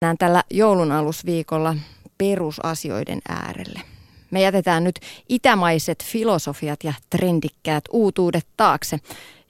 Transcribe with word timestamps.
Näen 0.00 0.18
tällä 0.18 0.42
joulun 0.50 0.92
alusviikolla 0.92 1.76
perusasioiden 2.18 3.20
äärelle. 3.28 3.80
Me 4.30 4.40
jätetään 4.40 4.84
nyt 4.84 5.00
itämaiset 5.28 6.04
filosofiat 6.04 6.84
ja 6.84 6.92
trendikkäät 7.10 7.84
uutuudet 7.90 8.46
taakse 8.56 8.98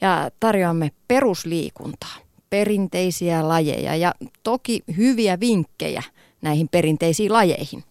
ja 0.01 0.31
tarjoamme 0.41 0.91
perusliikuntaa, 1.09 2.15
perinteisiä 2.51 3.49
lajeja 3.49 3.97
ja 3.97 4.15
toki 4.43 4.83
hyviä 4.97 5.41
vinkkejä 5.41 6.03
näihin 6.43 6.69
perinteisiin 6.69 7.33
lajeihin. 7.33 7.85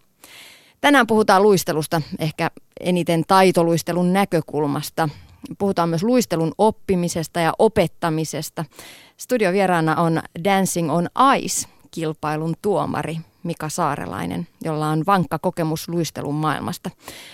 Tänään 0.81 1.07
puhutaan 1.07 1.43
luistelusta 1.43 2.01
ehkä 2.19 2.51
eniten 2.79 3.23
taitoluistelun 3.27 4.13
näkökulmasta. 4.13 5.09
Puhutaan 5.57 5.89
myös 5.89 6.03
luistelun 6.03 6.53
oppimisesta 6.57 7.39
ja 7.39 7.53
opettamisesta. 7.59 8.65
Studiovieraana 9.17 9.95
on 9.95 10.21
Dancing 10.43 10.91
on 10.91 11.07
Ice 11.37 11.67
kilpailun 11.91 12.55
tuomari 12.61 13.17
Mika 13.43 13.69
Saarelainen, 13.69 14.47
jolla 14.61 14.87
on 14.87 15.03
vankka 15.07 15.39
kokemus 15.39 15.89
luistelun 15.89 16.35
maailmasta. 16.35 16.89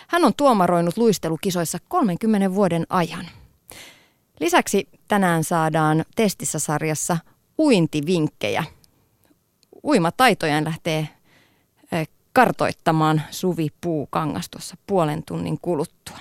Hän 0.07 0.25
on 0.25 0.33
tuomaroinut 0.37 0.97
luistelukisoissa 0.97 1.77
30 1.87 2.53
vuoden 2.53 2.85
ajan. 2.89 3.25
Lisäksi 4.39 4.87
tänään 5.07 5.43
saadaan 5.43 6.05
testissä 6.15 6.59
sarjassa 6.59 7.17
uintivinkkejä. 7.59 8.63
Uimataitojen 9.83 10.63
lähtee 10.63 11.09
kartoittamaan 12.33 13.21
Suvi 13.31 13.67
Puukangas 13.81 14.49
tuossa 14.49 14.77
puolen 14.87 15.23
tunnin 15.23 15.57
kuluttua. 15.61 16.17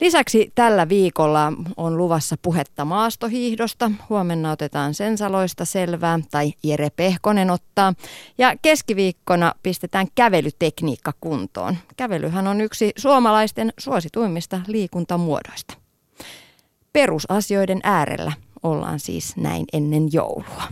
Lisäksi 0.00 0.52
tällä 0.54 0.88
viikolla 0.88 1.52
on 1.76 1.96
luvassa 1.96 2.36
puhetta 2.42 2.84
maastohiihdosta. 2.84 3.90
Huomenna 4.08 4.50
otetaan 4.50 4.94
sensaloista 4.94 5.64
selvää, 5.64 6.18
tai 6.30 6.52
Jere 6.62 6.90
Pehkonen 6.90 7.50
ottaa. 7.50 7.94
Ja 8.38 8.54
keskiviikkona 8.62 9.52
pistetään 9.62 10.06
kävelytekniikka 10.14 11.12
kuntoon. 11.20 11.76
Kävelyhän 11.96 12.46
on 12.46 12.60
yksi 12.60 12.92
suomalaisten 12.96 13.72
suosituimmista 13.78 14.60
liikuntamuodoista. 14.66 15.74
Perusasioiden 16.92 17.80
äärellä 17.82 18.32
ollaan 18.62 19.00
siis 19.00 19.36
näin 19.36 19.64
ennen 19.72 20.12
joulua. 20.12 20.62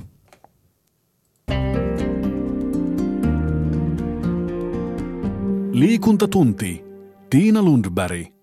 Liikuntatunti. 5.72 6.84
Tiina 7.31 7.62
Lundberg. 7.62 8.36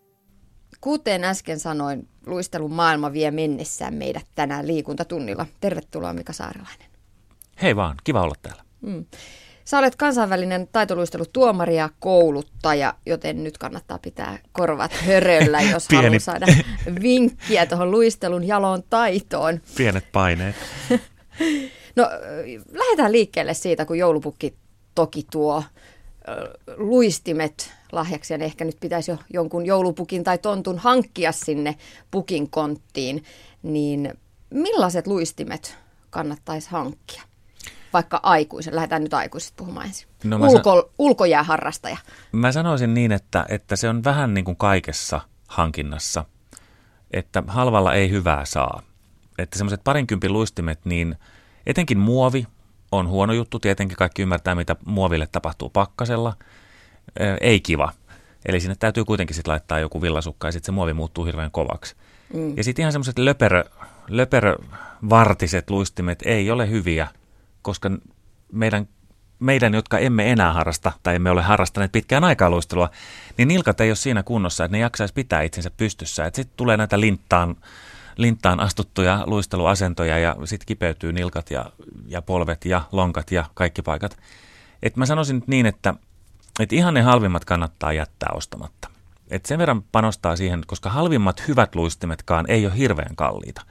Kuten 0.84 1.24
äsken 1.24 1.60
sanoin, 1.60 2.08
luistelun 2.26 2.74
maailma 2.74 3.14
vie 3.14 3.32
mennessään 3.32 3.94
meidät 3.94 4.26
tänään 4.36 4.68
liikuntatunnilla. 4.68 5.46
Tervetuloa 5.60 6.14
Mika 6.14 6.34
Saarelainen. 6.34 6.88
Hei 7.62 7.76
vaan, 7.76 7.96
kiva 8.04 8.22
olla 8.22 8.36
täällä. 8.42 8.64
Mm. 8.82 9.06
Sä 9.66 9.80
olet 9.80 9.96
kansainvälinen 9.96 10.68
taitoluistelutuomari 10.72 11.76
ja 11.76 11.90
kouluttaja, 12.00 12.94
joten 13.06 13.44
nyt 13.44 13.58
kannattaa 13.58 14.00
pitää 14.00 14.40
korvat 14.52 14.94
höröllä, 14.94 15.62
jos 15.72 15.88
Pieni... 15.88 16.04
haluaa 16.04 16.20
saada 16.20 16.46
vinkkiä 17.02 17.66
tuohon 17.66 17.92
luistelun 17.92 18.48
jaloon 18.48 18.84
taitoon. 18.90 19.62
Pienet 19.78 20.12
paineet. 20.12 20.56
no, 21.96 22.10
lähdetään 22.72 23.12
liikkeelle 23.12 23.54
siitä, 23.54 23.86
kun 23.86 23.98
joulupukki 23.98 24.56
toki 24.96 25.26
tuo 25.32 25.64
luistimet 26.78 27.74
lahjaksi 27.92 28.34
ja 28.34 28.40
ehkä 28.40 28.66
nyt 28.66 28.78
pitäisi 28.80 29.12
jo 29.12 29.18
jonkun 29.34 29.66
joulupukin 29.66 30.24
tai 30.24 30.38
tontun 30.38 30.80
hankkia 30.80 31.32
sinne 31.32 31.76
pukin 32.12 32.50
konttiin, 32.50 33.24
niin 33.64 34.14
millaiset 34.50 35.08
luistimet 35.08 35.78
kannattaisi 36.10 36.70
hankkia? 36.72 37.24
Vaikka 37.94 38.20
aikuisen, 38.24 38.76
lähdetään 38.76 39.04
nyt 39.04 39.14
aikuisista 39.14 39.54
puhumaan 39.58 39.86
ensin. 39.86 40.08
No 40.24 40.38
Ulko, 40.38 40.82
san... 40.82 40.92
Ulkojääharrastaja. 41.00 41.98
Mä 42.32 42.52
sanoisin 42.52 42.94
niin, 42.94 43.12
että, 43.12 43.46
että 43.50 43.76
se 43.76 43.90
on 43.90 44.04
vähän 44.04 44.34
niin 44.34 44.46
kuin 44.46 44.58
kaikessa 44.58 45.22
hankinnassa, 45.48 46.26
että 47.12 47.44
halvalla 47.48 47.94
ei 47.94 48.10
hyvää 48.10 48.46
saa. 48.46 48.82
Että 49.38 49.58
semmoiset 49.58 49.84
parinkympin 49.84 50.34
luistimet, 50.34 50.80
niin 50.86 51.16
etenkin 51.66 51.98
muovi 51.98 52.48
on 52.98 53.08
huono 53.08 53.34
juttu. 53.34 53.60
Tietenkin 53.60 53.98
kaikki 53.98 54.22
ymmärtää, 54.22 54.56
mitä 54.56 54.76
muoville 54.86 55.28
tapahtuu 55.32 55.70
pakkasella. 55.70 56.34
Ei 57.42 57.60
kiva. 57.60 57.92
Eli 58.46 58.60
sinne 58.60 58.76
täytyy 58.80 59.06
kuitenkin 59.06 59.36
sitten 59.36 59.52
laittaa 59.52 59.80
joku 59.80 60.02
villasukka 60.02 60.48
ja 60.48 60.52
sitten 60.52 60.66
se 60.66 60.72
muovi 60.72 60.94
muuttuu 60.94 61.26
hirveän 61.26 61.52
kovaksi. 61.52 61.96
Mm. 62.34 62.58
Ja 62.58 62.64
sitten 62.64 62.84
ihan 62.84 62.92
semmoiset 62.92 63.20
löperö, 63.20 63.64
löperövartiset 64.08 65.70
luistimet 65.70 66.20
ei 66.26 66.52
ole 66.52 66.70
hyviä, 66.70 67.08
koska 67.62 67.92
meidän, 68.52 68.88
meidän, 69.40 69.74
jotka 69.74 69.98
emme 69.98 70.32
enää 70.32 70.54
harrasta 70.54 70.92
tai 71.04 71.16
emme 71.16 71.32
ole 71.32 71.42
harrastaneet 71.42 71.92
pitkään 71.92 72.24
aikaa 72.24 72.50
luistelua, 72.50 72.90
niin 73.38 73.48
nilkat 73.48 73.82
ei 73.82 73.90
ole 73.90 73.96
siinä 73.96 74.24
kunnossa, 74.24 74.66
että 74.66 74.78
ne 74.78 74.82
jaksaisi 74.82 75.14
pitää 75.14 75.42
itsensä 75.42 75.72
pystyssä. 75.78 76.26
Sitten 76.26 76.58
tulee 76.58 76.78
näitä 76.78 77.00
linttaan 77.00 77.56
linttaan 78.18 78.60
astuttuja 78.60 79.24
luisteluasentoja 79.26 80.20
ja 80.20 80.36
sitten 80.46 80.66
kipeytyy 80.66 81.14
nilkat 81.14 81.52
ja, 81.52 81.66
ja 82.08 82.22
polvet 82.22 82.66
ja 82.66 82.82
lonkat 82.92 83.32
ja 83.32 83.46
kaikki 83.54 83.82
paikat. 83.82 84.18
Et 84.84 84.98
mä 84.98 85.06
sanoisin 85.06 85.36
nyt 85.36 85.48
niin, 85.48 85.66
että, 85.66 85.94
että 86.60 86.76
ihan 86.76 86.94
ne 86.94 87.02
halvimmat 87.02 87.46
kannattaa 87.46 87.94
jättää 87.94 88.30
ostamatta. 88.34 88.90
Et 89.30 89.46
sen 89.46 89.60
verran 89.60 89.84
panostaa 89.84 90.36
siihen, 90.36 90.64
koska 90.68 90.90
halvimmat 90.90 91.48
hyvät 91.48 91.76
luistimetkaan 91.76 92.46
ei 92.48 92.66
ole 92.66 92.78
hirveän 92.78 93.16
kalliita. 93.16 93.62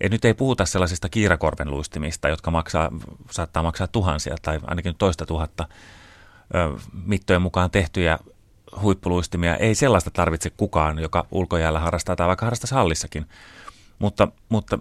Et 0.00 0.12
nyt 0.12 0.24
ei 0.24 0.34
puhuta 0.34 0.64
sellaisista 0.64 1.08
kiirakorven 1.08 1.70
luistimista, 1.70 2.28
jotka 2.28 2.50
maksaa, 2.50 2.90
saattaa 3.30 3.62
maksaa 3.62 3.86
tuhansia 3.86 4.36
tai 4.42 4.60
ainakin 4.62 4.94
toista 4.98 5.26
tuhatta 5.26 5.66
ö, 6.54 6.80
mittojen 7.04 7.42
mukaan 7.42 7.70
tehtyjä 7.70 8.18
huippuluistimia. 8.80 9.56
Ei 9.56 9.74
sellaista 9.74 10.10
tarvitse 10.10 10.50
kukaan, 10.50 10.98
joka 10.98 11.26
ulkojäällä 11.30 11.80
harrastaa 11.80 12.16
tai 12.16 12.26
vaikka 12.26 12.46
harrastaisi 12.46 12.74
hallissakin. 12.74 13.26
Mutta, 14.02 14.28
mutta 14.48 14.78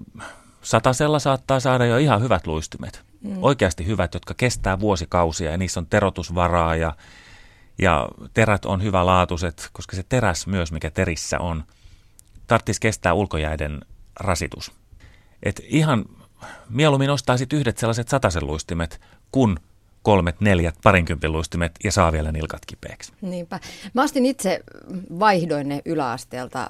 satasella 0.61 1.19
saattaa 1.19 1.59
saada 1.59 1.85
jo 1.85 1.97
ihan 1.97 2.21
hyvät 2.21 2.47
luistimet. 2.47 3.05
Mm. 3.23 3.37
Oikeasti 3.41 3.85
hyvät, 3.85 4.13
jotka 4.13 4.33
kestää 4.33 4.79
vuosikausia 4.79 5.51
ja 5.51 5.57
niissä 5.57 5.79
on 5.79 5.87
terotusvaraa 5.87 6.75
ja, 6.75 6.95
ja 7.77 8.07
terät 8.33 8.65
on 8.65 8.83
hyvälaatuiset, 8.83 9.69
koska 9.73 9.95
se 9.95 10.03
teräs 10.09 10.47
myös, 10.47 10.71
mikä 10.71 10.91
terissä 10.91 11.39
on, 11.39 11.63
tarvitsisi 12.47 12.81
kestää 12.81 13.13
ulkojäiden 13.13 13.81
rasitus. 14.19 14.71
Et 15.43 15.61
ihan 15.65 16.05
mieluummin 16.69 17.09
ostaisit 17.09 17.53
yhdet 17.53 17.77
sellaiset 17.77 18.07
satasen 18.07 18.47
luistimet, 18.47 19.01
kun 19.31 19.59
kolmet, 20.03 20.41
neljät, 20.41 20.75
parinkympin 20.83 21.31
luistimet 21.31 21.71
ja 21.83 21.91
saa 21.91 22.11
vielä 22.11 22.31
nilkat 22.31 22.65
kipeäksi. 22.65 23.13
Niinpä. 23.21 23.59
Mä 23.93 24.03
ostin 24.03 24.25
itse, 24.25 24.59
vaihdoin 25.19 25.69
ne 25.69 25.81
yläasteelta 25.85 26.69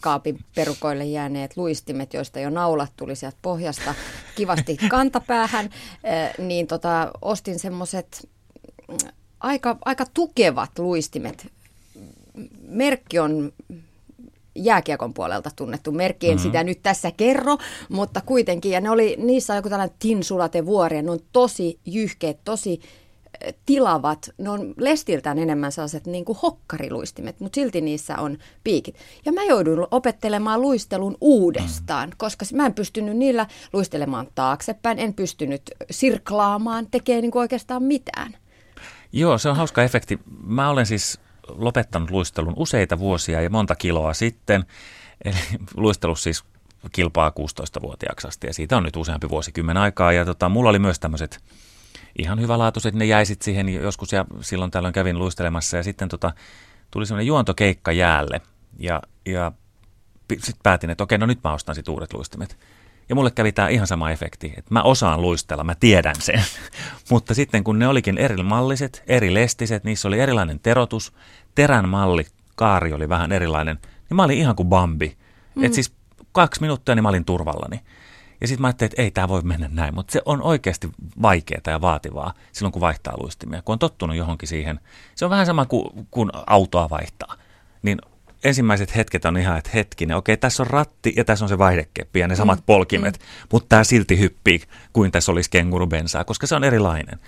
kaapin 0.00 0.38
perukoille 0.54 1.04
jääneet 1.04 1.56
luistimet, 1.56 2.14
joista 2.14 2.40
jo 2.40 2.50
naulat 2.50 2.92
tuli 2.96 3.16
sieltä 3.16 3.36
pohjasta 3.42 3.94
kivasti 4.34 4.76
kantapäähän, 4.88 5.70
niin 6.38 6.66
tota, 6.66 7.10
ostin 7.22 7.58
semmoiset 7.58 8.28
aika, 9.40 9.78
aika 9.84 10.06
tukevat 10.14 10.78
luistimet. 10.78 11.52
Merkki 12.68 13.18
on 13.18 13.52
jääkiekon 14.54 15.14
puolelta 15.14 15.50
tunnettu 15.56 15.92
merkki, 15.92 16.26
en 16.26 16.36
mm-hmm. 16.36 16.42
sitä 16.42 16.64
nyt 16.64 16.82
tässä 16.82 17.10
kerro, 17.10 17.58
mutta 17.88 18.20
kuitenkin, 18.20 18.72
ja 18.72 18.80
ne 18.80 18.90
oli, 18.90 19.16
niissä 19.18 19.52
on 19.52 19.56
joku 19.56 19.68
tällainen 19.68 19.96
tinsulatevuori, 19.98 20.96
ja 20.96 21.02
ne 21.02 21.10
on 21.10 21.20
tosi 21.32 21.78
jyhkeät, 21.86 22.38
tosi 22.44 22.80
tilavat, 23.66 24.30
ne 24.38 24.50
on 24.50 24.74
lestiltään 24.76 25.38
enemmän 25.38 25.72
sellaiset 25.72 26.06
niin 26.06 26.24
kuin 26.24 26.38
hokkariluistimet, 26.42 27.40
mutta 27.40 27.54
silti 27.54 27.80
niissä 27.80 28.18
on 28.18 28.38
piikit. 28.64 28.96
Ja 29.24 29.32
mä 29.32 29.44
jouduin 29.44 29.86
opettelemaan 29.90 30.60
luistelun 30.60 31.16
uudestaan, 31.20 32.08
mm. 32.08 32.14
koska 32.16 32.44
mä 32.52 32.66
en 32.66 32.74
pystynyt 32.74 33.16
niillä 33.16 33.46
luistelemaan 33.72 34.28
taaksepäin, 34.34 34.98
en 34.98 35.14
pystynyt 35.14 35.62
sirklaamaan, 35.90 36.86
tekee 36.90 37.20
niin 37.20 37.30
kuin 37.30 37.40
oikeastaan 37.40 37.82
mitään. 37.82 38.36
Joo, 39.12 39.38
se 39.38 39.48
on 39.48 39.56
hauska 39.56 39.82
efekti. 39.82 40.18
Mä 40.46 40.70
olen 40.70 40.86
siis 40.86 41.20
lopettanut 41.48 42.10
luistelun 42.10 42.54
useita 42.56 42.98
vuosia 42.98 43.40
ja 43.40 43.50
monta 43.50 43.74
kiloa 43.74 44.14
sitten. 44.14 44.64
Eli 45.24 45.36
luistelus 45.76 46.22
siis 46.22 46.44
kilpaa 46.92 47.30
16-vuotiaaksi 47.30 48.28
asti 48.28 48.46
ja 48.46 48.54
siitä 48.54 48.76
on 48.76 48.82
nyt 48.82 48.96
useampi 48.96 49.28
vuosikymmen 49.28 49.76
aikaa. 49.76 50.12
Ja 50.12 50.24
tota, 50.24 50.48
mulla 50.48 50.70
oli 50.70 50.78
myös 50.78 51.00
tämmöiset 51.00 51.40
ihan 52.18 52.40
hyvälaatuiset, 52.40 52.94
ne 52.94 53.04
jäisit 53.04 53.42
siihen 53.42 53.68
joskus 53.68 54.12
ja 54.12 54.24
silloin 54.40 54.70
tällöin 54.70 54.94
kävin 54.94 55.18
luistelemassa 55.18 55.76
ja 55.76 55.82
sitten 55.82 56.08
tota, 56.08 56.32
tuli 56.90 57.06
semmoinen 57.06 57.26
juontokeikka 57.26 57.92
jäälle 57.92 58.40
ja, 58.78 59.02
ja 59.26 59.52
sitten 60.32 60.62
päätin, 60.62 60.90
että 60.90 61.04
okei, 61.04 61.18
no 61.18 61.26
nyt 61.26 61.38
mä 61.44 61.52
ostan 61.52 61.74
sitten 61.74 61.94
uudet 61.94 62.12
luistimet. 62.12 62.58
Ja 63.08 63.14
mulle 63.14 63.30
kävi 63.30 63.52
tämä 63.52 63.68
ihan 63.68 63.86
sama 63.86 64.10
efekti, 64.10 64.54
että 64.56 64.74
mä 64.74 64.82
osaan 64.82 65.22
luistella, 65.22 65.64
mä 65.64 65.74
tiedän 65.74 66.14
sen. 66.18 66.44
Mutta 67.10 67.34
sitten 67.34 67.64
kun 67.64 67.78
ne 67.78 67.88
olikin 67.88 68.18
eri 68.18 68.42
malliset, 68.42 69.02
eri 69.06 69.34
lestiset, 69.34 69.84
niissä 69.84 70.08
oli 70.08 70.20
erilainen 70.20 70.60
terotus, 70.60 71.12
terän 71.54 71.88
malli, 71.88 72.26
kaari 72.54 72.92
oli 72.92 73.08
vähän 73.08 73.32
erilainen, 73.32 73.78
niin 73.82 74.16
mä 74.16 74.24
olin 74.24 74.38
ihan 74.38 74.56
kuin 74.56 74.68
Bambi. 74.68 75.16
Mm. 75.54 75.64
Et 75.64 75.74
siis 75.74 75.92
kaksi 76.32 76.60
minuuttia, 76.60 76.94
niin 76.94 77.02
mä 77.02 77.08
olin 77.08 77.24
turvallani. 77.24 77.80
Ja 78.40 78.48
sitten 78.48 78.62
mä 78.62 78.66
ajattelin, 78.66 78.90
että 78.92 79.02
ei 79.02 79.10
tämä 79.10 79.28
voi 79.28 79.42
mennä 79.42 79.68
näin, 79.72 79.94
mutta 79.94 80.12
se 80.12 80.22
on 80.24 80.42
oikeasti 80.42 80.90
vaikeaa 81.22 81.60
ja 81.66 81.80
vaativaa 81.80 82.34
silloin, 82.52 82.72
kun 82.72 82.80
vaihtaa 82.80 83.20
luistimia. 83.20 83.62
Kun 83.62 83.72
on 83.72 83.78
tottunut 83.78 84.16
johonkin 84.16 84.48
siihen, 84.48 84.80
se 85.14 85.24
on 85.24 85.30
vähän 85.30 85.46
sama 85.46 85.66
kuin 85.66 86.06
kun 86.10 86.30
autoa 86.46 86.90
vaihtaa. 86.90 87.36
Niin 87.82 87.98
ensimmäiset 88.44 88.96
hetket 88.96 89.24
on 89.24 89.36
ihan, 89.36 89.58
että 89.58 89.70
hetkinen, 89.74 90.16
okei, 90.16 90.36
tässä 90.36 90.62
on 90.62 90.66
ratti 90.66 91.12
ja 91.16 91.24
tässä 91.24 91.44
on 91.44 91.48
se 91.48 91.58
vaihdekeppi 91.58 92.20
ja 92.20 92.28
ne 92.28 92.36
samat 92.36 92.58
mm, 92.58 92.64
polkimet, 92.66 93.18
mm. 93.18 93.48
mutta 93.52 93.68
tämä 93.68 93.84
silti 93.84 94.18
hyppii 94.18 94.60
kuin 94.92 95.12
tässä 95.12 95.32
olisi 95.32 95.50
kengurubensaa, 95.50 96.24
koska 96.24 96.46
se 96.46 96.54
on 96.54 96.64
erilainen. 96.64 97.18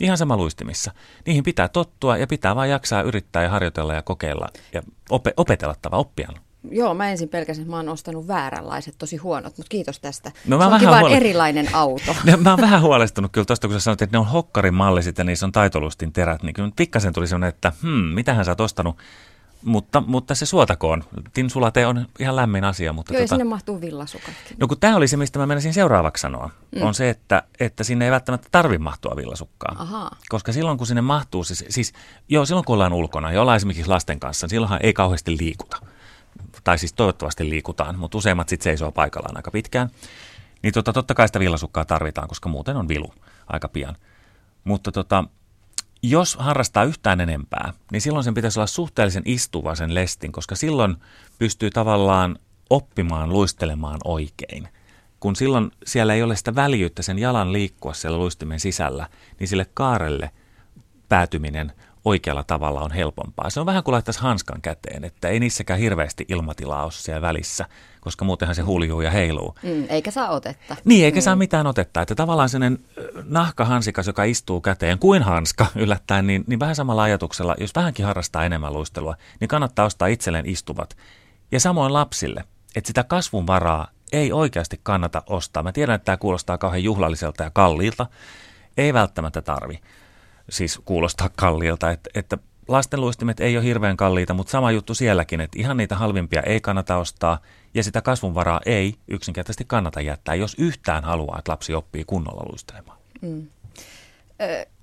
Ihan 0.00 0.18
sama 0.18 0.36
luistimissa. 0.36 0.92
Niihin 1.26 1.44
pitää 1.44 1.68
tottua 1.68 2.16
ja 2.16 2.26
pitää 2.26 2.56
vaan 2.56 2.70
jaksaa 2.70 3.02
yrittää 3.02 3.42
ja 3.42 3.50
harjoitella 3.50 3.94
ja 3.94 4.02
kokeilla 4.02 4.48
ja 4.72 4.82
ope- 5.10 5.32
opetella 5.36 5.74
tava 5.82 5.96
oppia. 5.96 6.28
Joo, 6.70 6.94
mä 6.94 7.10
ensin 7.10 7.28
pelkäsin, 7.28 7.62
että 7.62 7.70
mä 7.70 7.76
oon 7.76 7.88
ostanut 7.88 8.28
vääränlaiset, 8.28 8.94
tosi 8.98 9.16
huonot, 9.16 9.56
mutta 9.56 9.68
kiitos 9.68 10.00
tästä. 10.00 10.32
No, 10.46 10.56
mä 10.56 10.62
se 10.62 10.66
on 10.66 10.72
vähän 10.72 11.00
huole... 11.00 11.16
erilainen 11.16 11.74
auto. 11.74 12.16
no, 12.24 12.36
mä 12.36 12.50
oon 12.50 12.60
vähän 12.60 12.82
huolestunut 12.82 13.32
kyllä 13.32 13.44
tuosta, 13.44 13.68
kun 13.68 13.76
sä 13.76 13.80
sanoit, 13.80 14.02
että 14.02 14.14
ne 14.14 14.18
on 14.18 14.26
hokkarin 14.26 14.74
malliset 14.74 15.18
ja 15.18 15.24
niissä 15.24 15.46
on 15.46 15.52
taitolustin 15.52 16.12
terät, 16.12 16.42
niin 16.42 16.54
kyllä 16.54 16.70
pikkasen 16.76 17.12
tuli 17.12 17.26
sellainen, 17.26 17.48
että 17.48 17.72
hmm, 17.82 17.90
mitähän 17.90 18.44
sä 18.44 18.50
oot 18.50 18.60
ostanut 18.60 18.96
mutta, 19.64 20.02
mutta 20.06 20.34
se 20.34 20.46
suotakoon. 20.46 21.04
Tinsulate 21.34 21.86
on 21.86 22.06
ihan 22.18 22.36
lämmin 22.36 22.64
asia. 22.64 22.92
Mutta 22.92 23.14
Joo, 23.14 23.20
tota, 23.20 23.28
sinne 23.28 23.44
mahtuu 23.44 23.80
villasukatkin. 23.80 24.56
No 24.60 24.68
kun 24.68 24.80
tämä 24.80 24.96
oli 24.96 25.08
se, 25.08 25.16
mistä 25.16 25.38
mä 25.38 25.46
menisin 25.46 25.74
seuraavaksi 25.74 26.20
sanoa, 26.20 26.50
mm. 26.76 26.82
on 26.82 26.94
se, 26.94 27.10
että, 27.10 27.42
että 27.60 27.84
sinne 27.84 28.04
ei 28.04 28.10
välttämättä 28.10 28.48
tarvitse 28.50 28.82
mahtua 28.82 29.16
villasukkaa. 29.16 29.76
Aha. 29.78 30.10
Koska 30.28 30.52
silloin, 30.52 30.78
kun 30.78 30.86
sinne 30.86 31.02
mahtuu, 31.02 31.44
siis, 31.44 31.64
siis 31.68 31.92
joo, 32.28 32.44
silloin 32.44 32.64
kun 32.64 32.74
ollaan 32.74 32.92
ulkona 32.92 33.32
ja 33.32 33.40
ollaan 33.40 33.56
esimerkiksi 33.56 33.88
lasten 33.88 34.20
kanssa, 34.20 34.44
niin 34.44 34.50
silloinhan 34.50 34.80
ei 34.82 34.92
kauheasti 34.92 35.36
liikuta. 35.40 35.76
Tai 36.64 36.78
siis 36.78 36.92
toivottavasti 36.92 37.50
liikutaan, 37.50 37.98
mutta 37.98 38.18
useimmat 38.18 38.48
sitten 38.48 38.64
seisoo 38.64 38.92
paikallaan 38.92 39.36
aika 39.36 39.50
pitkään. 39.50 39.90
Niin 40.62 40.72
tota, 40.72 40.92
totta 40.92 41.14
kai 41.14 41.28
sitä 41.28 41.40
villasukkaa 41.40 41.84
tarvitaan, 41.84 42.28
koska 42.28 42.48
muuten 42.48 42.76
on 42.76 42.88
vilu 42.88 43.14
aika 43.46 43.68
pian. 43.68 43.96
Mutta 44.64 44.92
tota, 44.92 45.24
jos 46.02 46.36
harrastaa 46.36 46.84
yhtään 46.84 47.20
enempää, 47.20 47.72
niin 47.92 48.00
silloin 48.00 48.24
sen 48.24 48.34
pitäisi 48.34 48.58
olla 48.58 48.66
suhteellisen 48.66 49.22
istuva 49.24 49.74
sen 49.74 49.94
lestin, 49.94 50.32
koska 50.32 50.54
silloin 50.54 50.96
pystyy 51.38 51.70
tavallaan 51.70 52.38
oppimaan 52.70 53.32
luistelemaan 53.32 53.98
oikein. 54.04 54.68
Kun 55.20 55.36
silloin 55.36 55.70
siellä 55.86 56.14
ei 56.14 56.22
ole 56.22 56.36
sitä 56.36 56.54
väljyyttä 56.54 57.02
sen 57.02 57.18
jalan 57.18 57.52
liikkua 57.52 57.92
siellä 57.92 58.18
luistimen 58.18 58.60
sisällä, 58.60 59.08
niin 59.40 59.48
sille 59.48 59.66
kaarelle 59.74 60.30
päätyminen 61.08 61.72
oikealla 62.08 62.44
tavalla 62.44 62.80
on 62.80 62.90
helpompaa. 62.90 63.50
Se 63.50 63.60
on 63.60 63.66
vähän 63.66 63.82
kuin 63.82 63.92
laittaisi 63.92 64.20
hanskan 64.20 64.62
käteen, 64.62 65.04
että 65.04 65.28
ei 65.28 65.40
niissäkään 65.40 65.80
hirveästi 65.80 66.24
ilmatilaa 66.28 66.84
ole 66.84 66.92
siellä 66.92 67.22
välissä, 67.22 67.66
koska 68.00 68.24
muutenhan 68.24 68.54
se 68.54 68.62
huljuu 68.62 69.00
ja 69.00 69.10
heiluu. 69.10 69.54
Mm, 69.62 69.84
eikä 69.88 70.10
saa 70.10 70.28
otetta. 70.28 70.76
Niin, 70.84 71.04
eikä 71.04 71.20
mm. 71.20 71.22
saa 71.22 71.36
mitään 71.36 71.66
otetta. 71.66 72.02
Että 72.02 72.14
tavallaan 72.14 72.48
sellainen 72.48 72.78
nahkahansikas, 73.24 74.06
joka 74.06 74.24
istuu 74.24 74.60
käteen 74.60 74.98
kuin 74.98 75.22
hanska 75.22 75.66
yllättäen, 75.82 76.26
niin, 76.26 76.44
niin 76.46 76.60
vähän 76.60 76.76
samalla 76.76 77.02
ajatuksella, 77.02 77.54
jos 77.60 77.74
vähänkin 77.74 78.06
harrastaa 78.06 78.44
enemmän 78.44 78.72
luistelua, 78.72 79.16
niin 79.40 79.48
kannattaa 79.48 79.86
ostaa 79.86 80.08
itselleen 80.08 80.46
istuvat. 80.46 80.96
Ja 81.52 81.60
samoin 81.60 81.92
lapsille, 81.92 82.44
että 82.76 82.88
sitä 82.88 83.04
kasvun 83.04 83.46
varaa 83.46 83.88
ei 84.12 84.32
oikeasti 84.32 84.80
kannata 84.82 85.22
ostaa. 85.26 85.62
Mä 85.62 85.72
tiedän, 85.72 85.94
että 85.94 86.04
tämä 86.04 86.16
kuulostaa 86.16 86.58
kauhean 86.58 86.84
juhlalliselta 86.84 87.42
ja 87.42 87.50
kalliilta. 87.50 88.06
Ei 88.76 88.94
välttämättä 88.94 89.42
tarvi 89.42 89.80
siis 90.50 90.80
kuulostaa 90.84 91.30
kalliilta, 91.36 91.90
että, 91.90 92.10
että 92.14 92.38
lastenluistimet 92.68 93.40
ei 93.40 93.56
ole 93.56 93.64
hirveän 93.64 93.96
kalliita, 93.96 94.34
mutta 94.34 94.50
sama 94.50 94.70
juttu 94.70 94.94
sielläkin, 94.94 95.40
että 95.40 95.58
ihan 95.60 95.76
niitä 95.76 95.96
halvimpia 95.96 96.42
ei 96.42 96.60
kannata 96.60 96.96
ostaa 96.96 97.38
ja 97.74 97.84
sitä 97.84 98.02
kasvunvaraa 98.02 98.60
ei 98.66 98.94
yksinkertaisesti 99.08 99.64
kannata 99.64 100.00
jättää, 100.00 100.34
jos 100.34 100.54
yhtään 100.58 101.04
haluaa, 101.04 101.38
että 101.38 101.52
lapsi 101.52 101.74
oppii 101.74 102.04
kunnolla 102.04 102.46
luistelemaan. 102.48 102.98
Mm. 103.20 103.46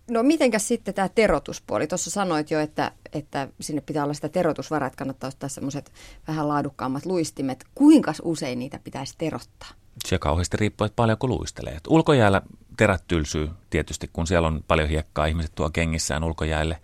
no 0.09 0.23
mitenkäs 0.23 0.67
sitten 0.67 0.93
tämä 0.93 1.09
terotuspuoli? 1.09 1.87
Tuossa 1.87 2.11
sanoit 2.11 2.51
jo, 2.51 2.59
että, 2.59 2.91
että 3.13 3.47
sinne 3.61 3.81
pitää 3.81 4.03
olla 4.03 4.13
sitä 4.13 4.29
terotusvaraa, 4.29 4.87
että 4.87 4.97
kannattaa 4.97 5.27
ottaa 5.27 5.49
semmoiset 5.49 5.91
vähän 6.27 6.47
laadukkaammat 6.47 7.05
luistimet. 7.05 7.65
Kuinka 7.75 8.13
usein 8.23 8.59
niitä 8.59 8.79
pitäisi 8.83 9.15
terottaa? 9.17 9.69
Se 10.05 10.19
kauheasti 10.19 10.57
riippuu, 10.57 10.85
että 10.85 10.95
paljonko 10.95 11.27
luistelee. 11.27 11.73
Et 11.73 11.87
ulkojäällä 11.87 12.41
terät 12.77 13.03
tylsyy 13.07 13.49
tietysti, 13.69 14.09
kun 14.13 14.27
siellä 14.27 14.47
on 14.47 14.63
paljon 14.67 14.89
hiekkaa, 14.89 15.25
ihmiset 15.25 15.51
tuo 15.55 15.69
kengissään 15.69 16.23
ulkojäälle. 16.23 16.81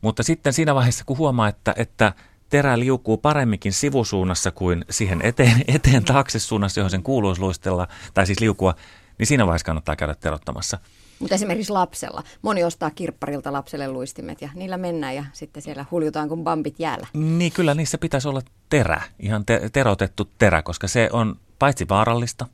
Mutta 0.00 0.22
sitten 0.22 0.52
siinä 0.52 0.74
vaiheessa, 0.74 1.04
kun 1.04 1.18
huomaa, 1.18 1.48
että, 1.48 1.74
että 1.76 2.12
terä 2.48 2.78
liukuu 2.78 3.16
paremminkin 3.16 3.72
sivusuunnassa 3.72 4.50
kuin 4.50 4.84
siihen 4.90 5.20
eteen, 5.22 5.64
eteen 5.74 6.04
taakse 6.04 6.38
suunnassa, 6.38 6.80
johon 6.80 6.90
sen 6.90 7.02
kuuluisi 7.02 7.40
luistella, 7.40 7.88
tai 8.14 8.26
siis 8.26 8.40
liukua, 8.40 8.74
niin 9.18 9.26
siinä 9.26 9.46
vaiheessa 9.46 9.66
kannattaa 9.66 9.96
käydä 9.96 10.14
terottamassa. 10.14 10.78
Mutta 11.18 11.34
esimerkiksi 11.34 11.72
lapsella. 11.72 12.22
Moni 12.42 12.64
ostaa 12.64 12.90
kirpparilta 12.90 13.52
lapselle 13.52 13.88
luistimet 13.88 14.42
ja 14.42 14.48
niillä 14.54 14.76
mennään 14.76 15.14
ja 15.14 15.24
sitten 15.32 15.62
siellä 15.62 15.84
huljutaan 15.90 16.28
kuin 16.28 16.44
bambit 16.44 16.74
jäällä. 16.78 17.06
Niin 17.12 17.52
kyllä 17.52 17.74
niissä 17.74 17.98
pitäisi 17.98 18.28
olla 18.28 18.42
terä, 18.68 19.02
ihan 19.18 19.46
te- 19.46 19.70
terotettu 19.72 20.30
terä, 20.38 20.62
koska 20.62 20.88
se 20.88 21.08
on 21.12 21.36
paitsi 21.58 21.88
vaarallista, 21.88 22.46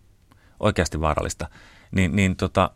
oikeasti 0.60 1.00
vaarallista, 1.00 1.48
niin, 1.90 2.16
niin 2.16 2.36
tota, 2.36 2.70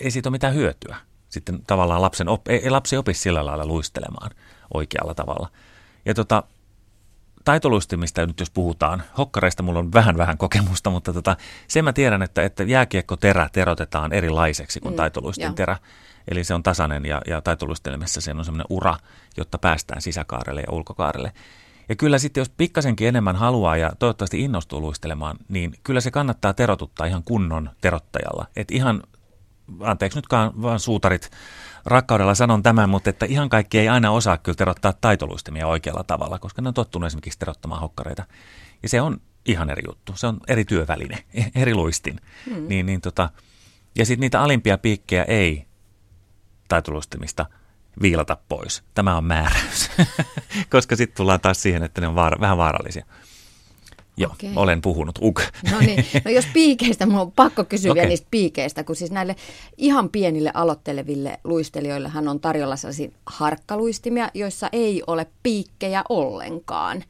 ei 0.00 0.10
siitä 0.10 0.28
ole 0.28 0.34
mitään 0.34 0.54
hyötyä. 0.54 0.96
Sitten 1.28 1.62
tavallaan 1.66 2.02
lapsen 2.02 2.28
op, 2.28 2.48
ei, 2.48 2.70
lapsi 2.70 2.96
opi 2.96 3.14
sillä 3.14 3.46
lailla 3.46 3.66
luistelemaan 3.66 4.30
oikealla 4.74 5.14
tavalla. 5.14 5.48
Ja 6.04 6.14
tota, 6.14 6.42
taitoluistimista 7.44 8.26
nyt 8.26 8.40
jos 8.40 8.50
puhutaan, 8.50 9.02
hokkareista 9.18 9.62
mulla 9.62 9.78
on 9.78 9.92
vähän 9.92 10.16
vähän 10.16 10.38
kokemusta, 10.38 10.90
mutta 10.90 11.12
tota, 11.12 11.36
sen 11.68 11.84
mä 11.84 11.92
tiedän, 11.92 12.22
että, 12.22 12.42
että 12.42 12.62
jääkiekko-terä 12.62 13.48
terotetaan 13.52 14.12
erilaiseksi 14.12 14.80
kuin 14.80 14.92
mm, 14.92 14.96
taitoluistin 14.96 15.54
terä. 15.54 15.76
Eli 16.28 16.44
se 16.44 16.54
on 16.54 16.62
tasainen 16.62 17.04
ja, 17.04 17.22
ja 17.26 17.40
taitoluistelemassa 17.40 18.20
se 18.20 18.30
on 18.30 18.44
semmoinen 18.44 18.66
ura, 18.70 18.96
jotta 19.36 19.58
päästään 19.58 20.02
sisäkaarelle 20.02 20.60
ja 20.60 20.72
ulkokaarelle. 20.72 21.32
Ja 21.88 21.96
kyllä 21.96 22.18
sitten, 22.18 22.40
jos 22.40 22.48
pikkasenkin 22.48 23.08
enemmän 23.08 23.36
haluaa 23.36 23.76
ja 23.76 23.92
toivottavasti 23.98 24.40
innostuu 24.40 24.80
luistelemaan, 24.80 25.36
niin 25.48 25.74
kyllä 25.82 26.00
se 26.00 26.10
kannattaa 26.10 26.52
terotuttaa 26.52 27.06
ihan 27.06 27.24
kunnon 27.24 27.70
terottajalla. 27.80 28.46
Että 28.56 28.74
ihan, 28.74 29.02
anteeksi 29.80 30.18
nyt 30.18 30.26
vaan 30.62 30.80
suutarit, 30.80 31.30
rakkaudella 31.84 32.34
sanon 32.34 32.62
tämän, 32.62 32.90
mutta 32.90 33.10
että 33.10 33.26
ihan 33.26 33.48
kaikki 33.48 33.78
ei 33.78 33.88
aina 33.88 34.10
osaa 34.10 34.38
kyllä 34.38 34.56
terottaa 34.56 34.92
taitoluistimia 34.92 35.66
oikealla 35.66 36.04
tavalla, 36.04 36.38
koska 36.38 36.62
ne 36.62 36.68
on 36.68 36.74
tottunut 36.74 37.06
esimerkiksi 37.06 37.38
terottamaan 37.38 37.80
hokkareita. 37.80 38.24
Ja 38.82 38.88
se 38.88 39.00
on 39.00 39.20
ihan 39.46 39.70
eri 39.70 39.82
juttu. 39.86 40.12
Se 40.16 40.26
on 40.26 40.40
eri 40.48 40.64
työväline, 40.64 41.24
eri 41.54 41.74
luistin. 41.74 42.20
Hmm. 42.50 42.68
Niin, 42.68 42.86
niin 42.86 43.00
tota, 43.00 43.30
ja 43.98 44.06
sitten 44.06 44.20
niitä 44.20 44.42
alimpia 44.42 44.78
piikkejä 44.78 45.24
ei 45.24 45.66
taitoluistimista– 46.68 47.46
viilata 48.02 48.36
pois. 48.48 48.82
Tämä 48.94 49.16
on 49.16 49.24
määräys, 49.24 49.90
koska 50.70 50.96
sitten 50.96 51.16
tullaan 51.16 51.40
taas 51.40 51.62
siihen, 51.62 51.82
että 51.82 52.00
ne 52.00 52.06
on 52.06 52.14
vaara, 52.14 52.40
vähän 52.40 52.58
vaarallisia. 52.58 53.04
Joo, 54.16 54.32
okay. 54.32 54.50
olen 54.56 54.80
puhunut. 54.80 55.18
Uk. 55.22 55.42
No 55.70 55.78
niin, 55.80 56.04
no 56.24 56.30
jos 56.30 56.46
piikeistä, 56.52 57.06
minulla 57.06 57.22
on 57.22 57.32
pakko 57.32 57.64
kysyä 57.64 57.92
okay. 57.92 58.06
niistä 58.06 58.26
piikeistä, 58.30 58.84
kun 58.84 58.96
siis 58.96 59.10
näille 59.10 59.36
ihan 59.76 60.08
pienille 60.08 60.50
aloitteleville 60.54 61.40
luistelijoillehan 61.44 62.28
on 62.28 62.40
tarjolla 62.40 62.76
sellaisia 62.76 63.10
harkkaluistimia, 63.26 64.30
joissa 64.34 64.68
ei 64.72 65.02
ole 65.06 65.26
piikkejä 65.42 66.04
ollenkaan. 66.08 67.04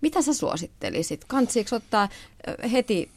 Mitä 0.00 0.22
sä 0.22 0.34
suosittelisit? 0.34 1.24
Kantsiiko 1.24 1.76
ottaa 1.76 2.08
heti 2.72 3.10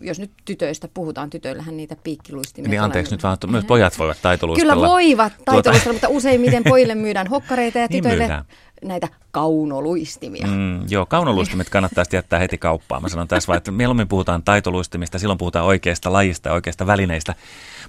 jos 0.00 0.18
nyt 0.18 0.30
tytöistä 0.44 0.88
puhutaan, 0.94 1.30
tytöillähän 1.30 1.76
niitä 1.76 1.96
piikkiluistimia 2.02 2.70
Niin 2.70 2.82
anteeksi 2.82 3.14
nyt 3.14 3.22
vaan, 3.22 3.38
myös 3.46 3.64
pojat 3.64 3.98
voivat 3.98 4.18
taitoluistella. 4.22 4.74
Kyllä 4.74 4.88
voivat 4.88 5.32
tuota- 5.32 5.44
taitoluistella, 5.44 5.92
tuota... 5.92 6.06
mutta 6.06 6.16
useimmiten 6.16 6.64
pojille 6.64 6.94
myydään 6.94 7.26
hokkareita 7.26 7.78
ja 7.78 7.86
niin 7.90 8.02
tytöille 8.02 8.28
niin 8.28 8.44
näitä 8.84 9.08
kaunoluistimia. 9.30 10.46
Mm, 10.46 10.90
joo, 10.90 11.06
kaunoluistimet 11.06 11.70
kannattaa 11.70 12.04
jättää 12.12 12.38
heti 12.38 12.58
kauppaan. 12.58 13.02
Mä 13.02 13.08
sanon 13.08 13.28
tässä 13.28 13.46
vaan, 13.46 13.56
että 13.56 13.70
mieluummin 13.70 14.08
puhutaan 14.08 14.42
taitoluistimista, 14.42 15.18
silloin 15.18 15.38
puhutaan 15.38 15.66
oikeista 15.66 16.12
lajista 16.12 16.48
ja 16.48 16.52
oikeista 16.52 16.86
välineistä. 16.86 17.34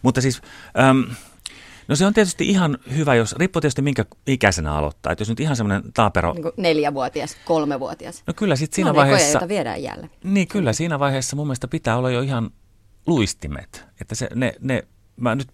Mutta 0.01 0.21
siis... 0.21 0.41
Äm, 0.79 1.03
No 1.89 1.95
se 1.95 2.05
on 2.05 2.13
tietysti 2.13 2.49
ihan 2.49 2.77
hyvä, 2.95 3.15
jos 3.15 3.35
riippuu 3.35 3.61
tietysti 3.61 3.81
minkä 3.81 4.05
ikäisenä 4.27 4.73
aloittaa. 4.73 5.11
Että 5.11 5.21
jos 5.21 5.29
nyt 5.29 5.39
ihan 5.39 5.55
semmoinen 5.55 5.93
taapero... 5.93 6.33
Niin 6.33 6.45
neljävuotias, 6.57 7.37
kolmevuotias. 7.45 8.23
No 8.27 8.33
kyllä 8.33 8.55
sitten 8.55 8.75
siinä 8.75 8.89
no, 8.89 8.95
vaiheessa... 8.95 9.39
Ne 9.39 9.47
viedään 9.47 9.83
jälleen. 9.83 10.11
Niin 10.23 10.47
kyllä 10.47 10.73
siinä 10.73 10.99
vaiheessa 10.99 11.35
mun 11.35 11.47
mielestä 11.47 11.67
pitää 11.67 11.97
olla 11.97 12.11
jo 12.11 12.21
ihan 12.21 12.49
luistimet. 13.07 13.85
Että 14.01 14.15
se, 14.15 14.29
ne, 14.35 14.53
ne, 14.59 14.83
mä 15.15 15.35
nyt 15.35 15.47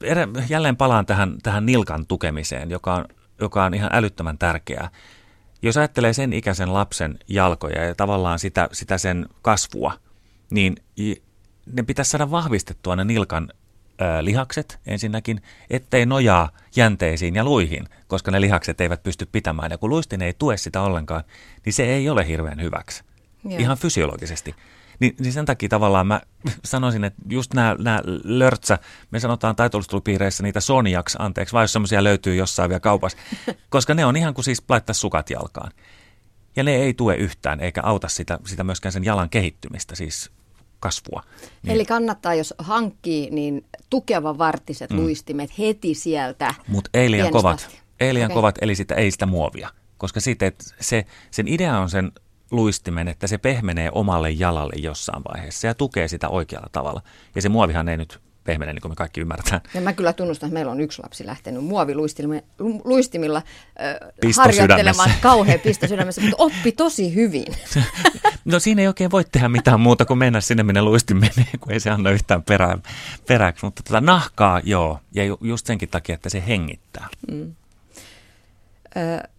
jälleen 0.49 0.77
palaan 0.77 1.05
tähän, 1.05 1.35
tähän 1.43 1.65
nilkan 1.65 2.05
tukemiseen, 2.07 2.69
joka 2.69 2.95
on, 2.95 3.05
joka 3.41 3.65
on 3.65 3.73
ihan 3.73 3.89
älyttömän 3.93 4.37
tärkeää. 4.37 4.89
Jos 5.61 5.77
ajattelee 5.77 6.13
sen 6.13 6.33
ikäisen 6.33 6.73
lapsen 6.73 7.19
jalkoja 7.27 7.83
ja 7.83 7.95
tavallaan 7.95 8.39
sitä, 8.39 8.69
sitä 8.71 8.97
sen 8.97 9.25
kasvua, 9.41 9.93
niin 10.51 10.75
ne 11.73 11.83
pitäisi 11.83 12.11
saada 12.11 12.31
vahvistettua 12.31 12.95
ne 12.95 13.03
nilkan 13.03 13.49
lihakset 14.21 14.79
ensinnäkin, 14.85 15.41
ettei 15.69 16.05
nojaa 16.05 16.49
jänteisiin 16.75 17.35
ja 17.35 17.43
luihin, 17.43 17.85
koska 18.07 18.31
ne 18.31 18.41
lihakset 18.41 18.81
eivät 18.81 19.03
pysty 19.03 19.25
pitämään. 19.31 19.71
Ja 19.71 19.77
kun 19.77 19.89
luistin 19.89 20.21
ei 20.21 20.33
tue 20.33 20.57
sitä 20.57 20.81
ollenkaan, 20.81 21.23
niin 21.65 21.73
se 21.73 21.83
ei 21.83 22.09
ole 22.09 22.27
hirveän 22.27 22.61
hyväksi. 22.61 23.03
Joo. 23.43 23.59
Ihan 23.59 23.77
fysiologisesti. 23.77 24.55
Niin, 24.99 25.15
niin 25.19 25.33
sen 25.33 25.45
takia 25.45 25.69
tavallaan 25.69 26.07
mä 26.07 26.21
sanoisin, 26.65 27.03
että 27.03 27.21
just 27.29 27.53
nämä, 27.53 27.75
nämä 27.79 28.01
lörtsä, 28.23 28.79
me 29.11 29.19
sanotaan 29.19 29.55
taitolustelupiireissä 29.55 30.43
niitä 30.43 30.59
soniaks, 30.59 31.15
anteeksi, 31.19 31.53
vai 31.53 31.63
jos 31.63 31.73
semmoisia 31.73 32.03
löytyy 32.03 32.35
jossain 32.35 32.69
vielä 32.69 32.79
kaupassa, 32.79 33.17
koska 33.69 33.93
ne 33.93 34.05
on 34.05 34.15
ihan 34.15 34.33
kuin 34.33 34.45
siis 34.45 34.63
laittaa 34.69 34.93
sukat 34.93 35.29
jalkaan. 35.29 35.71
Ja 36.55 36.63
ne 36.63 36.75
ei 36.75 36.93
tue 36.93 37.15
yhtään, 37.15 37.59
eikä 37.59 37.81
auta 37.83 38.07
sitä, 38.07 38.39
sitä 38.45 38.63
myöskään 38.63 38.93
sen 38.93 39.03
jalan 39.03 39.29
kehittymistä, 39.29 39.95
siis 39.95 40.31
kasvua. 40.85 41.23
Niin. 41.63 41.71
Eli 41.73 41.85
kannattaa, 41.85 42.33
jos 42.33 42.53
hankkii, 42.57 43.29
niin 43.31 43.65
tukeva 43.89 44.37
vartiset 44.37 44.89
mm. 44.89 44.97
luistimet 44.97 45.59
heti 45.59 45.93
sieltä. 45.93 46.53
Mutta 46.67 46.89
ei 46.93 47.11
liian 47.11 47.31
kovat. 47.31 47.69
Ei 47.99 48.13
liian 48.13 48.31
okay. 48.31 48.35
kovat, 48.35 48.55
eli 48.61 48.75
sitä, 48.75 48.95
ei 48.95 49.11
sitä 49.11 49.25
muovia. 49.25 49.69
Koska 49.97 50.19
sitten, 50.19 50.53
se, 50.79 51.05
sen 51.31 51.47
idea 51.47 51.79
on 51.79 51.89
sen 51.89 52.11
luistimen, 52.51 53.07
että 53.07 53.27
se 53.27 53.37
pehmenee 53.37 53.89
omalle 53.91 54.31
jalalle 54.31 54.73
jossain 54.77 55.23
vaiheessa 55.33 55.67
ja 55.67 55.73
tukee 55.73 56.07
sitä 56.07 56.29
oikealla 56.29 56.69
tavalla. 56.71 57.01
Ja 57.35 57.41
se 57.41 57.49
muovihan 57.49 57.89
ei 57.89 57.97
nyt 57.97 58.19
pehmene, 58.45 58.73
niin 58.73 58.81
kuin 58.81 58.91
me 58.91 58.95
kaikki 58.95 59.21
ymmärretään. 59.21 59.61
Ja 59.73 59.81
mä 59.81 59.93
kyllä 59.93 60.13
tunnustan, 60.13 60.47
että 60.47 60.53
meillä 60.53 60.71
on 60.71 60.81
yksi 60.81 61.01
lapsi 61.03 61.25
lähtenyt 61.25 61.63
muoviluistimilla 61.63 63.37
äh, 63.37 64.35
harjoittelemaan 64.37 65.11
kauhean 65.21 65.59
pisto 65.59 65.87
sydämessä, 65.87 66.21
mutta 66.21 66.35
oppi 66.37 66.71
tosi 66.71 67.15
hyvin. 67.15 67.45
no 68.45 68.59
siinä 68.59 68.81
ei 68.81 68.87
oikein 68.87 69.11
voi 69.11 69.25
tehdä 69.31 69.49
mitään 69.49 69.79
muuta 69.79 70.05
kuin 70.05 70.17
mennä 70.17 70.41
sinne, 70.41 70.63
minne 70.63 70.81
luistin 70.81 71.17
menee, 71.25 71.51
kun 71.59 71.71
ei 71.71 71.79
se 71.79 71.89
anna 71.89 72.09
yhtään 72.09 72.43
perää, 72.43 72.77
peräksi. 73.27 73.65
Mutta 73.65 73.83
tota 73.83 74.01
nahkaa 74.01 74.61
joo, 74.63 74.99
ja 75.11 75.23
just 75.41 75.65
senkin 75.65 75.89
takia, 75.89 76.15
että 76.15 76.29
se 76.29 76.43
hengittää. 76.47 77.07
Mm. 77.31 77.55
Ö, 78.97 79.29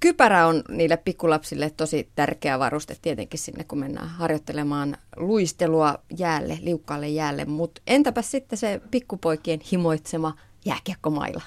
Kypärä 0.00 0.46
on 0.46 0.62
niille 0.68 0.96
pikkulapsille 0.96 1.70
tosi 1.70 2.08
tärkeä 2.14 2.58
varuste 2.58 2.96
tietenkin 3.02 3.40
sinne, 3.40 3.64
kun 3.64 3.78
mennään 3.78 4.08
harjoittelemaan 4.08 4.96
luistelua 5.16 5.98
jäälle, 6.18 6.58
liukkaalle 6.62 7.08
jäälle. 7.08 7.44
Mutta 7.44 7.82
entäpä 7.86 8.22
sitten 8.22 8.58
se 8.58 8.80
pikkupoikien 8.90 9.60
himoitsema 9.72 10.34
jääkiekkomailla? 10.64 11.42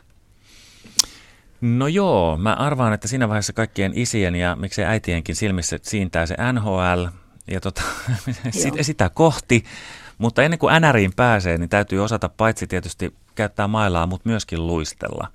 No 1.62 1.88
joo, 1.88 2.38
mä 2.38 2.54
arvaan, 2.54 2.94
että 2.94 3.08
siinä 3.08 3.30
vaiheessa 3.30 3.54
kaikkien 3.54 3.92
isien 3.96 4.36
ja 4.36 4.56
miksei 4.56 4.86
äitienkin 4.86 5.36
silmissä 5.36 5.80
siintää 5.82 6.26
se 6.26 6.36
NHL 6.54 7.06
ja 7.48 7.62
tota, 7.62 7.82
sitä 8.82 9.10
kohti. 9.10 9.64
Mutta 10.18 10.44
ennen 10.44 10.60
kuin 10.60 10.82
NRiin 10.82 11.14
pääsee, 11.16 11.58
niin 11.58 11.70
täytyy 11.70 12.04
osata 12.04 12.30
paitsi 12.30 12.68
tietysti 12.68 13.14
käyttää 13.36 13.68
mailaa, 13.68 14.08
mutta 14.08 14.30
myöskin 14.30 14.68
luistella. 14.68 15.28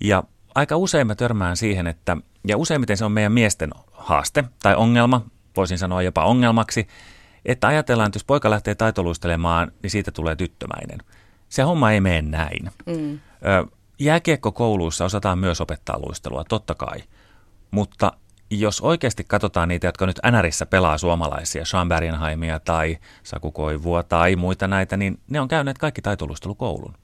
Ja 0.00 0.22
aika 0.54 0.76
usein 0.76 1.06
mä 1.06 1.14
törmään 1.14 1.56
siihen, 1.56 1.86
että, 1.86 2.16
ja 2.46 2.56
useimmiten 2.56 2.96
se 2.96 3.04
on 3.04 3.12
meidän 3.12 3.32
miesten 3.32 3.70
haaste 3.92 4.44
tai 4.62 4.74
ongelma, 4.74 5.26
voisin 5.56 5.78
sanoa 5.78 6.02
jopa 6.02 6.24
ongelmaksi, 6.24 6.88
että 7.44 7.66
ajatellaan, 7.68 8.06
että 8.06 8.16
jos 8.16 8.24
poika 8.24 8.50
lähtee 8.50 8.74
taitoluistelemaan, 8.74 9.72
niin 9.82 9.90
siitä 9.90 10.10
tulee 10.10 10.36
tyttömäinen. 10.36 10.98
Se 11.48 11.62
homma 11.62 11.92
ei 11.92 12.00
mene 12.00 12.22
näin. 12.22 12.70
Mm. 12.86 13.20
Jääkiekkokouluissa 13.98 15.04
osataan 15.04 15.38
myös 15.38 15.60
opettaa 15.60 15.98
luistelua, 15.98 16.44
totta 16.44 16.74
kai. 16.74 17.02
Mutta 17.70 18.12
jos 18.50 18.80
oikeasti 18.80 19.24
katsotaan 19.24 19.68
niitä, 19.68 19.86
jotka 19.86 20.06
nyt 20.06 20.20
NRissä 20.30 20.66
pelaa 20.66 20.98
suomalaisia, 20.98 21.64
Sean 21.64 21.88
Bergenheimia 21.88 22.60
tai 22.60 22.98
Saku 23.22 23.50
Koivua 23.50 24.02
tai 24.02 24.36
muita 24.36 24.68
näitä, 24.68 24.96
niin 24.96 25.20
ne 25.28 25.40
on 25.40 25.48
käyneet 25.48 25.78
kaikki 25.78 26.02
taitoluistelukoulun 26.02 26.94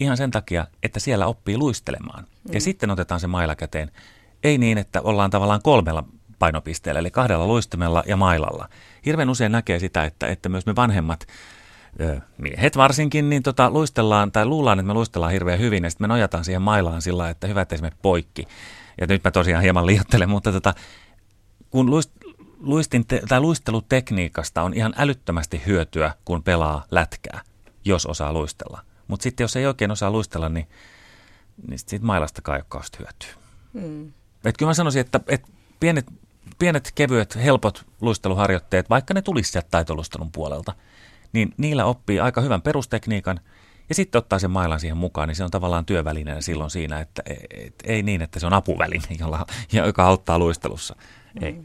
ihan 0.00 0.16
sen 0.16 0.30
takia, 0.30 0.66
että 0.82 1.00
siellä 1.00 1.26
oppii 1.26 1.58
luistelemaan. 1.58 2.24
Mm. 2.24 2.54
Ja 2.54 2.60
sitten 2.60 2.90
otetaan 2.90 3.20
se 3.20 3.26
maila 3.26 3.56
käteen. 3.56 3.90
Ei 4.44 4.58
niin, 4.58 4.78
että 4.78 5.00
ollaan 5.00 5.30
tavallaan 5.30 5.62
kolmella 5.62 6.04
painopisteellä, 6.38 6.98
eli 7.00 7.10
kahdella 7.10 7.46
luistimella 7.46 8.02
ja 8.06 8.16
mailalla. 8.16 8.68
Hirveän 9.06 9.30
usein 9.30 9.52
näkee 9.52 9.78
sitä, 9.78 10.04
että, 10.04 10.26
että 10.26 10.48
myös 10.48 10.66
me 10.66 10.76
vanhemmat 10.76 11.26
miehet 12.38 12.76
varsinkin, 12.76 13.30
niin 13.30 13.42
tota, 13.42 13.70
luistellaan 13.70 14.32
tai 14.32 14.46
luullaan, 14.46 14.78
että 14.78 14.86
me 14.86 14.94
luistellaan 14.94 15.32
hirveän 15.32 15.58
hyvin 15.58 15.84
ja 15.84 15.90
sitten 15.90 16.04
me 16.04 16.08
nojataan 16.08 16.44
siihen 16.44 16.62
mailaan 16.62 17.02
sillä 17.02 17.30
että 17.30 17.46
hyvä, 17.46 17.60
että 17.62 17.76
me 17.82 17.92
poikki. 18.02 18.48
Ja 19.00 19.06
nyt 19.06 19.24
mä 19.24 19.30
tosiaan 19.30 19.62
hieman 19.62 19.86
liioittelen, 19.86 20.28
mutta 20.28 20.52
tota, 20.52 20.74
kun 21.70 21.90
luist, 21.90 22.10
luistin 22.60 23.06
te, 23.06 23.22
tai 23.28 23.40
luistelutekniikasta 23.40 24.62
on 24.62 24.74
ihan 24.74 24.94
älyttömästi 24.96 25.62
hyötyä, 25.66 26.14
kun 26.24 26.42
pelaa 26.42 26.84
lätkää, 26.90 27.40
jos 27.84 28.06
osaa 28.06 28.32
luistella. 28.32 28.80
Mutta 29.10 29.22
sitten 29.22 29.44
jos 29.44 29.56
ei 29.56 29.66
oikein 29.66 29.90
osaa 29.90 30.10
luistella, 30.10 30.48
niin, 30.48 30.68
niin 31.68 31.78
siitä 31.78 32.06
mailasta 32.06 32.42
kai 32.42 32.62
hyötyy. 32.98 33.42
Hmm. 33.72 34.12
Et 34.44 34.56
kyllä 34.56 34.70
mä 34.70 34.74
sanoisin, 34.74 35.00
että, 35.00 35.20
että 35.28 35.48
pienet, 35.80 36.06
pienet, 36.58 36.92
kevyet, 36.94 37.36
helpot 37.36 37.86
luisteluharjoitteet, 38.00 38.90
vaikka 38.90 39.14
ne 39.14 39.22
tulisi 39.22 39.52
sieltä 39.52 39.68
taitolustelun 39.70 40.32
puolelta, 40.32 40.74
niin 41.32 41.54
niillä 41.56 41.84
oppii 41.84 42.20
aika 42.20 42.40
hyvän 42.40 42.62
perustekniikan 42.62 43.40
ja 43.88 43.94
sitten 43.94 44.18
ottaa 44.18 44.38
sen 44.38 44.50
mailan 44.50 44.80
siihen 44.80 44.96
mukaan, 44.96 45.28
niin 45.28 45.36
se 45.36 45.44
on 45.44 45.50
tavallaan 45.50 45.86
työvälineenä 45.86 46.40
silloin 46.40 46.70
siinä, 46.70 47.00
että 47.00 47.22
et, 47.26 47.38
et, 47.50 47.74
ei 47.84 48.02
niin, 48.02 48.22
että 48.22 48.40
se 48.40 48.46
on 48.46 48.52
apuväline, 48.52 49.16
jolla, 49.18 49.46
joka 49.72 50.04
auttaa 50.04 50.38
luistelussa. 50.38 50.96
Ei. 51.40 51.62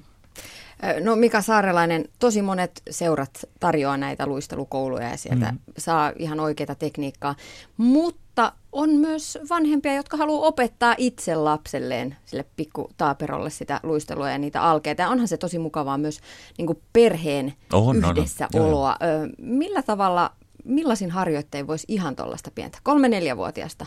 No 1.03 1.15
Mika 1.15 1.41
Saarelainen, 1.41 2.05
tosi 2.19 2.41
monet 2.41 2.81
seurat 2.89 3.39
tarjoaa 3.59 3.97
näitä 3.97 4.27
luistelukouluja 4.27 5.09
ja 5.09 5.17
sieltä 5.17 5.51
mm. 5.51 5.57
saa 5.77 6.11
ihan 6.19 6.39
oikeita 6.39 6.75
tekniikkaa, 6.75 7.35
mutta 7.77 8.53
on 8.71 8.89
myös 8.89 9.37
vanhempia, 9.49 9.95
jotka 9.95 10.17
haluaa 10.17 10.47
opettaa 10.47 10.95
itse 10.97 11.35
lapselleen, 11.35 12.15
sille 12.25 12.45
pikku 12.55 12.89
taaperolle 12.97 13.49
sitä 13.49 13.79
luistelua 13.83 14.29
ja 14.29 14.37
niitä 14.37 14.61
alkeita. 14.61 15.01
Ja 15.01 15.09
onhan 15.09 15.27
se 15.27 15.37
tosi 15.37 15.59
mukavaa 15.59 15.97
myös 15.97 16.19
niin 16.57 16.65
kuin 16.65 16.81
perheen 16.93 17.53
on, 17.73 17.95
yhdessäoloa. 17.97 18.97
On, 19.01 19.21
on. 19.21 19.33
Millä 19.37 19.81
tavalla, 19.81 20.31
millaisin 20.63 21.11
harjoittein 21.11 21.67
voisi 21.67 21.85
ihan 21.89 22.15
tuollaista 22.15 22.51
pientä 22.55 22.77
kolme-neljävuotiaasta 22.83 23.85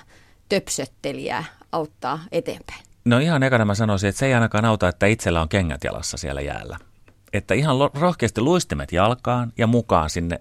töpsöttelijää 0.49 1.45
auttaa 1.73 2.21
eteenpäin? 2.33 2.88
No 3.09 3.19
ihan 3.19 3.43
ekana 3.43 3.65
mä 3.65 3.75
sanoisin, 3.75 4.09
että 4.09 4.19
se 4.19 4.27
ei 4.27 4.35
ainakaan 4.35 4.65
auta, 4.65 4.89
että 4.89 5.07
itsellä 5.07 5.43
on 5.43 5.49
kengät 5.49 5.85
jalassa 5.85 6.17
siellä 6.17 6.41
jäällä. 6.41 6.79
Että 7.33 7.55
ihan 7.55 7.77
rohkeasti 7.95 8.41
luistimet 8.41 8.93
jalkaan 8.93 9.53
ja 9.59 9.67
mukaan 9.67 10.11
sinne, 10.11 10.41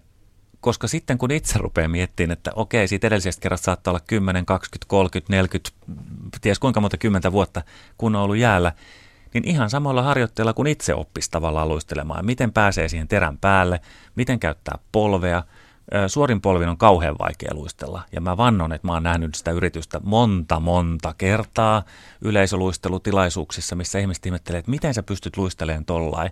koska 0.59 0.87
sitten 0.87 1.17
kun 1.17 1.31
itse 1.31 1.59
rupeaa 1.59 1.87
miettimään, 1.87 2.31
että 2.31 2.51
okei, 2.55 2.87
siitä 2.87 3.07
edellisestä 3.07 3.41
kerrasta 3.41 3.65
saattaa 3.65 3.91
olla 3.91 3.99
10, 4.07 4.45
20, 4.45 4.85
30, 4.89 5.33
40, 5.33 5.69
ties 6.41 6.59
kuinka 6.59 6.81
monta 6.81 6.97
kymmentä 6.97 7.31
vuotta, 7.31 7.61
kun 7.97 8.15
on 8.15 8.21
ollut 8.21 8.37
jäällä, 8.37 8.71
niin 9.33 9.47
ihan 9.47 9.69
samalla 9.69 10.01
harjoitteella 10.01 10.53
kun 10.53 10.67
itse 10.67 10.93
oppisi 10.93 11.31
tavallaan 11.31 11.69
luistelemaan. 11.69 12.25
Miten 12.25 12.53
pääsee 12.53 12.89
siihen 12.89 13.07
terän 13.07 13.37
päälle, 13.37 13.79
miten 14.15 14.39
käyttää 14.39 14.77
polvea– 14.91 15.43
suorin 16.07 16.41
polvin 16.41 16.69
on 16.69 16.77
kauhean 16.77 17.15
vaikea 17.19 17.53
luistella. 17.53 18.01
Ja 18.11 18.21
mä 18.21 18.37
vannon, 18.37 18.73
että 18.73 18.87
mä 18.87 18.93
oon 18.93 19.03
nähnyt 19.03 19.35
sitä 19.35 19.51
yritystä 19.51 20.01
monta, 20.03 20.59
monta 20.59 21.13
kertaa 21.17 21.83
yleisöluistelutilaisuuksissa, 22.21 23.75
missä 23.75 23.99
ihmiset 23.99 24.25
ihmettelee, 24.25 24.59
että 24.59 24.71
miten 24.71 24.93
sä 24.93 25.03
pystyt 25.03 25.37
luistelemaan 25.37 25.85
tollain. 25.85 26.31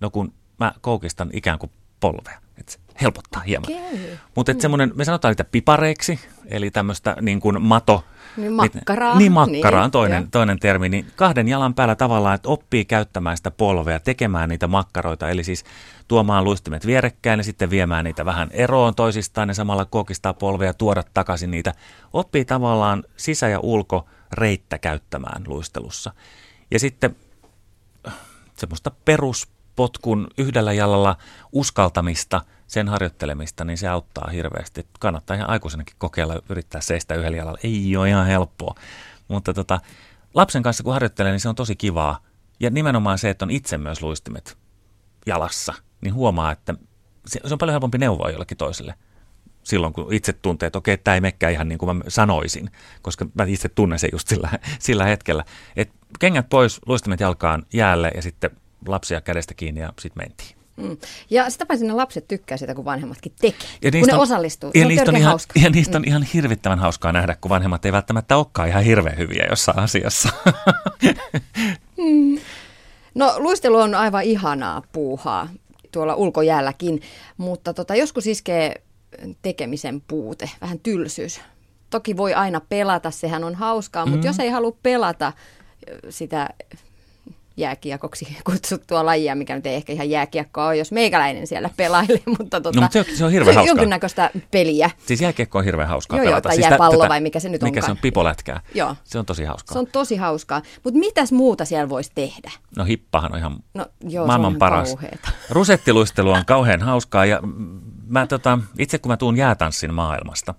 No 0.00 0.10
kun 0.10 0.32
mä 0.58 0.72
koukistan 0.80 1.30
ikään 1.32 1.58
kuin 1.58 1.72
polvea. 2.00 2.40
Että 2.58 2.72
se 2.72 2.78
helpottaa 3.00 3.42
hieman. 3.42 3.72
Okay. 3.72 4.18
Mutta 4.36 4.52
semmoinen, 4.58 4.92
me 4.94 5.04
sanotaan 5.04 5.32
niitä 5.32 5.44
pipareiksi, 5.44 6.20
eli 6.46 6.70
tämmöistä 6.70 7.16
niin 7.20 7.40
kuin 7.40 7.62
mato, 7.62 8.04
niin 8.36 8.52
makkaraa. 8.52 9.18
Niin 9.18 9.32
makkaraa 9.32 9.80
on 9.80 9.86
niin, 9.86 9.90
toinen, 9.92 10.30
toinen 10.30 10.58
termi. 10.58 10.88
Niin 10.88 11.06
kahden 11.16 11.48
jalan 11.48 11.74
päällä 11.74 11.94
tavallaan, 11.94 12.34
että 12.34 12.48
oppii 12.48 12.84
käyttämään 12.84 13.36
sitä 13.36 13.50
polvea, 13.50 14.00
tekemään 14.00 14.48
niitä 14.48 14.66
makkaroita. 14.66 15.28
Eli 15.28 15.44
siis 15.44 15.64
tuomaan 16.08 16.44
luistimet 16.44 16.86
vierekkäin 16.86 17.40
ja 17.40 17.44
sitten 17.44 17.70
viemään 17.70 18.04
niitä 18.04 18.24
vähän 18.24 18.48
eroon 18.52 18.94
toisistaan 18.94 19.48
ja 19.48 19.54
samalla 19.54 19.84
kokistaa 19.84 20.34
polvea 20.34 20.68
ja 20.68 20.74
tuoda 20.74 21.02
takaisin 21.14 21.50
niitä. 21.50 21.74
Oppii 22.12 22.44
tavallaan 22.44 23.04
sisä- 23.16 23.48
ja 23.48 23.60
ulko 23.60 24.06
reittä 24.32 24.78
käyttämään 24.78 25.42
luistelussa. 25.46 26.12
Ja 26.70 26.78
sitten 26.78 27.16
semmoista 28.56 28.90
peruspotkun 29.04 30.26
yhdellä 30.38 30.72
jalalla 30.72 31.16
uskaltamista, 31.52 32.40
sen 32.72 32.88
harjoittelemista, 32.88 33.64
niin 33.64 33.78
se 33.78 33.88
auttaa 33.88 34.30
hirveästi. 34.32 34.86
Kannattaa 35.00 35.36
ihan 35.36 35.50
aikuisenakin 35.50 35.96
kokeilla 35.98 36.42
yrittää 36.48 36.80
seistä 36.80 37.14
yhdellä 37.14 37.36
jalalla. 37.36 37.58
Ei 37.64 37.96
ole 37.96 38.08
ihan 38.08 38.26
helppoa. 38.26 38.74
Mutta 39.28 39.54
tota, 39.54 39.80
lapsen 40.34 40.62
kanssa 40.62 40.82
kun 40.82 40.92
harjoittelee, 40.92 41.32
niin 41.32 41.40
se 41.40 41.48
on 41.48 41.54
tosi 41.54 41.76
kivaa. 41.76 42.18
Ja 42.60 42.70
nimenomaan 42.70 43.18
se, 43.18 43.30
että 43.30 43.44
on 43.44 43.50
itse 43.50 43.78
myös 43.78 44.02
luistimet 44.02 44.58
jalassa– 45.26 45.74
niin 46.02 46.14
huomaa, 46.14 46.52
että 46.52 46.74
se, 47.26 47.40
se 47.44 47.54
on 47.54 47.58
paljon 47.58 47.72
helpompi 47.72 47.98
neuvoa 47.98 48.30
jollekin 48.30 48.56
toiselle 48.56 48.94
silloin, 49.62 49.92
kun 49.92 50.12
itse 50.12 50.32
tuntee, 50.32 50.66
että 50.66 50.78
okei, 50.78 50.98
tämä 50.98 51.14
ei 51.14 51.20
mekään 51.20 51.52
ihan 51.52 51.68
niin 51.68 51.78
kuin 51.78 51.96
mä 51.96 52.04
sanoisin, 52.08 52.70
koska 53.02 53.26
mä 53.34 53.44
itse 53.44 53.68
tunnen 53.68 53.98
sen 53.98 54.10
just 54.12 54.28
sillä, 54.28 54.50
sillä 54.78 55.04
hetkellä. 55.04 55.44
Et 55.76 55.90
kengät 56.18 56.48
pois, 56.48 56.80
luistimet 56.86 57.20
jalkaan 57.20 57.66
jäälle 57.72 58.10
ja 58.14 58.22
sitten 58.22 58.50
lapsia 58.86 59.20
kädestä 59.20 59.54
kiinni 59.54 59.80
ja 59.80 59.92
sitten 60.00 60.24
mentiin. 60.24 60.61
Mm. 60.76 60.96
Ja 61.30 61.50
sitä 61.50 61.66
paitsi 61.66 61.86
ne 61.86 61.92
lapset 61.92 62.28
tykkää 62.28 62.56
sitä, 62.56 62.74
kun 62.74 62.84
vanhemmatkin 62.84 63.32
tekee, 63.40 63.68
ja 63.82 63.90
kun 63.90 64.02
ne 64.06 64.14
on, 64.14 64.20
osallistuu. 64.20 64.70
Ja, 64.74 64.86
niistä 64.88 65.10
on, 65.10 65.16
ihan, 65.16 65.38
ja 65.62 65.70
niistä 65.70 65.98
on 65.98 66.02
mm. 66.02 66.08
ihan 66.08 66.22
hirvittävän 66.22 66.78
hauskaa 66.78 67.12
nähdä, 67.12 67.36
kun 67.40 67.48
vanhemmat 67.48 67.84
ei 67.84 67.92
välttämättä 67.92 68.36
olekaan 68.36 68.68
ihan 68.68 68.82
hirveän 68.82 69.18
hyviä 69.18 69.46
jossain 69.50 69.78
asiassa. 69.78 70.28
mm. 71.98 72.38
No 73.14 73.34
luistelu 73.38 73.76
on 73.76 73.94
aivan 73.94 74.22
ihanaa 74.22 74.82
puuhaa 74.92 75.48
tuolla 75.92 76.14
ulkojäälläkin, 76.14 77.02
mutta 77.36 77.74
tota, 77.74 77.94
joskus 77.94 78.26
iskee 78.26 78.82
tekemisen 79.42 80.02
puute, 80.08 80.50
vähän 80.60 80.78
tylsyys. 80.78 81.40
Toki 81.90 82.16
voi 82.16 82.34
aina 82.34 82.60
pelata, 82.68 83.10
sehän 83.10 83.44
on 83.44 83.54
hauskaa, 83.54 84.06
mutta 84.06 84.22
mm. 84.22 84.26
jos 84.26 84.38
ei 84.38 84.50
halua 84.50 84.76
pelata 84.82 85.32
sitä 86.08 86.48
jääkiekoksi 87.62 88.36
kutsuttua 88.50 89.06
lajia, 89.06 89.34
mikä 89.34 89.54
nyt 89.54 89.66
ei 89.66 89.74
ehkä 89.74 89.92
ihan 89.92 90.10
jääkiekkoa 90.10 90.66
ole, 90.66 90.76
jos 90.76 90.92
meikäläinen 90.92 91.46
siellä 91.46 91.70
pelailee, 91.76 92.20
mutta, 92.38 92.60
tota, 92.60 92.80
no, 92.80 92.82
mutta 92.82 92.92
se, 92.92 92.98
on, 92.98 93.16
se 93.16 93.24
on 93.24 93.32
hirveän 93.32 93.54
hauskaa. 93.54 93.70
Jonkinnäköistä 93.70 94.30
peliä. 94.50 94.90
Siis 95.06 95.20
jääkiekko 95.20 95.58
on 95.58 95.64
hirveän 95.64 95.88
hauskaa 95.88 96.18
joo, 96.18 96.24
pelata. 96.24 96.48
Joo, 96.48 96.54
siis 96.54 96.66
jääpallo 96.66 96.98
tätä, 96.98 97.08
vai 97.08 97.20
mikä 97.20 97.40
se 97.40 97.48
nyt 97.48 97.62
mikä 97.62 97.68
onkaan. 97.68 97.84
se 97.84 97.90
on, 97.90 97.98
pipolätkää. 98.02 98.60
Joo. 98.74 98.96
Se 99.04 99.18
on 99.18 99.26
tosi 99.26 99.44
hauskaa. 99.44 99.72
Se 99.72 99.78
on 99.78 99.86
tosi 99.86 100.16
hauskaa. 100.16 100.62
Mutta 100.84 100.98
mitäs 101.00 101.32
muuta 101.32 101.64
siellä 101.64 101.88
voisi 101.88 102.12
tehdä? 102.14 102.50
No 102.76 102.84
hippahan 102.84 103.32
on 103.32 103.38
ihan 103.38 103.56
no, 103.74 103.86
joo, 104.08 104.26
maailman 104.26 104.52
on 104.52 104.58
paras. 104.58 104.88
Kauheeta. 104.88 105.28
Rusettiluistelu 105.50 106.30
on 106.30 106.44
kauhean 106.46 106.80
hauskaa 106.80 107.24
ja 107.24 107.40
mä, 108.06 108.26
tota, 108.26 108.58
itse 108.78 108.98
kun 108.98 109.12
mä 109.12 109.16
tuun 109.16 109.36
jäätanssin 109.36 109.94
maailmasta 109.94 110.54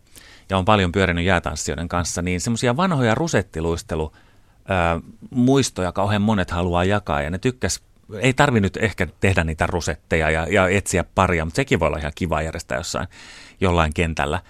ja 0.49 0.57
on 0.57 0.65
paljon 0.65 0.91
pyörinyt 0.91 1.25
jäätanssijoiden 1.25 1.87
kanssa, 1.87 2.21
niin 2.21 2.41
semmoisia 2.41 2.77
vanhoja 2.77 3.15
rusettiluistelu 3.15 4.11
ää, 4.67 4.99
muistoja 5.29 5.91
kauhean 5.91 6.21
monet 6.21 6.51
haluaa 6.51 6.83
jakaa 6.83 7.21
ja 7.21 7.29
ne 7.29 7.37
tykkäs 7.37 7.81
ei 8.19 8.33
tarvi 8.33 8.59
nyt 8.59 8.77
ehkä 8.77 9.07
tehdä 9.19 9.43
niitä 9.43 9.67
rusetteja 9.67 10.29
ja, 10.29 10.47
ja 10.47 10.67
etsiä 10.67 11.03
paria, 11.15 11.45
mutta 11.45 11.55
sekin 11.55 11.79
voi 11.79 11.87
olla 11.87 11.97
ihan 11.97 12.11
kiva 12.15 12.41
järjestää 12.41 12.77
jossain 12.77 13.07
jollain 13.61 13.93
kentällä, 13.93 14.41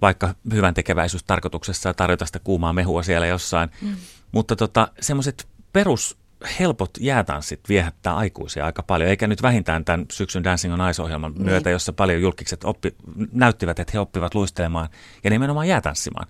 vaikka 0.00 0.34
hyvän 0.52 0.74
tekeväisyystarkoituksessa 0.74 1.88
ja 1.88 1.94
tarjota 1.94 2.26
sitä 2.26 2.38
kuumaa 2.38 2.72
mehua 2.72 3.02
siellä 3.02 3.26
jossain. 3.26 3.70
Mm. 3.82 3.96
Mutta 4.32 4.56
tota, 4.56 4.88
semmoiset 5.00 5.46
perus 5.72 6.16
helpot 6.60 6.90
jäätanssit 7.00 7.60
viehättää 7.68 8.16
aikuisia 8.16 8.64
aika 8.64 8.82
paljon, 8.82 9.10
eikä 9.10 9.26
nyt 9.26 9.42
vähintään 9.42 9.84
tämän 9.84 10.06
syksyn 10.12 10.44
Dancing 10.44 10.74
on 10.74 10.90
Ice-ohjelman 10.90 11.32
niin. 11.32 11.44
myötä, 11.44 11.70
jossa 11.70 11.92
paljon 11.92 12.22
julkikset 12.22 12.64
oppi, 12.64 12.94
näyttivät, 13.32 13.78
että 13.78 13.90
he 13.94 13.98
oppivat 13.98 14.34
luistelemaan 14.34 14.88
ja 15.24 15.30
nimenomaan 15.30 15.68
jäätanssimaan 15.68 16.26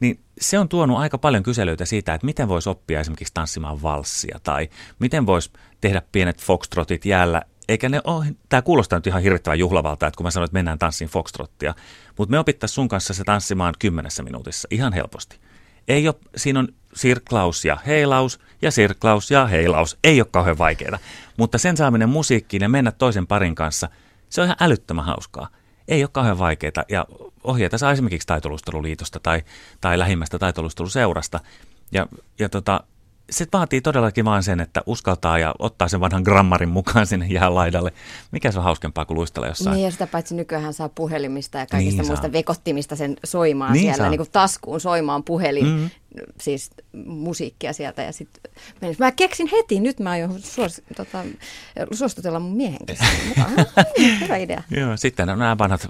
niin 0.00 0.20
se 0.40 0.58
on 0.58 0.68
tuonut 0.68 0.98
aika 0.98 1.18
paljon 1.18 1.42
kyselyitä 1.42 1.84
siitä, 1.84 2.14
että 2.14 2.24
miten 2.24 2.48
voisi 2.48 2.68
oppia 2.68 3.00
esimerkiksi 3.00 3.34
tanssimaan 3.34 3.82
valssia 3.82 4.38
tai 4.42 4.68
miten 4.98 5.26
voisi 5.26 5.50
tehdä 5.80 6.02
pienet 6.12 6.42
foxtrotit 6.42 7.04
jäällä. 7.04 7.42
Eikä 7.68 7.88
ne 7.88 8.00
ole, 8.04 8.26
tämä 8.48 8.62
kuulostaa 8.62 8.98
nyt 8.98 9.06
ihan 9.06 9.22
hirvittävän 9.22 9.58
juhlavalta, 9.58 10.06
että 10.06 10.16
kun 10.16 10.26
mä 10.26 10.30
sanoin, 10.30 10.44
että 10.44 10.54
mennään 10.54 10.78
tanssiin 10.78 11.10
foxtrottia, 11.10 11.74
mutta 12.18 12.30
me 12.30 12.38
opittaisiin 12.38 12.74
sun 12.74 12.88
kanssa 12.88 13.14
se 13.14 13.24
tanssimaan 13.24 13.74
kymmenessä 13.78 14.22
minuutissa 14.22 14.68
ihan 14.70 14.92
helposti. 14.92 15.38
Ei 15.88 16.08
ole, 16.08 16.16
siinä 16.36 16.60
on 16.60 16.68
sirklaus 16.94 17.64
ja 17.64 17.78
heilaus 17.86 18.40
ja 18.62 18.70
sirklaus 18.70 19.30
ja 19.30 19.46
heilaus. 19.46 19.98
Ei 20.04 20.20
ole 20.20 20.28
kauhean 20.30 20.58
vaikeaa, 20.58 20.98
mutta 21.36 21.58
sen 21.58 21.76
saaminen 21.76 22.08
musiikkiin 22.08 22.62
ja 22.62 22.68
mennä 22.68 22.92
toisen 22.92 23.26
parin 23.26 23.54
kanssa, 23.54 23.88
se 24.28 24.40
on 24.40 24.44
ihan 24.44 24.56
älyttömän 24.60 25.04
hauskaa 25.04 25.48
ei 25.88 26.02
ole 26.02 26.10
kauhean 26.12 26.38
vaikeaa. 26.38 26.84
Ja 26.88 27.06
ohjeita 27.44 27.78
saa 27.78 27.92
esimerkiksi 27.92 28.26
taitolusteluliitosta 28.26 29.20
tai, 29.22 29.42
tai 29.80 29.98
lähimmästä 29.98 30.38
taitolusteluseurasta. 30.38 31.40
Ja, 31.92 32.06
ja 32.38 32.48
tota, 32.48 32.80
se 33.30 33.46
vaatii 33.52 33.80
todellakin 33.80 34.24
vain 34.24 34.42
sen, 34.42 34.60
että 34.60 34.82
uskaltaa 34.86 35.38
ja 35.38 35.54
ottaa 35.58 35.88
sen 35.88 36.00
vanhan 36.00 36.22
grammarin 36.22 36.68
mukaan 36.68 37.06
sinne 37.06 37.26
jäälaidalle. 37.26 37.92
Mikä 38.32 38.52
se 38.52 38.58
on 38.58 38.64
hauskempaa 38.64 39.04
kuin 39.04 39.14
luistella 39.18 39.48
jossain? 39.48 39.74
Niin 39.74 39.84
ja 39.84 39.90
sitä 39.90 40.06
paitsi 40.06 40.34
nykyään 40.34 40.72
saa 40.74 40.88
puhelimista 40.88 41.58
ja 41.58 41.66
kaikista 41.66 42.02
Niin 42.02 42.08
muista 42.10 42.22
saa. 42.26 42.32
vekottimista 42.32 42.96
sen 42.96 43.16
soimaan 43.24 43.72
Niin 43.72 43.82
siellä, 43.82 43.96
saa. 43.96 44.10
niin 44.10 44.18
kuin 44.18 44.30
taskuun 44.32 44.80
soimaan 44.80 45.24
puhelin, 45.24 45.66
Mm. 45.66 45.90
Siis 46.40 46.70
musiikkia 47.06 47.72
sieltä. 47.72 48.02
Ja 48.02 48.12
sit, 48.12 48.28
menis. 48.80 48.98
mä 48.98 49.12
keksin 49.12 49.48
heti, 49.52 49.80
nyt 49.80 50.00
mä 50.00 50.10
aion 50.10 50.42
suos, 50.42 50.82
tota, 50.96 51.24
suostutella 51.92 52.40
mun 52.40 52.56
miehen 52.56 52.86
kanssa. 52.86 53.04
Hmm, 53.98 54.20
Hyvä 54.20 54.36
idea. 54.36 54.62
Joo, 54.70 54.96
sitten 54.96 55.30
on 55.30 55.38
nämä 55.38 55.58
vanhat, 55.58 55.88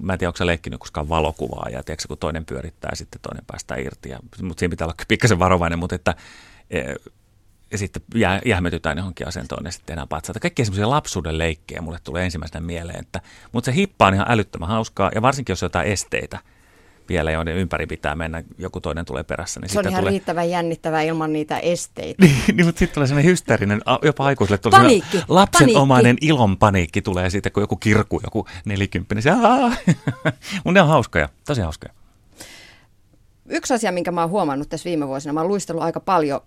mä 0.00 0.12
en 0.12 0.18
tiedä, 0.18 0.28
onko 0.28 0.36
sä 0.36 0.46
leikkinyt 0.46 0.80
koskaan 0.80 1.08
valokuvaa 1.08 1.68
ja 1.68 1.82
tiedätkö, 1.82 2.08
kun 2.08 2.18
toinen 2.18 2.44
pyörittää 2.44 2.88
ja 2.92 2.96
sitten 2.96 3.20
toinen 3.20 3.44
päästää 3.46 3.76
irti. 3.76 4.08
Ja, 4.08 4.18
mutta 4.42 4.60
siinä 4.60 4.70
pitää 4.70 4.86
olla 4.86 4.94
pikkasen 5.08 5.38
varovainen, 5.38 5.78
mutta 5.78 5.94
että 5.94 6.14
e, 6.70 6.80
ja 7.70 7.78
sitten 7.78 8.02
jää, 8.14 8.40
jähmetytään 8.44 8.98
johonkin 8.98 9.28
asentoon 9.28 9.64
ja 9.64 9.72
sitten 9.72 9.86
tehdään 9.86 10.08
patsaita. 10.08 10.40
Kaikki 10.40 10.64
semmoisia 10.64 10.90
lapsuuden 10.90 11.38
leikkejä 11.38 11.82
mulle 11.82 11.98
tulee 12.04 12.24
ensimmäisenä 12.24 12.60
mieleen. 12.60 13.00
Että, 13.00 13.20
mutta 13.52 13.66
se 13.66 13.74
hippa 13.74 14.06
on 14.06 14.14
ihan 14.14 14.30
älyttömän 14.30 14.68
hauskaa 14.68 15.10
ja 15.14 15.22
varsinkin 15.22 15.52
jos 15.52 15.62
on 15.62 15.66
jotain 15.66 15.88
esteitä 15.88 16.38
vielä, 17.08 17.30
joiden 17.30 17.56
ympäri 17.56 17.86
pitää 17.86 18.14
mennä, 18.14 18.42
joku 18.58 18.80
toinen 18.80 19.04
tulee 19.04 19.22
perässä. 19.22 19.60
Niin 19.60 19.70
Se 19.70 19.78
on 19.78 19.88
ihan 19.88 20.00
tulee, 20.00 20.10
riittävän 20.10 20.50
jännittävää 20.50 21.02
ilman 21.02 21.32
niitä 21.32 21.58
esteitä. 21.58 22.24
niin, 22.24 22.66
mutta 22.66 22.78
sitten 22.78 22.94
tulee 22.94 23.06
semmoinen 23.06 23.30
hysteerinen, 23.30 23.80
jopa 24.02 24.24
aikuisille 24.24 24.58
tulee 24.58 24.80
Paniikki, 24.80 25.22
lapsenomainen 25.28 26.16
ilon 26.20 26.58
paniikki 26.58 27.02
tulee 27.02 27.30
siitä, 27.30 27.50
kun 27.50 27.62
joku 27.62 27.76
kirkku, 27.76 28.20
joku 28.24 28.46
nelikymppinen, 28.64 29.22
se 29.22 29.30
Mutta 30.64 30.72
ne 30.72 30.82
on 30.82 30.88
hauskoja, 30.88 31.28
tosi 31.46 31.60
hauskoja. 31.60 31.92
Yksi 33.48 33.74
asia, 33.74 33.92
minkä 33.92 34.12
mä 34.12 34.20
oon 34.20 34.30
huomannut 34.30 34.68
tässä 34.68 34.84
viime 34.88 35.08
vuosina, 35.08 35.32
mä 35.32 35.40
oon 35.40 35.48
luistellut 35.48 35.82
aika 35.82 36.00
paljon 36.00 36.40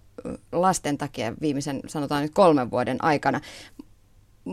lasten 0.52 0.98
takia 0.98 1.34
viimeisen, 1.42 1.82
sanotaan 1.88 2.22
nyt 2.22 2.34
kolmen 2.34 2.72
vuoden 2.72 3.04
aikana. 3.04 3.42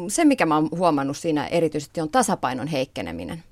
Se, 0.09 0.25
mikä 0.25 0.47
mä 0.47 0.55
oon 0.55 0.69
huomannut 0.71 1.17
siinä 1.17 1.47
erityisesti, 1.47 2.01
on 2.01 2.11
tasapainon 2.11 2.67
heikkeneminen. 2.67 3.43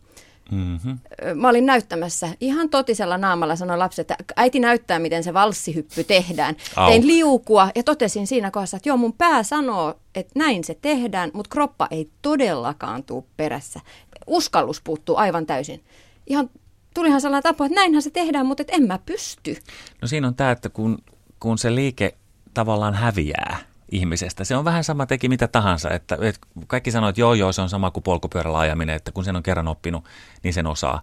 Mm-hmm. 0.50 0.98
Mä 1.34 1.48
olin 1.48 1.66
näyttämässä 1.66 2.28
ihan 2.40 2.70
totisella 2.70 3.18
naamalla, 3.18 3.56
sanoi 3.56 3.78
lapsi, 3.78 4.00
että 4.00 4.16
äiti 4.36 4.60
näyttää, 4.60 4.98
miten 4.98 5.24
se 5.24 5.34
valssihyppy 5.34 6.04
tehdään. 6.04 6.56
Au. 6.76 6.90
Tein 6.90 7.06
liukua 7.06 7.70
ja 7.74 7.82
totesin 7.82 8.26
siinä 8.26 8.50
kohdassa, 8.50 8.76
että 8.76 8.88
joo, 8.88 8.96
mun 8.96 9.12
pää 9.12 9.42
sanoo, 9.42 9.94
että 10.14 10.32
näin 10.38 10.64
se 10.64 10.78
tehdään, 10.82 11.30
mutta 11.34 11.48
kroppa 11.48 11.88
ei 11.90 12.10
todellakaan 12.22 13.04
tuu 13.04 13.26
perässä. 13.36 13.80
Uskallus 14.26 14.80
puuttuu 14.80 15.16
aivan 15.16 15.46
täysin. 15.46 15.84
Ihan 16.26 16.50
tulihan 16.94 17.20
sellainen 17.20 17.42
tapa, 17.42 17.66
että 17.66 17.74
näinhän 17.74 18.02
se 18.02 18.10
tehdään, 18.10 18.46
mutta 18.46 18.60
et 18.60 18.70
en 18.72 18.86
mä 18.86 18.98
pysty. 19.06 19.56
No 20.02 20.08
siinä 20.08 20.26
on 20.26 20.34
tämä, 20.34 20.50
että 20.50 20.68
kun, 20.68 20.98
kun 21.40 21.58
se 21.58 21.74
liike 21.74 22.14
tavallaan 22.54 22.94
häviää 22.94 23.71
ihmisestä, 23.92 24.44
se 24.44 24.56
on 24.56 24.64
vähän 24.64 24.84
sama 24.84 25.06
teki 25.06 25.28
mitä 25.28 25.48
tahansa, 25.48 25.90
että, 25.90 26.18
että 26.20 26.40
kaikki 26.66 26.90
sanoo, 26.90 27.08
että 27.08 27.20
joo 27.20 27.34
joo, 27.34 27.52
se 27.52 27.62
on 27.62 27.68
sama 27.68 27.90
kuin 27.90 28.04
polkupyörällä 28.04 28.58
ajaminen, 28.58 28.96
että 28.96 29.12
kun 29.12 29.24
sen 29.24 29.36
on 29.36 29.42
kerran 29.42 29.68
oppinut, 29.68 30.04
niin 30.42 30.54
sen 30.54 30.66
osaa. 30.66 31.02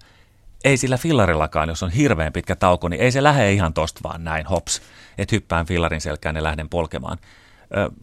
Ei 0.64 0.78
sillä 0.78 0.98
fillarillakaan, 0.98 1.70
jos 1.70 1.84
on 1.84 1.90
hirveän 1.90 2.34
pitkä 2.34 2.56
tauko, 2.56 2.90
niin 2.90 3.02
ei 3.02 3.12
se 3.12 3.24
lähde 3.24 3.54
ihan 3.54 3.74
tosta 3.74 4.00
vaan 4.04 4.24
näin, 4.24 4.46
hops, 4.46 4.82
että 5.18 5.36
hyppään 5.36 5.66
fillarin 5.66 6.02
selkään 6.02 6.36
ja 6.36 6.44
lähden 6.44 6.70
polkemaan. 6.70 7.18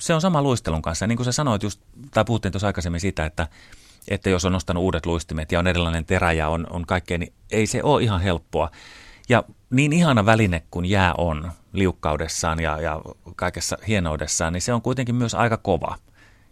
Se 0.01 0.15
on 0.15 0.21
sama 0.21 0.43
luistelun 0.43 0.83
kanssa. 0.83 1.03
Ja 1.03 1.07
niin 1.07 1.17
kuin 1.17 1.25
sä 1.25 1.33
sanoit 1.33 1.63
just, 1.63 1.81
tai 2.11 2.25
puhuttiin 2.25 2.53
tuossa 2.53 2.67
aikaisemmin 2.67 3.01
siitä, 3.01 3.27
että, 3.27 3.49
että 4.09 4.31
jos 4.31 4.45
on 4.45 4.53
nostanut 4.53 4.83
uudet 4.83 5.07
luistimet 5.07 5.53
ja 5.53 5.59
on 5.59 5.67
erilainen 5.67 6.05
terä 6.05 6.33
ja 6.33 6.49
on, 6.49 6.67
on 6.71 6.87
kaikkea, 6.87 7.19
niin 7.19 7.33
ei 7.51 7.67
se 7.67 7.83
ole 7.83 8.03
ihan 8.03 8.21
helppoa. 8.21 8.71
Ja 9.29 9.45
niin 9.71 9.93
ihana 9.93 10.27
väline 10.27 10.63
kuin 10.71 10.87
jää 10.87 11.15
on 11.19 11.53
liukkaudessaan 11.73 12.61
ja, 12.61 12.81
ja 12.81 13.01
kaikessa 13.37 13.79
hienoudessaan, 13.89 14.53
niin 14.53 14.63
se 14.63 14.73
on 14.73 14.83
kuitenkin 14.83 15.15
myös 15.15 15.35
aika 15.35 15.57
kova 15.57 15.97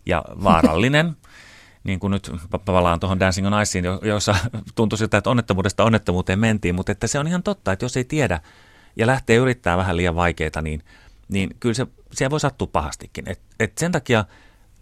ja 0.06 0.24
vaarallinen. 0.44 1.16
niin 1.84 2.00
kuin 2.00 2.10
nyt 2.10 2.32
palaan 2.64 3.00
tuohon 3.00 3.20
Dancing 3.20 3.46
on 3.46 3.62
Iceen, 3.62 3.84
jo- 3.84 4.00
jossa 4.02 4.34
tuntui 4.74 4.98
siltä, 4.98 5.18
että 5.18 5.30
onnettomuudesta 5.30 5.84
onnettomuuteen 5.84 6.38
mentiin, 6.38 6.74
mutta 6.74 6.92
että 6.92 7.06
se 7.06 7.18
on 7.18 7.26
ihan 7.26 7.42
totta, 7.42 7.72
että 7.72 7.84
jos 7.84 7.96
ei 7.96 8.04
tiedä 8.04 8.40
ja 8.96 9.06
lähtee 9.06 9.36
yrittää 9.36 9.76
vähän 9.76 9.96
liian 9.96 10.16
vaikeita, 10.16 10.62
niin, 10.62 10.82
niin 11.28 11.56
kyllä 11.60 11.74
se, 11.74 11.86
siellä 12.12 12.30
voi 12.30 12.40
sattua 12.40 12.66
pahastikin. 12.66 13.30
Et, 13.30 13.40
et 13.60 13.78
sen 13.78 13.92
takia 13.92 14.24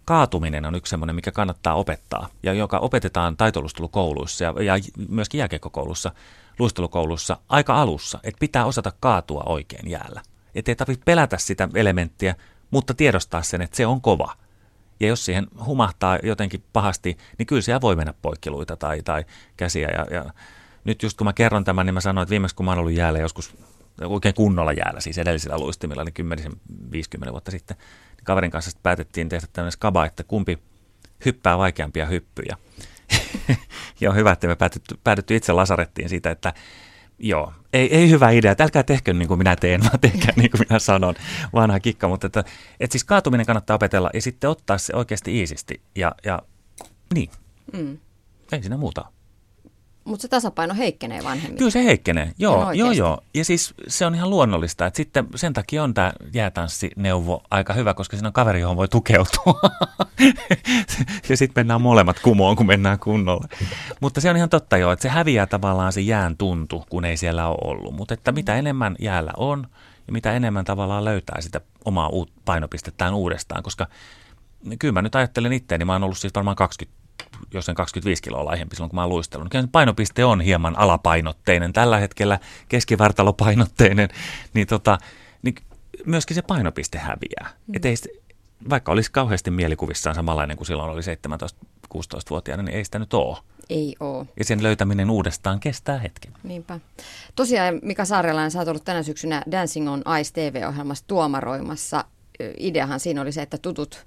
kaatuminen 0.05 0.65
on 0.65 0.75
yksi 0.75 0.89
semmoinen, 0.89 1.15
mikä 1.15 1.31
kannattaa 1.31 1.75
opettaa 1.75 2.27
ja 2.43 2.53
joka 2.53 2.79
opetetaan 2.79 3.37
taitolustelukouluissa 3.37 4.43
ja, 4.43 4.53
ja 4.63 4.73
myöskin 5.09 5.39
jääkiekkokoulussa, 5.39 6.11
luistelukoulussa 6.59 7.37
aika 7.49 7.81
alussa, 7.81 8.19
että 8.23 8.39
pitää 8.39 8.65
osata 8.65 8.91
kaatua 8.99 9.43
oikein 9.45 9.89
jäällä. 9.89 10.21
Että 10.55 10.71
ei 10.71 10.75
tarvitse 10.75 11.03
pelätä 11.05 11.37
sitä 11.37 11.69
elementtiä, 11.75 12.35
mutta 12.71 12.93
tiedostaa 12.93 13.41
sen, 13.41 13.61
että 13.61 13.77
se 13.77 13.85
on 13.85 14.01
kova. 14.01 14.33
Ja 14.99 15.07
jos 15.07 15.25
siihen 15.25 15.47
humahtaa 15.65 16.19
jotenkin 16.23 16.63
pahasti, 16.73 17.17
niin 17.37 17.45
kyllä 17.45 17.61
siellä 17.61 17.81
voi 17.81 17.95
mennä 17.95 18.13
poikkiluita 18.21 18.77
tai, 18.77 19.01
tai 19.01 19.25
käsiä. 19.57 19.87
Ja, 19.87 20.15
ja 20.15 20.25
nyt 20.83 21.03
just 21.03 21.17
kun 21.17 21.27
mä 21.27 21.33
kerron 21.33 21.63
tämän, 21.63 21.85
niin 21.85 21.93
mä 21.93 22.01
sanoin, 22.01 22.23
että 22.23 22.29
viimeksi 22.29 22.55
kun 22.55 22.65
mä 22.65 22.71
oon 22.71 22.79
ollut 22.79 22.93
jäällä 22.93 23.19
joskus 23.19 23.55
oikein 24.01 24.35
kunnolla 24.35 24.73
jäällä, 24.73 24.99
siis 24.99 25.17
edellisillä 25.17 25.57
luistimilla, 25.57 26.03
niin 26.03 26.31
10-50 27.27 27.31
vuotta 27.31 27.51
sitten, 27.51 27.77
niin 27.77 28.23
kaverin 28.23 28.51
kanssa 28.51 28.79
päätettiin 28.83 29.29
tehdä 29.29 29.47
tämmöinen 29.53 29.71
skaba, 29.71 30.05
että 30.05 30.23
kumpi 30.23 30.59
hyppää 31.25 31.57
vaikeampia 31.57 32.05
hyppyjä. 32.05 32.57
ja 34.01 34.09
on 34.09 34.15
hyvä, 34.15 34.31
että 34.31 34.47
me 34.47 34.55
päädytty, 34.55 34.99
päädytty 35.03 35.35
itse 35.35 35.53
lasarettiin 35.53 36.09
siitä, 36.09 36.31
että 36.31 36.53
joo, 37.19 37.53
ei, 37.73 37.95
ei 37.95 38.09
hyvä 38.09 38.29
idea, 38.29 38.51
että 38.51 38.63
älkää 38.63 38.83
tehkö 38.83 39.13
niin 39.13 39.27
kuin 39.27 39.37
minä 39.37 39.55
teen, 39.55 39.81
vaan 39.83 39.99
tehkää 39.99 40.33
niin 40.35 40.51
kuin 40.51 40.61
minä 40.69 40.79
sanon, 40.79 41.15
vanha 41.53 41.79
kikka, 41.79 42.07
mutta 42.07 42.27
että, 42.27 42.43
että 42.79 42.93
siis 42.93 43.03
kaatuminen 43.03 43.45
kannattaa 43.45 43.75
opetella 43.75 44.09
ja 44.13 44.21
sitten 44.21 44.49
ottaa 44.49 44.77
se 44.77 44.95
oikeasti 44.95 45.39
iisisti 45.39 45.81
ja, 45.95 46.15
ja 46.25 46.41
niin, 47.13 47.29
Mm. 47.73 47.97
ei 48.51 48.61
siinä 48.61 48.77
muuta. 48.77 49.05
Mutta 50.03 50.21
se 50.21 50.27
tasapaino 50.27 50.75
heikkenee 50.75 51.23
vanhemmilla. 51.23 51.57
Kyllä 51.57 51.71
se 51.71 51.83
heikkenee, 51.83 52.31
joo, 52.37 52.71
joo, 52.71 52.91
joo. 52.91 53.21
Ja 53.33 53.45
siis 53.45 53.73
se 53.87 54.05
on 54.05 54.15
ihan 54.15 54.29
luonnollista, 54.29 54.85
että 54.85 54.97
sitten 54.97 55.27
sen 55.35 55.53
takia 55.53 55.83
on 55.83 55.93
tämä 55.93 56.13
jäätanssineuvo 56.33 57.43
aika 57.51 57.73
hyvä, 57.73 57.93
koska 57.93 58.17
siinä 58.17 58.27
on 58.27 58.33
kaveri, 58.33 58.61
johon 58.61 58.77
voi 58.77 58.87
tukeutua. 58.87 59.59
ja 61.29 61.37
sitten 61.37 61.61
mennään 61.61 61.81
molemmat 61.81 62.19
kumoon, 62.19 62.55
kun 62.55 62.65
mennään 62.65 62.99
kunnolla. 62.99 63.47
Mutta 63.99 64.21
se 64.21 64.29
on 64.29 64.37
ihan 64.37 64.49
totta 64.49 64.77
joo, 64.77 64.91
että 64.91 65.03
se 65.03 65.09
häviää 65.09 65.47
tavallaan 65.47 65.93
se 65.93 66.01
jään 66.01 66.37
tuntu, 66.37 66.85
kun 66.89 67.05
ei 67.05 67.17
siellä 67.17 67.47
ole 67.47 67.57
ollut. 67.61 67.95
Mutta 67.95 68.13
että 68.13 68.31
mitä 68.31 68.55
enemmän 68.55 68.95
jäällä 68.99 69.31
on 69.37 69.67
ja 70.07 70.13
mitä 70.13 70.33
enemmän 70.33 70.65
tavallaan 70.65 71.05
löytää 71.05 71.41
sitä 71.41 71.61
omaa 71.85 72.09
painopistettään 72.45 73.13
uudestaan, 73.13 73.63
koska 73.63 73.87
kyllä 74.79 74.91
mä 74.91 75.01
nyt 75.01 75.15
ajattelen 75.15 75.53
itteeni, 75.53 75.85
mä 75.85 75.93
oon 75.93 76.03
ollut 76.03 76.17
siis 76.17 76.35
varmaan 76.35 76.55
20 76.55 77.02
jos 77.53 77.69
en 77.69 77.75
25 77.75 78.21
kiloa 78.21 78.45
laihempi 78.45 78.75
silloin, 78.75 78.89
kun 78.89 78.97
mä 78.97 79.01
oon 79.01 79.09
luistellut. 79.09 79.47
Se 79.51 79.67
painopiste 79.71 80.25
on 80.25 80.41
hieman 80.41 80.79
alapainotteinen. 80.79 81.73
Tällä 81.73 81.97
hetkellä 81.97 82.39
keskivartalopainotteinen, 82.69 84.09
niin, 84.53 84.67
tota, 84.67 84.97
niin 85.41 85.55
myöskin 86.05 86.35
se 86.35 86.41
painopiste 86.41 86.97
häviää. 86.97 87.49
Mm. 87.67 87.75
Et 87.75 87.85
ei 87.85 87.95
vaikka 88.69 88.91
olisi 88.91 89.11
kauheasti 89.11 89.51
mielikuvissaan 89.51 90.15
samanlainen 90.15 90.57
kuin 90.57 90.67
silloin 90.67 90.91
oli 90.91 91.01
17-16-vuotiaana, 91.01 92.63
niin 92.63 92.77
ei 92.77 92.85
sitä 92.85 92.99
nyt 92.99 93.13
ole. 93.13 93.37
Ei 93.69 93.95
oo. 93.99 94.25
Ja 94.39 94.45
sen 94.45 94.63
löytäminen 94.63 95.09
uudestaan 95.09 95.59
kestää 95.59 95.99
hetken. 95.99 96.31
Niinpä. 96.43 96.79
Tosiaan 97.35 97.79
Mika 97.81 98.05
Saarelainen, 98.05 98.51
sä 98.51 98.59
oot 98.59 98.67
ollut 98.67 98.85
tänä 98.85 99.03
syksynä 99.03 99.43
Dancing 99.51 99.89
on 99.89 100.03
Ice 100.19 100.33
TV-ohjelmassa 100.33 101.05
tuomaroimassa. 101.07 102.05
Ideahan 102.59 102.99
siinä 102.99 103.21
oli 103.21 103.31
se, 103.31 103.41
että 103.41 103.57
tutut 103.57 104.05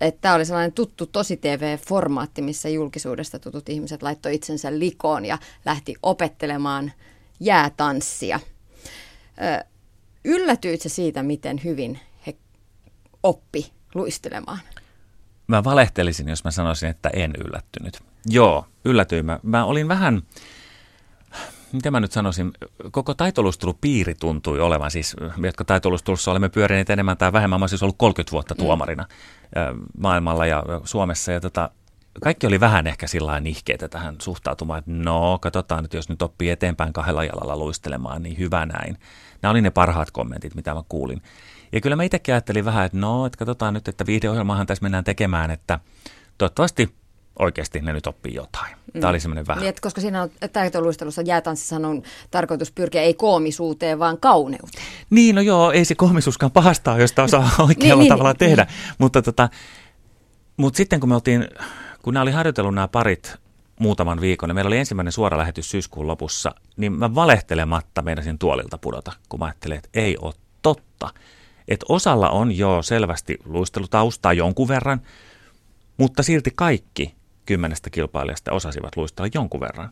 että 0.00 0.20
tämä 0.20 0.34
oli 0.34 0.44
sellainen 0.44 0.72
tuttu 0.72 1.06
tosi 1.06 1.36
TV-formaatti, 1.36 2.42
missä 2.42 2.68
julkisuudesta 2.68 3.38
tutut 3.38 3.68
ihmiset 3.68 4.02
laittoi 4.02 4.34
itsensä 4.34 4.78
likoon 4.78 5.26
ja 5.26 5.38
lähti 5.64 5.94
opettelemaan 6.02 6.92
jäätanssia. 7.40 8.40
Yllätyitkö 10.24 10.88
siitä, 10.88 11.22
miten 11.22 11.60
hyvin 11.64 11.98
he 12.26 12.36
oppi 13.22 13.72
luistelemaan? 13.94 14.58
Mä 15.46 15.64
valehtelisin, 15.64 16.28
jos 16.28 16.44
mä 16.44 16.50
sanoisin, 16.50 16.88
että 16.88 17.10
en 17.12 17.32
yllättynyt. 17.46 18.00
Joo, 18.26 18.66
yllätyin. 18.84 19.26
Mä, 19.26 19.40
mä 19.42 19.64
olin 19.64 19.88
vähän, 19.88 20.22
mitä 21.72 21.90
mä 21.90 22.00
nyt 22.00 22.12
sanoisin, 22.12 22.52
koko 22.90 23.14
taitolustelupiiri 23.14 24.14
tuntui 24.14 24.60
olevan, 24.60 24.90
siis 24.90 25.16
me, 25.36 25.48
jotka 25.48 25.64
taitolustelussa 25.64 26.30
olemme 26.30 26.48
pyörineet 26.48 26.90
enemmän 26.90 27.16
tai 27.16 27.32
vähemmän, 27.32 27.60
mä 27.60 27.68
siis 27.68 27.82
ollut 27.82 27.98
30 27.98 28.32
vuotta 28.32 28.54
tuomarina 28.54 29.02
mm. 29.02 29.80
maailmalla 29.98 30.46
ja 30.46 30.64
Suomessa 30.84 31.32
ja 31.32 31.40
tota, 31.40 31.70
kaikki 32.22 32.46
oli 32.46 32.60
vähän 32.60 32.86
ehkä 32.86 33.06
sillä 33.06 33.40
nihkeitä 33.40 33.88
tähän 33.88 34.16
suhtautumaan, 34.22 34.78
että 34.78 34.90
no, 34.90 35.38
katsotaan 35.38 35.82
nyt, 35.82 35.94
jos 35.94 36.08
nyt 36.08 36.22
oppii 36.22 36.50
eteenpäin 36.50 36.92
kahdella 36.92 37.24
jalalla 37.24 37.56
luistelemaan, 37.56 38.22
niin 38.22 38.38
hyvä 38.38 38.66
näin. 38.66 38.98
Nämä 39.42 39.50
oli 39.50 39.60
ne 39.60 39.70
parhaat 39.70 40.10
kommentit, 40.10 40.54
mitä 40.54 40.74
mä 40.74 40.82
kuulin. 40.88 41.22
Ja 41.72 41.80
kyllä 41.80 41.96
mä 41.96 42.02
itsekin 42.02 42.34
ajattelin 42.34 42.64
vähän, 42.64 42.86
että 42.86 42.98
no, 42.98 43.26
että 43.26 43.38
katsotaan 43.38 43.74
nyt, 43.74 43.88
että 43.88 44.06
viihdeohjelmahan 44.06 44.66
tässä 44.66 44.82
mennään 44.82 45.04
tekemään, 45.04 45.50
että 45.50 45.78
toivottavasti 46.38 46.94
oikeasti 47.40 47.80
ne 47.80 47.92
nyt 47.92 48.06
oppii 48.06 48.34
jotain. 48.34 48.76
Tämä 48.92 49.08
oli 49.08 49.20
semmoinen 49.20 49.46
vähän. 49.46 49.62
Niin, 49.62 49.74
koska 49.80 50.00
siinä 50.00 50.22
on 50.22 50.30
taitoluistelussa 50.52 51.22
jäätanssissa 51.22 51.76
on 51.76 52.02
tarkoitus 52.30 52.72
pyrkiä 52.72 53.02
ei 53.02 53.14
koomisuuteen, 53.14 53.98
vaan 53.98 54.18
kauneuteen. 54.18 54.84
Niin, 55.10 55.34
no 55.34 55.40
joo, 55.40 55.72
ei 55.72 55.84
se 55.84 55.94
koomisuuskaan 55.94 56.52
pahastaa, 56.52 56.98
jos 56.98 57.10
sitä 57.10 57.22
osaa 57.22 57.50
oikealla 57.68 58.02
niin, 58.02 58.08
tavalla 58.12 58.30
niin, 58.30 58.38
tehdä. 58.38 58.66
Mutta, 58.98 59.22
tota, 59.22 59.48
mutta 60.56 60.76
sitten 60.76 61.00
kun 61.00 61.08
me 61.08 61.14
oltiin, 61.14 61.48
kun 62.02 62.14
nämä 62.14 62.22
oli 62.22 62.30
harjoitellut 62.30 62.74
nämä 62.74 62.88
parit 62.88 63.36
muutaman 63.80 64.20
viikon, 64.20 64.50
ja 64.50 64.54
meillä 64.54 64.68
oli 64.68 64.78
ensimmäinen 64.78 65.12
suora 65.12 65.38
lähetys 65.38 65.70
syyskuun 65.70 66.06
lopussa, 66.06 66.54
niin 66.76 66.92
mä 66.92 67.14
valehtelematta 67.14 68.02
meinasin 68.02 68.38
tuolilta 68.38 68.78
pudota, 68.78 69.12
kun 69.28 69.40
mä 69.40 69.44
ajattelin, 69.44 69.78
että 69.78 69.90
ei 69.94 70.16
ole 70.22 70.34
totta. 70.62 71.10
Että 71.68 71.86
osalla 71.88 72.30
on 72.30 72.58
jo 72.58 72.82
selvästi 72.82 73.38
luistelutaustaa 73.44 74.32
jonkun 74.32 74.68
verran, 74.68 75.00
mutta 75.96 76.22
silti 76.22 76.50
kaikki 76.54 77.14
kymmenestä 77.50 77.90
kilpailijasta 77.90 78.52
osasivat 78.52 78.96
luistella 78.96 79.30
jonkun 79.34 79.60
verran. 79.60 79.90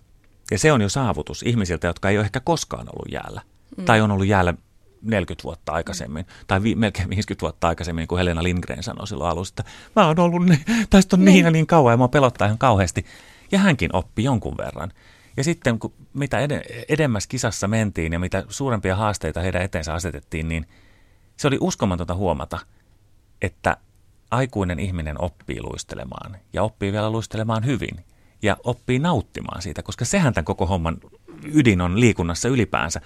Ja 0.51 0.59
se 0.59 0.73
on 0.73 0.81
jo 0.81 0.89
saavutus 0.89 1.43
ihmisiltä, 1.43 1.87
jotka 1.87 2.11
ei 2.11 2.19
ole 2.19 2.25
ehkä 2.25 2.41
koskaan 2.41 2.87
ollut 2.93 3.13
jäällä. 3.13 3.43
Mm. 3.77 3.85
Tai 3.85 4.01
on 4.01 4.11
ollut 4.11 4.27
jäällä 4.27 4.55
40 5.03 5.45
vuotta 5.45 5.73
aikaisemmin, 5.73 6.27
mm. 6.27 6.45
tai 6.47 6.63
vi- 6.63 6.75
melkein 6.75 7.11
50 7.11 7.43
vuotta 7.43 7.69
aikaisemmin, 7.69 8.01
niin 8.01 8.09
kuin 8.09 8.19
Helena 8.19 8.43
Lindgren 8.43 8.83
sanoi 8.83 9.07
silloin 9.07 9.31
alussa, 9.31 9.53
että 9.53 9.73
mä 9.97 10.07
oon 10.07 10.19
ollut 10.19 10.47
ne, 10.47 10.61
tästä 10.91 11.17
on 11.17 11.25
niin 11.25 11.45
ja 11.45 11.51
niin 11.51 11.67
kauan, 11.67 11.93
ja 11.93 11.97
mä 11.97 12.09
pelottaa 12.09 12.47
ihan 12.47 12.59
kauheasti. 12.59 13.07
Ja 13.53 13.59
hänkin 13.59 13.97
oppi 13.97 14.25
jonkun 14.25 14.57
verran. 14.57 14.93
Ja 15.37 15.45
sitten 15.45 15.79
kun 15.79 15.93
mitä 16.15 16.39
ed- 16.39 16.85
edemmäs 16.89 17.27
kisassa 17.27 17.69
mentiin 17.69 18.13
ja 18.13 18.19
mitä 18.19 18.45
suurempia 18.49 18.97
haasteita 18.97 19.41
heidän 19.41 19.63
eteensä 19.63 19.95
asetettiin, 19.95 20.49
niin 20.49 20.67
se 21.37 21.49
oli 21.49 21.59
uskomatonta 21.61 22.15
huomata, 22.15 22.59
että 23.43 23.77
aikuinen 24.31 24.79
ihminen 24.79 25.21
oppii 25.21 25.63
luistelemaan 25.63 26.37
ja 26.53 26.63
oppii 26.63 26.93
vielä 26.93 27.11
luistelemaan 27.11 27.65
hyvin 27.67 28.05
ja 28.43 28.57
oppii 28.65 28.99
nauttimaan 28.99 29.63
siitä, 29.63 29.83
koska 29.83 30.05
sehän 30.05 30.35
tämän 30.35 30.45
koko 30.45 30.67
homman 30.67 30.97
ydin 31.55 31.81
on 31.81 32.01
liikunnassa 32.01 32.49
ylipäänsä, 32.49 33.01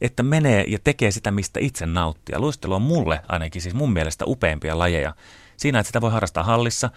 että 0.00 0.22
menee 0.22 0.64
ja 0.68 0.78
tekee 0.84 1.10
sitä, 1.10 1.30
mistä 1.30 1.60
itse 1.60 1.86
nauttii. 1.86 2.32
Ja 2.32 2.40
luistelu 2.40 2.74
on 2.74 2.82
mulle 2.82 3.20
ainakin 3.28 3.62
siis 3.62 3.74
mun 3.74 3.92
mielestä 3.92 4.24
upeimpia 4.26 4.78
lajeja. 4.78 5.14
Siinä, 5.56 5.78
että 5.78 5.88
sitä 5.88 6.00
voi 6.00 6.10
harrastaa 6.10 6.44
hallissa, 6.44 6.90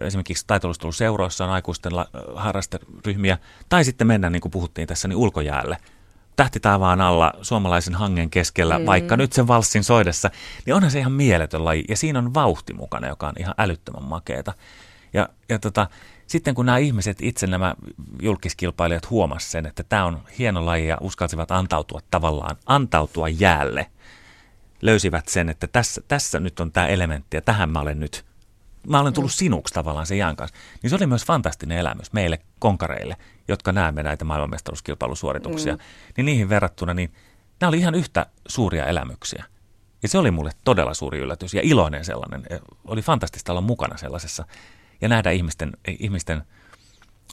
esimerkiksi 0.00 0.44
taitolusteluseuroissa 0.46 1.44
on 1.44 1.50
aikuisten 1.50 1.92
harrasteryhmiä, 2.34 3.38
tai 3.68 3.84
sitten 3.84 4.06
mennä, 4.06 4.30
niin 4.30 4.40
kuin 4.40 4.52
puhuttiin 4.52 4.88
tässä, 4.88 5.08
niin 5.08 5.16
ulkojäälle– 5.16 5.76
tähtitaivaan 6.38 7.00
alla 7.00 7.32
suomalaisen 7.42 7.94
hangen 7.94 8.30
keskellä, 8.30 8.78
mm. 8.78 8.86
vaikka 8.86 9.16
nyt 9.16 9.32
sen 9.32 9.48
valssin 9.48 9.84
soidessa, 9.84 10.30
niin 10.66 10.74
onhan 10.74 10.90
se 10.90 10.98
ihan 10.98 11.12
mieletön 11.12 11.64
laji. 11.64 11.84
Ja 11.88 11.96
siinä 11.96 12.18
on 12.18 12.34
vauhti 12.34 12.74
mukana, 12.74 13.08
joka 13.08 13.28
on 13.28 13.32
ihan 13.38 13.54
älyttömän 13.58 14.04
makeeta. 14.04 14.54
Ja, 15.12 15.28
ja 15.48 15.58
tota, 15.58 15.86
sitten 16.26 16.54
kun 16.54 16.66
nämä 16.66 16.78
ihmiset, 16.78 17.22
itse 17.22 17.46
nämä 17.46 17.74
julkiskilpailijat 18.22 19.10
huomasivat 19.10 19.50
sen, 19.50 19.66
että 19.66 19.82
tämä 19.82 20.04
on 20.04 20.20
hieno 20.38 20.66
laji 20.66 20.88
ja 20.88 20.98
uskalsivat 21.00 21.50
antautua 21.50 22.00
tavallaan, 22.10 22.56
antautua 22.66 23.28
jäälle, 23.28 23.86
löysivät 24.82 25.28
sen, 25.28 25.48
että 25.48 25.66
tässä, 25.66 26.00
tässä 26.08 26.40
nyt 26.40 26.60
on 26.60 26.72
tämä 26.72 26.86
elementti 26.86 27.36
ja 27.36 27.42
tähän 27.42 27.70
mä 27.70 27.80
olen 27.80 28.00
nyt 28.00 28.24
mä 28.88 29.00
olen 29.00 29.12
tullut 29.12 29.32
sinuksi 29.32 29.74
tavallaan 29.74 30.06
sen 30.06 30.18
jään 30.18 30.36
kanssa. 30.36 30.56
Niin 30.82 30.90
se 30.90 30.96
oli 30.96 31.06
myös 31.06 31.24
fantastinen 31.24 31.78
elämys 31.78 32.12
meille 32.12 32.38
konkareille, 32.58 33.16
jotka 33.48 33.72
näemme 33.72 34.02
näitä 34.02 34.24
maailmanmestaruuskilpailusuorituksia. 34.24 35.72
Mm. 35.72 35.80
Niin 36.16 36.26
niihin 36.26 36.48
verrattuna, 36.48 36.94
niin 36.94 37.12
nämä 37.60 37.68
oli 37.68 37.78
ihan 37.78 37.94
yhtä 37.94 38.26
suuria 38.48 38.86
elämyksiä. 38.86 39.44
Ja 40.02 40.08
se 40.08 40.18
oli 40.18 40.30
mulle 40.30 40.50
todella 40.64 40.94
suuri 40.94 41.18
yllätys 41.18 41.54
ja 41.54 41.60
iloinen 41.64 42.04
sellainen. 42.04 42.46
Oli 42.84 43.02
fantastista 43.02 43.52
olla 43.52 43.60
mukana 43.60 43.96
sellaisessa 43.96 44.44
ja 45.00 45.08
nähdä 45.08 45.30
ihmisten, 45.30 45.72
ihmisten 45.98 46.42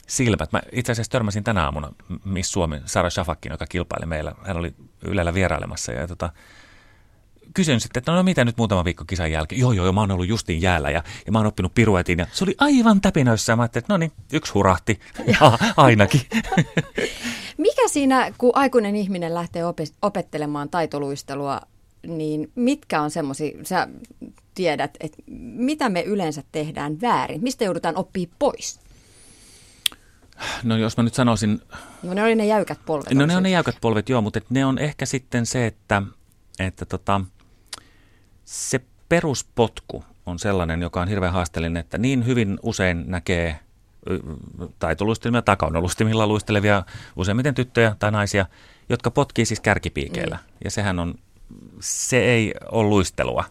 silmät. 0.06 0.52
Mä 0.52 0.62
itse 0.72 0.92
asiassa 0.92 1.10
törmäsin 1.10 1.44
tänä 1.44 1.64
aamuna 1.64 1.92
Miss 2.24 2.52
Suomi 2.52 2.80
Sara 2.84 3.10
Shafakin, 3.10 3.52
joka 3.52 3.66
kilpaili 3.66 4.06
meillä. 4.06 4.32
Hän 4.44 4.56
oli 4.56 4.74
Ylellä 5.02 5.34
vierailemassa 5.34 5.92
ja 5.92 6.08
tota, 6.08 6.32
kysyn 7.54 7.80
sitten, 7.80 8.00
että 8.00 8.12
no 8.12 8.22
mitä 8.22 8.44
nyt 8.44 8.56
muutama 8.56 8.84
viikko 8.84 9.04
kisan 9.04 9.32
jälkeen. 9.32 9.60
Joo, 9.60 9.72
joo, 9.72 9.84
joo, 9.84 9.92
mä 9.92 10.00
oon 10.00 10.10
ollut 10.10 10.28
justiin 10.28 10.62
jäällä 10.62 10.90
ja, 10.90 11.02
ja 11.26 11.32
mä 11.32 11.38
oon 11.38 11.46
oppinut 11.46 11.74
piruetin. 11.74 12.18
Ja 12.18 12.26
se 12.32 12.44
oli 12.44 12.54
aivan 12.58 13.00
täpinöissä 13.00 13.56
mä 13.56 13.62
ajattelin, 13.62 13.82
että 13.82 13.92
no 13.92 13.96
niin, 13.96 14.12
yksi 14.32 14.52
hurahti 14.52 15.00
ja, 15.40 15.58
ainakin. 15.76 16.20
Mikä 17.58 17.88
siinä, 17.88 18.32
kun 18.38 18.52
aikuinen 18.54 18.96
ihminen 18.96 19.34
lähtee 19.34 19.64
op- 19.64 19.78
opettelemaan 20.02 20.68
taitoluistelua, 20.68 21.60
niin 22.06 22.52
mitkä 22.54 23.02
on 23.02 23.10
semmoisia, 23.10 23.58
sä 23.62 23.88
tiedät, 24.54 24.96
että 25.00 25.18
mitä 25.56 25.88
me 25.88 26.02
yleensä 26.02 26.42
tehdään 26.52 27.00
väärin? 27.00 27.42
Mistä 27.42 27.64
joudutaan 27.64 27.96
oppii 27.96 28.30
pois? 28.38 28.80
No 30.62 30.76
jos 30.76 30.96
mä 30.96 31.02
nyt 31.02 31.14
sanoisin... 31.14 31.60
No 32.02 32.14
ne 32.14 32.22
oli 32.22 32.34
ne 32.34 32.46
jäykät 32.46 32.78
polvet. 32.86 33.14
No 33.14 33.26
ne 33.26 33.36
on 33.36 33.42
ne 33.42 33.50
jäykät 33.50 33.76
polvet, 33.80 34.08
joo, 34.08 34.22
mutta 34.22 34.40
ne 34.50 34.66
on 34.66 34.78
ehkä 34.78 35.06
sitten 35.06 35.46
se, 35.46 35.66
että, 35.66 36.02
että 36.58 36.84
tota, 36.84 37.20
se 38.46 38.80
peruspotku 39.08 40.04
on 40.26 40.38
sellainen, 40.38 40.82
joka 40.82 41.00
on 41.00 41.08
hirveän 41.08 41.32
haasteellinen, 41.32 41.80
että 41.80 41.98
niin 41.98 42.26
hyvin 42.26 42.58
usein 42.62 43.04
näkee 43.06 43.58
taitoluistimilla 44.78 45.42
tai 45.42 45.56
kaunolustimilla 45.56 46.26
luistelevia 46.26 46.82
useimmiten 47.16 47.54
tyttöjä 47.54 47.96
tai 47.98 48.10
naisia, 48.12 48.46
jotka 48.88 49.10
potkii 49.10 49.44
siis 49.44 49.60
kärkipiikeillä. 49.60 50.36
Mm. 50.36 50.52
Ja 50.64 50.70
sehän 50.70 50.98
on, 50.98 51.14
se 51.80 52.18
ei 52.18 52.54
ole 52.72 52.88
luistelua. 52.88 53.44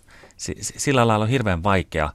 Sillä 0.61 1.07
lailla 1.07 1.23
on 1.23 1.29
hirveän 1.29 1.63
vaikea 1.63 2.09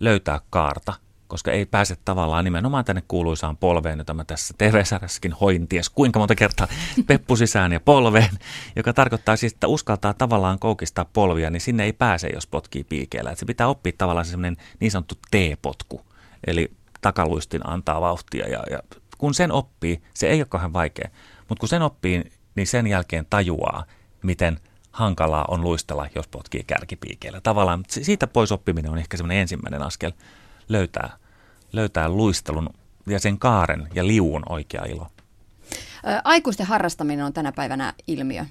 löytää 0.00 0.40
kaarta, 0.50 0.94
koska 1.28 1.52
ei 1.52 1.66
pääse 1.66 1.96
tavallaan 2.04 2.44
nimenomaan 2.44 2.84
tänne 2.84 3.02
kuuluisaan 3.08 3.56
polveen, 3.56 3.98
jota 3.98 4.14
mä 4.14 4.24
tässä 4.24 4.54
TV-sarjassakin 4.58 5.32
hoin 5.32 5.68
ties 5.68 5.90
kuinka 5.90 6.18
monta 6.18 6.34
kertaa 6.34 6.68
peppu 7.06 7.36
sisään 7.36 7.72
ja 7.72 7.80
polveen, 7.80 8.38
joka 8.76 8.92
tarkoittaa 8.92 9.36
siis, 9.36 9.52
että 9.52 9.68
uskaltaa 9.68 10.14
tavallaan 10.14 10.58
koukistaa 10.58 11.04
polvia, 11.04 11.50
niin 11.50 11.60
sinne 11.60 11.84
ei 11.84 11.92
pääse, 11.92 12.28
jos 12.28 12.46
potkii 12.46 12.84
piikeellä. 12.84 13.30
Että 13.30 13.40
se 13.40 13.46
pitää 13.46 13.68
oppia 13.68 13.92
tavallaan 13.98 14.26
semmoinen 14.26 14.56
niin 14.80 14.90
sanottu 14.90 15.14
T-potku, 15.30 16.00
eli 16.46 16.70
takaluistin 17.00 17.66
antaa 17.66 18.00
vauhtia 18.00 18.48
ja, 18.48 18.62
ja 18.70 18.78
kun 19.18 19.34
sen 19.34 19.52
oppii, 19.52 20.02
se 20.14 20.26
ei 20.26 20.40
ole 20.40 20.46
kauhean 20.48 20.72
vaikea, 20.72 21.08
mutta 21.48 21.60
kun 21.60 21.68
sen 21.68 21.82
oppii, 21.82 22.32
niin 22.54 22.66
sen 22.66 22.86
jälkeen 22.86 23.26
tajuaa, 23.30 23.84
miten 24.22 24.60
hankalaa 24.90 25.44
on 25.48 25.62
luistella, 25.62 26.08
jos 26.14 26.28
potkii 26.28 26.64
kärkipiikeillä. 26.66 27.40
Tavallaan 27.40 27.84
siitä 27.88 28.26
pois 28.26 28.52
oppiminen 28.52 28.90
on 28.92 28.98
ehkä 28.98 29.16
semmoinen 29.16 29.38
ensimmäinen 29.38 29.82
askel 29.82 30.12
löytää, 30.68 31.16
löytää 31.72 32.08
luistelun 32.08 32.68
ja 33.06 33.20
sen 33.20 33.38
kaaren 33.38 33.88
ja 33.94 34.06
liuun 34.06 34.42
oikea 34.48 34.84
ilo. 34.84 35.06
Aikuisten 36.24 36.66
harrastaminen 36.66 37.24
on 37.24 37.32
tänä 37.32 37.52
päivänä 37.52 37.94
ilmiö. 38.06 38.44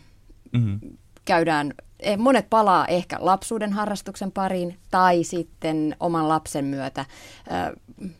Mm-hmm. 0.51 0.79
Käydään, 1.25 1.73
eh, 1.99 2.17
monet 2.17 2.49
palaa 2.49 2.87
ehkä 2.87 3.17
lapsuuden 3.19 3.73
harrastuksen 3.73 4.31
pariin 4.31 4.79
tai 4.91 5.23
sitten 5.23 5.95
oman 5.99 6.29
lapsen 6.29 6.65
myötä 6.65 7.05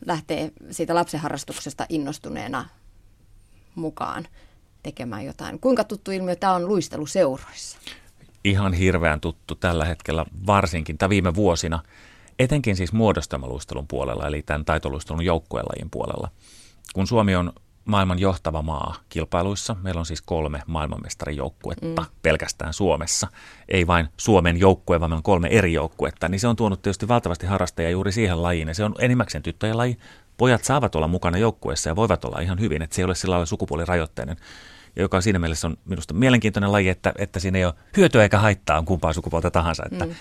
lähtee 0.06 0.52
siitä 0.70 0.94
lapsen 0.94 1.20
harrastuksesta 1.20 1.86
innostuneena 1.88 2.64
mukaan 3.74 4.26
tekemään 4.82 5.24
jotain. 5.24 5.60
Kuinka 5.60 5.84
tuttu 5.84 6.10
ilmiö 6.10 6.36
tämä 6.36 6.54
on 6.54 6.68
luisteluseuroissa? 6.68 7.78
Ihan 8.44 8.72
hirveän 8.72 9.20
tuttu 9.20 9.54
tällä 9.54 9.84
hetkellä, 9.84 10.26
varsinkin 10.46 10.98
tai 10.98 11.08
viime 11.08 11.34
vuosina, 11.34 11.82
etenkin 12.38 12.76
siis 12.76 12.92
muodostamaluistelun 12.92 13.88
puolella, 13.88 14.26
eli 14.26 14.42
tämän 14.42 14.64
taitoluistelun 14.64 15.24
joukkuelajin 15.24 15.90
puolella. 15.90 16.28
Kun 16.94 17.06
Suomi 17.06 17.36
on 17.36 17.52
maailman 17.84 18.18
johtava 18.18 18.62
maa 18.62 18.94
kilpailuissa. 19.08 19.76
Meillä 19.82 19.98
on 19.98 20.06
siis 20.06 20.22
kolme 20.22 20.62
maailmanmestarijoukkuetta 20.66 22.02
mm. 22.02 22.06
pelkästään 22.22 22.72
Suomessa. 22.72 23.28
Ei 23.68 23.86
vain 23.86 24.08
Suomen 24.16 24.60
joukkue, 24.60 25.00
vaan 25.00 25.10
meillä 25.10 25.18
on 25.18 25.22
kolme 25.22 25.48
eri 25.48 25.72
joukkuetta. 25.72 26.28
Niin 26.28 26.40
se 26.40 26.48
on 26.48 26.56
tuonut 26.56 26.82
tietysti 26.82 27.08
valtavasti 27.08 27.46
harrastajia 27.46 27.90
juuri 27.90 28.12
siihen 28.12 28.42
lajiin. 28.42 28.68
Ja 28.68 28.74
se 28.74 28.84
on 28.84 28.94
enimmäkseen 28.98 29.42
tyttöjen 29.42 29.76
laji. 29.76 29.98
Pojat 30.36 30.64
saavat 30.64 30.94
olla 30.94 31.08
mukana 31.08 31.38
joukkueessa 31.38 31.90
ja 31.90 31.96
voivat 31.96 32.24
olla 32.24 32.40
ihan 32.40 32.60
hyvin, 32.60 32.82
että 32.82 32.96
se 32.96 33.02
ei 33.02 33.04
ole 33.04 33.14
sillä 33.14 33.32
lailla 33.32 33.46
sukupuolirajoitteinen. 33.46 34.36
Ja 34.96 35.02
joka 35.02 35.20
siinä 35.20 35.38
mielessä 35.38 35.66
on 35.66 35.76
minusta 35.84 36.14
mielenkiintoinen 36.14 36.72
laji, 36.72 36.88
että, 36.88 37.12
että 37.18 37.40
siinä 37.40 37.58
ei 37.58 37.64
ole 37.64 37.74
hyötyä 37.96 38.22
eikä 38.22 38.38
haittaa 38.38 38.82
kumpaa 38.82 39.12
sukupuolta 39.12 39.50
tahansa. 39.50 39.82
Että 39.92 40.06
mm. 40.06 40.14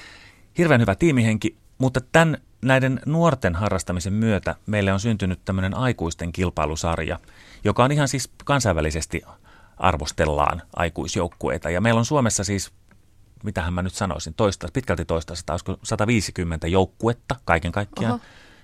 Hirveän 0.58 0.82
hyvä 0.82 0.96
tiimihenki, 0.96 1.58
mutta 1.78 2.02
tämän, 2.12 2.38
näiden 2.62 3.00
nuorten 3.06 3.56
harrastamisen 3.56 4.14
myötä 4.14 4.56
meille 4.66 4.94
on 4.94 5.00
syntynyt 5.00 5.40
tämmöinen 5.46 5.78
aikuisten 5.78 6.32
kilpailusarja– 6.32 7.20
joka 7.64 7.84
on 7.84 7.92
ihan 7.92 8.08
siis 8.08 8.30
kansainvälisesti 8.46 9.22
arvostellaan 9.78 10.62
aikuisjoukkueita. 10.76 11.70
Ja 11.70 11.82
meillä 11.82 12.00
on 12.00 12.06
Suomessa 12.06 12.44
siis, 12.44 12.72
mitähän 13.44 13.74
mä 13.74 13.82
nyt 13.82 13.94
sanoisin, 13.94 14.34
toista, 14.34 14.68
pitkälti 14.74 15.06
toista, 15.06 15.34
150 15.84 16.68
joukkuetta 16.68 17.36
kaiken 17.46 17.72
kaikkiaan. 17.72 18.14
Oho. 18.14 18.24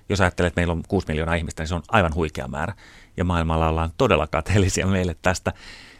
Jos 0.09 0.21
ajattelet, 0.21 0.47
että 0.47 0.59
meillä 0.59 0.71
on 0.71 0.83
6 0.87 1.07
miljoonaa 1.07 1.35
ihmistä, 1.35 1.63
niin 1.63 1.67
se 1.67 1.75
on 1.75 1.83
aivan 1.87 2.15
huikea 2.15 2.47
määrä. 2.47 2.73
Ja 3.17 3.23
maailmalla 3.23 3.69
ollaan 3.69 3.91
todella 3.97 4.27
kateellisia 4.27 4.87
meille 4.87 5.15
tästä. 5.21 5.53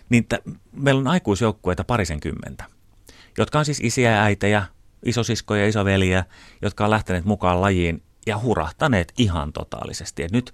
Niin 0.10 0.26
t- 0.26 0.60
meillä 0.72 1.00
on 1.00 1.08
aikuisjoukkueita 1.08 1.84
parisenkymmentä, 1.84 2.66
jotka 3.38 3.60
on 3.60 3.66
siis 3.66 3.80
isiä 3.84 4.12
ja 4.12 4.24
äitejä, 4.24 4.66
isosiskoja 5.06 5.62
ja 5.62 5.68
isoveliä, 5.68 6.26
jotka 6.62 6.84
on 6.84 6.90
lähteneet 6.90 7.26
mukaan 7.26 7.62
lajiin 7.62 8.04
ja 8.28 8.40
hurahtaneet 8.40 9.14
ihan 9.18 9.54
totaalisesti. 9.54 10.24
Et 10.24 10.32
nyt 10.32 10.54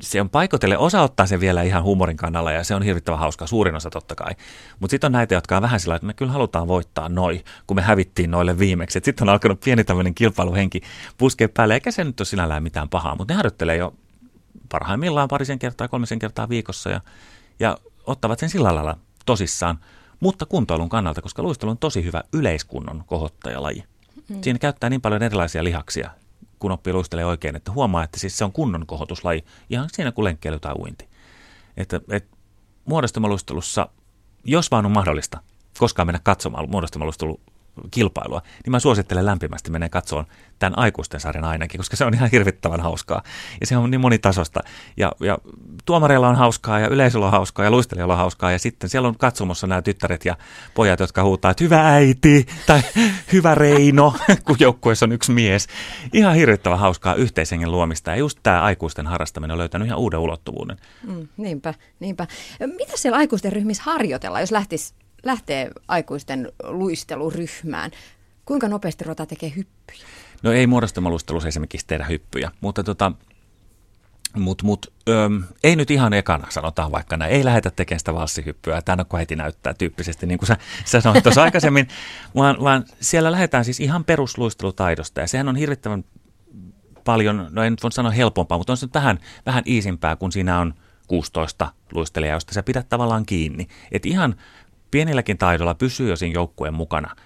se 0.00 0.20
on 0.20 0.30
paikotelle, 0.30 0.78
osa 0.78 1.02
ottaa 1.02 1.26
sen 1.26 1.40
vielä 1.40 1.62
ihan 1.62 1.82
huumorin 1.82 2.16
kannalla 2.16 2.52
ja 2.52 2.64
se 2.64 2.74
on 2.74 2.82
hirvittävän 2.82 3.18
hauskaa, 3.18 3.46
suurin 3.46 3.74
osa 3.74 3.90
totta 3.90 4.14
kai. 4.14 4.32
Mutta 4.80 4.90
sitten 4.90 5.08
on 5.08 5.12
näitä, 5.12 5.34
jotka 5.34 5.56
on 5.56 5.62
vähän 5.62 5.80
sillä 5.80 5.94
että 5.94 6.06
me 6.06 6.14
kyllä 6.14 6.32
halutaan 6.32 6.68
voittaa 6.68 7.08
noi, 7.08 7.44
kun 7.66 7.76
me 7.76 7.82
hävittiin 7.82 8.30
noille 8.30 8.58
viimeksi. 8.58 9.00
Sitten 9.04 9.28
on 9.28 9.32
alkanut 9.32 9.60
pieni 9.60 9.84
tämmöinen 9.84 10.14
kilpailuhenki 10.14 10.80
puskea 11.18 11.48
päälle, 11.48 11.74
eikä 11.74 11.90
se 11.90 12.04
nyt 12.04 12.20
ole 12.20 12.26
sinällään 12.26 12.62
mitään 12.62 12.88
pahaa, 12.88 13.14
mutta 13.14 13.34
ne 13.34 13.36
harjoittelee 13.36 13.76
jo 13.76 13.94
parhaimmillaan 14.68 15.28
parisen 15.28 15.58
kertaa, 15.58 15.88
kolmisen 15.88 16.18
kertaa 16.18 16.48
viikossa 16.48 16.90
ja, 16.90 17.00
ja 17.60 17.78
ottavat 18.06 18.38
sen 18.38 18.50
sillä 18.50 18.74
lailla 18.74 18.98
tosissaan, 19.26 19.78
mutta 20.20 20.46
kuntoilun 20.46 20.88
kannalta, 20.88 21.22
koska 21.22 21.42
luistelu 21.42 21.70
on 21.70 21.78
tosi 21.78 22.04
hyvä 22.04 22.22
yleiskunnon 22.32 23.04
kohottajalaji. 23.06 23.84
Mm. 24.28 24.42
Siinä 24.42 24.58
käyttää 24.58 24.90
niin 24.90 25.00
paljon 25.00 25.22
erilaisia 25.22 25.64
lihaksia, 25.64 26.10
kun 26.58 26.70
oppii 26.70 26.92
luistelee 26.92 27.24
oikein, 27.24 27.56
että 27.56 27.72
huomaa, 27.72 28.04
että 28.04 28.20
siis 28.20 28.38
se 28.38 28.44
on 28.44 28.52
kunnon 28.52 28.86
kohotuslaji, 28.86 29.44
ihan 29.70 29.88
siinä 29.92 30.12
kuin 30.12 30.24
lenkkeily 30.24 30.60
tai 30.60 30.74
uinti. 30.78 31.08
Että, 31.76 32.00
että 32.10 32.36
muodostumaluistelussa, 32.84 33.88
jos 34.44 34.70
vaan 34.70 34.86
on 34.86 34.92
mahdollista, 34.92 35.40
koskaan 35.78 36.08
mennä 36.08 36.20
katsomaan 36.22 36.70
muodostumaluistelu 36.70 37.40
kilpailua, 37.90 38.42
niin 38.64 38.70
mä 38.70 38.80
suosittelen 38.80 39.26
lämpimästi 39.26 39.70
mennä 39.70 39.88
katsomaan 39.88 40.26
tämän 40.58 40.78
aikuisten 40.78 41.20
sarjan 41.20 41.44
ainakin, 41.44 41.78
koska 41.78 41.96
se 41.96 42.04
on 42.04 42.14
ihan 42.14 42.30
hirvittävän 42.32 42.80
hauskaa. 42.80 43.22
Ja 43.60 43.66
se 43.66 43.76
on 43.76 43.90
niin 43.90 44.00
monitasosta. 44.00 44.60
Ja, 44.96 45.12
ja 45.20 45.38
tuomareilla 45.84 46.28
on 46.28 46.36
hauskaa 46.36 46.80
ja 46.80 46.88
yleisöllä 46.88 47.26
on 47.26 47.32
hauskaa 47.32 47.64
ja 47.64 47.70
luistelijalla 47.70 48.14
on 48.14 48.18
hauskaa. 48.18 48.52
Ja 48.52 48.58
sitten 48.58 48.90
siellä 48.90 49.08
on 49.08 49.18
katsomossa 49.18 49.66
nämä 49.66 49.82
tyttäret 49.82 50.24
ja 50.24 50.36
pojat, 50.74 51.00
jotka 51.00 51.22
huutaa, 51.22 51.50
että 51.50 51.64
hyvä 51.64 51.92
äiti 51.94 52.46
tai 52.66 52.80
hyvä 53.32 53.54
Reino, 53.54 54.14
kun 54.46 54.56
joukkueessa 54.60 55.06
on 55.06 55.12
yksi 55.12 55.32
mies. 55.32 55.66
Ihan 56.12 56.34
hirvittävän 56.34 56.78
hauskaa 56.78 57.14
yhteishengen 57.14 57.72
luomista. 57.72 58.10
Ja 58.10 58.16
just 58.16 58.38
tämä 58.42 58.62
aikuisten 58.62 59.06
harrastaminen 59.06 59.52
on 59.52 59.58
löytänyt 59.58 59.86
ihan 59.86 59.98
uuden 59.98 60.20
ulottuvuuden. 60.20 60.76
Mm, 61.06 61.28
niinpä, 61.36 61.74
niinpä. 62.00 62.26
Mitä 62.66 62.92
siellä 62.96 63.18
aikuisten 63.18 63.52
ryhmissä 63.52 63.82
harjoitellaan, 63.86 64.42
jos 64.42 64.52
lähtisi 64.52 64.94
lähtee 65.24 65.70
aikuisten 65.88 66.52
luisteluryhmään, 66.62 67.90
kuinka 68.44 68.68
nopeasti 68.68 69.04
rota 69.04 69.26
tekee 69.26 69.52
hyppyjä? 69.56 70.06
No 70.42 70.52
ei 70.52 70.66
muodostumaluistelussa 70.66 71.48
esimerkiksi 71.48 71.86
tehdä 71.86 72.04
hyppyjä, 72.04 72.50
mutta 72.60 72.84
tota, 72.84 73.12
mut, 74.36 74.62
mut, 74.62 74.92
öm, 75.08 75.44
ei 75.64 75.76
nyt 75.76 75.90
ihan 75.90 76.12
ekana, 76.12 76.46
sanotaan 76.50 76.92
vaikka 76.92 77.16
näin. 77.16 77.32
Ei 77.32 77.44
lähdetä 77.44 77.70
tekemään 77.70 77.98
sitä 77.98 78.14
valssihyppyä, 78.14 78.82
tämä 78.82 79.04
on 79.12 79.18
heti 79.18 79.36
näyttää 79.36 79.74
tyyppisesti, 79.74 80.26
niin 80.26 80.38
kuin 80.38 80.46
sä, 80.46 80.56
sä 80.84 81.00
sanoit 81.00 81.22
tuossa 81.22 81.42
aikaisemmin, 81.42 81.88
vaan, 82.36 82.56
vaan 82.60 82.84
siellä 83.00 83.32
lähdetään 83.32 83.64
siis 83.64 83.80
ihan 83.80 84.04
perusluistelutaidosta, 84.04 85.20
ja 85.20 85.26
sehän 85.26 85.48
on 85.48 85.56
hirvittävän 85.56 86.04
paljon, 87.04 87.48
no 87.50 87.62
en 87.62 87.72
nyt 87.72 87.82
voi 87.82 87.92
sanoa 87.92 88.12
helpompaa, 88.12 88.58
mutta 88.58 88.72
on 88.72 88.76
se 88.76 88.86
nyt 88.86 88.94
vähän, 88.94 89.18
vähän 89.46 89.62
iisimpää, 89.66 90.16
kun 90.16 90.32
siinä 90.32 90.60
on 90.60 90.74
16 91.06 91.72
luistelijaa, 91.92 92.36
josta 92.36 92.54
sä 92.54 92.62
pidät 92.62 92.88
tavallaan 92.88 93.26
kiinni. 93.26 93.68
Et 93.92 94.06
ihan 94.06 94.34
pienilläkin 94.90 95.38
taidolla 95.38 95.74
pysyy 95.74 96.08
jo 96.08 96.16
siinä 96.16 96.34
joukkueen 96.34 96.74
mukana. 96.74 97.16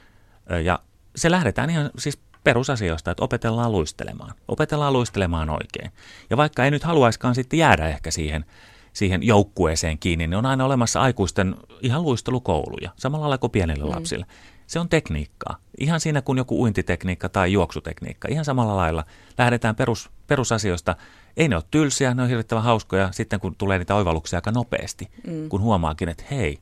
Ja 0.64 0.78
se 1.16 1.30
lähdetään 1.30 1.70
ihan 1.70 1.90
siis 1.98 2.18
perusasioista, 2.44 3.10
että 3.10 3.24
opetellaan 3.24 3.72
luistelemaan. 3.72 4.34
Opetellaan 4.48 4.92
luistelemaan 4.92 5.50
oikein. 5.50 5.92
Ja 6.30 6.36
vaikka 6.36 6.64
ei 6.64 6.70
nyt 6.70 6.84
haluaiskaan 6.84 7.34
sitten 7.34 7.58
jäädä 7.58 7.88
ehkä 7.88 8.10
siihen, 8.10 8.44
siihen 8.92 9.22
joukkueeseen 9.22 9.98
kiinni, 9.98 10.26
niin 10.26 10.38
on 10.38 10.46
aina 10.46 10.64
olemassa 10.64 11.00
aikuisten 11.00 11.56
ihan 11.80 12.02
luistelukouluja, 12.02 12.90
samalla 12.96 13.22
lailla 13.22 13.38
kuin 13.38 13.50
pienille 13.50 13.84
mm. 13.84 13.90
lapsille. 13.90 14.26
Se 14.66 14.80
on 14.80 14.88
tekniikkaa. 14.88 15.56
Ihan 15.78 16.00
siinä 16.00 16.22
kuin 16.22 16.38
joku 16.38 16.62
uintitekniikka 16.62 17.28
tai 17.28 17.52
juoksutekniikka. 17.52 18.28
Ihan 18.30 18.44
samalla 18.44 18.76
lailla 18.76 19.04
lähdetään 19.38 19.76
perus, 19.76 20.10
perusasioista. 20.26 20.96
Ei 21.36 21.48
ne 21.48 21.56
ole 21.56 21.64
tylsiä, 21.70 22.14
ne 22.14 22.22
on 22.22 22.28
hirvittävän 22.28 22.64
hauskoja 22.64 23.08
sitten 23.12 23.40
kun 23.40 23.54
tulee 23.56 23.78
niitä 23.78 23.94
oivalluksia 23.94 24.36
aika 24.36 24.50
nopeasti, 24.50 25.08
mm. 25.26 25.48
kun 25.48 25.60
huomaakin, 25.60 26.08
että 26.08 26.24
hei, 26.30 26.58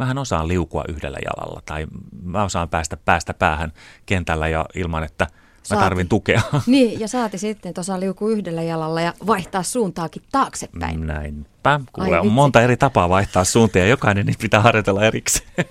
mähän 0.00 0.18
osaan 0.18 0.48
liukua 0.48 0.84
yhdellä 0.88 1.18
jalalla 1.24 1.62
tai 1.66 1.86
mä 2.22 2.44
osaan 2.44 2.68
päästä 2.68 2.96
päästä 2.96 3.34
päähän 3.34 3.72
kentällä 4.06 4.48
ja 4.48 4.66
ilman, 4.74 5.04
että 5.04 5.26
mä 5.70 5.76
tarvin 5.76 6.08
tukea. 6.08 6.42
Niin, 6.66 7.00
ja 7.00 7.08
saati 7.08 7.38
sitten 7.38 7.74
tuossa 7.74 8.00
liukua 8.00 8.30
yhdellä 8.30 8.62
jalalla 8.62 9.00
ja 9.00 9.14
vaihtaa 9.26 9.62
suuntaakin 9.62 10.22
taaksepäin. 10.32 11.06
Näinpä. 11.06 11.80
Kuule, 11.92 12.14
Ai, 12.14 12.20
on 12.20 12.32
monta 12.32 12.60
eri 12.60 12.76
tapaa 12.76 13.08
vaihtaa 13.08 13.44
suuntia 13.44 13.82
ja 13.82 13.88
jokainen 13.88 14.26
niitä 14.26 14.42
pitää 14.42 14.60
harjoitella 14.60 15.04
erikseen. 15.04 15.46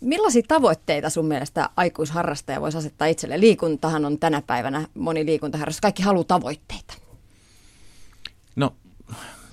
Millaisia 0.00 0.42
tavoitteita 0.48 1.10
sun 1.10 1.26
mielestä 1.26 1.70
aikuisharrastaja 1.76 2.60
voisi 2.60 2.78
asettaa 2.78 3.06
itselle? 3.06 3.40
Liikuntahan 3.40 4.04
on 4.04 4.18
tänä 4.18 4.42
päivänä 4.46 4.86
moni 4.94 5.26
liikuntaharrastus. 5.26 5.80
Kaikki 5.80 6.02
haluaa 6.02 6.24
tavoitteita. 6.24 6.94
No 8.56 8.74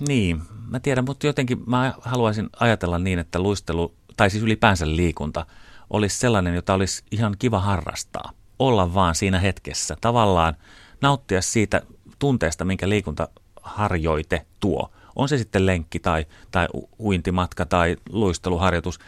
niin, 0.08 0.42
mä 0.70 0.80
tiedän, 0.80 1.04
mutta 1.04 1.26
jotenkin 1.26 1.62
mä 1.66 1.94
haluaisin 2.00 2.48
ajatella 2.60 2.98
niin, 2.98 3.18
että 3.18 3.40
luistelu, 3.40 3.94
tai 4.16 4.30
siis 4.30 4.42
ylipäänsä 4.42 4.96
liikunta, 4.96 5.46
olisi 5.90 6.18
sellainen, 6.18 6.54
jota 6.54 6.74
olisi 6.74 7.02
ihan 7.10 7.36
kiva 7.38 7.60
harrastaa. 7.60 8.32
Olla 8.58 8.94
vaan 8.94 9.14
siinä 9.14 9.38
hetkessä. 9.38 9.96
Tavallaan 10.00 10.56
nauttia 11.00 11.42
siitä 11.42 11.82
tunteesta, 12.18 12.64
minkä 12.64 12.88
liikuntaharjoite 12.88 14.46
tuo. 14.60 14.90
On 15.16 15.28
se 15.28 15.38
sitten 15.38 15.66
lenkki 15.66 15.98
tai, 15.98 16.26
tai 16.50 16.68
uintimatka 16.98 17.66
tai 17.66 17.96
luisteluharjoitus. 18.10 18.98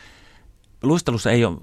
Luistelussa 0.82 1.30
ei 1.30 1.44
ole, 1.44 1.58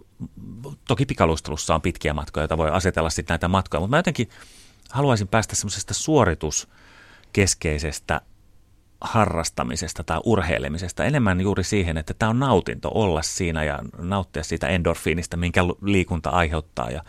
toki 0.87 1.05
pikaluistelussa 1.05 1.75
on 1.75 1.81
pitkiä 1.81 2.13
matkoja, 2.13 2.41
joita 2.41 2.57
voi 2.57 2.69
asetella 2.69 3.09
sitten 3.09 3.33
näitä 3.33 3.47
matkoja, 3.47 3.81
mutta 3.81 3.89
mä 3.89 3.97
jotenkin 3.97 4.29
haluaisin 4.89 5.27
päästä 5.27 5.55
semmoisesta 5.55 5.93
suorituskeskeisestä 5.93 8.21
harrastamisesta 9.05 10.03
tai 10.03 10.19
urheilemisesta, 10.25 11.03
enemmän 11.03 11.41
juuri 11.41 11.63
siihen, 11.63 11.97
että 11.97 12.13
tämä 12.13 12.29
on 12.29 12.39
nautinto 12.39 12.91
olla 12.93 13.21
siinä 13.21 13.63
ja 13.63 13.79
nauttia 13.97 14.43
siitä 14.43 14.67
endorfiinista, 14.67 15.37
minkä 15.37 15.63
liikunta 15.81 16.29
aiheuttaa 16.29 16.89
ja, 16.89 17.03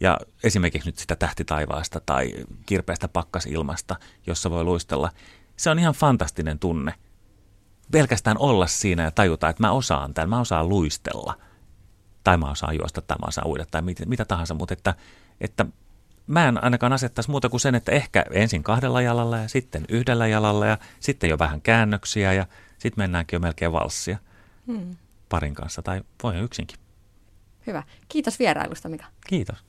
ja 0.00 0.18
esimerkiksi 0.44 0.88
nyt 0.88 0.98
sitä 0.98 1.16
tähtitaivaasta 1.16 2.00
tai 2.06 2.32
kirpeästä 2.66 3.08
pakkasilmasta, 3.08 3.96
jossa 4.26 4.50
voi 4.50 4.64
luistella. 4.64 5.10
Se 5.56 5.70
on 5.70 5.78
ihan 5.78 5.94
fantastinen 5.94 6.58
tunne. 6.58 6.94
Pelkästään 7.90 8.38
olla 8.38 8.66
siinä 8.66 9.02
ja 9.02 9.10
tajuta, 9.10 9.48
että 9.48 9.62
mä 9.62 9.72
osaan 9.72 10.14
tämän, 10.14 10.28
mä 10.28 10.40
osaan 10.40 10.68
luistella. 10.68 11.34
Tai 12.24 12.36
mä 12.36 12.50
osaan 12.50 12.76
juosta, 12.76 13.02
tai 13.02 13.16
mä 13.18 13.28
osaan 13.28 13.46
uida, 13.46 13.66
tai 13.70 13.82
mitä, 13.82 14.06
mitä 14.06 14.24
tahansa, 14.24 14.54
mutta 14.54 14.74
että, 14.74 14.94
että 15.40 15.66
mä 16.28 16.48
en 16.48 16.64
ainakaan 16.64 16.92
asettaisi 16.92 17.30
muuta 17.30 17.48
kuin 17.48 17.60
sen, 17.60 17.74
että 17.74 17.92
ehkä 17.92 18.24
ensin 18.30 18.62
kahdella 18.62 19.02
jalalla 19.02 19.38
ja 19.38 19.48
sitten 19.48 19.84
yhdellä 19.88 20.26
jalalla 20.26 20.66
ja 20.66 20.78
sitten 21.00 21.30
jo 21.30 21.38
vähän 21.38 21.60
käännöksiä 21.60 22.32
ja 22.32 22.46
sitten 22.78 23.02
mennäänkin 23.02 23.36
jo 23.36 23.40
melkein 23.40 23.72
valssia 23.72 24.18
hmm. 24.66 24.96
parin 25.28 25.54
kanssa 25.54 25.82
tai 25.82 26.02
voi 26.22 26.38
yksinkin. 26.38 26.78
Hyvä. 27.66 27.82
Kiitos 28.08 28.38
vierailusta, 28.38 28.88
Mika. 28.88 29.06
Kiitos. 29.26 29.64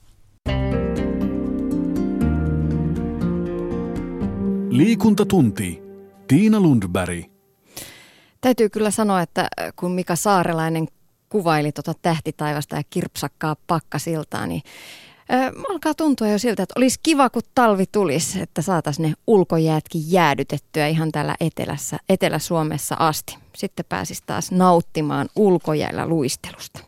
Liikuntatunti. 4.70 5.82
Tiina 6.28 6.60
Lundberg. 6.60 7.26
Täytyy 8.42 8.70
kyllä 8.70 8.92
sanoa, 8.92 9.22
että 9.22 9.48
kun 9.76 9.92
Mika 9.92 10.16
Saarelainen 10.16 10.88
kuvaili 11.30 11.72
tuota 11.72 11.94
tähtitaivasta 12.02 12.76
ja 12.76 12.82
kirpsakkaa 12.90 13.56
pakkasiltaa, 13.68 14.48
niin 14.48 14.62
Ö, 15.34 15.52
alkaa 15.70 15.94
tuntua 15.94 16.28
jo 16.28 16.40
siltä, 16.40 16.64
että 16.64 16.74
olisi 16.78 17.00
kiva, 17.04 17.30
kun 17.30 17.42
talvi 17.56 17.86
tulisi, 17.92 18.42
että 18.42 18.62
saataisiin 18.62 19.04
ne 19.10 19.14
ulkojäätkin 19.28 20.12
jäädytettyä 20.12 20.88
ihan 20.88 21.12
täällä 21.12 21.36
etelässä, 21.40 21.98
Etelä-Suomessa 22.10 22.96
asti. 23.00 23.38
Sitten 23.56 23.86
pääsisi 23.90 24.24
taas 24.26 24.52
nauttimaan 24.52 25.30
ulkojäällä 25.36 26.06
luistelusta. 26.06 26.80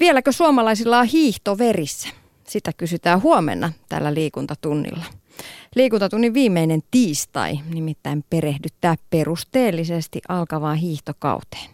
Vieläkö 0.00 0.32
suomalaisilla 0.32 0.98
on 0.98 1.06
hiihto 1.06 1.58
verissä? 1.58 2.08
Sitä 2.48 2.72
kysytään 2.72 3.22
huomenna 3.22 3.72
tällä 3.88 4.14
liikuntatunnilla. 4.14 5.04
Liikuntatunnin 5.74 6.34
viimeinen 6.34 6.82
tiistai 6.90 7.58
nimittäin 7.74 8.24
perehdyttää 8.30 8.96
perusteellisesti 9.10 10.20
alkavaan 10.28 10.76
hiihtokauteen. 10.76 11.70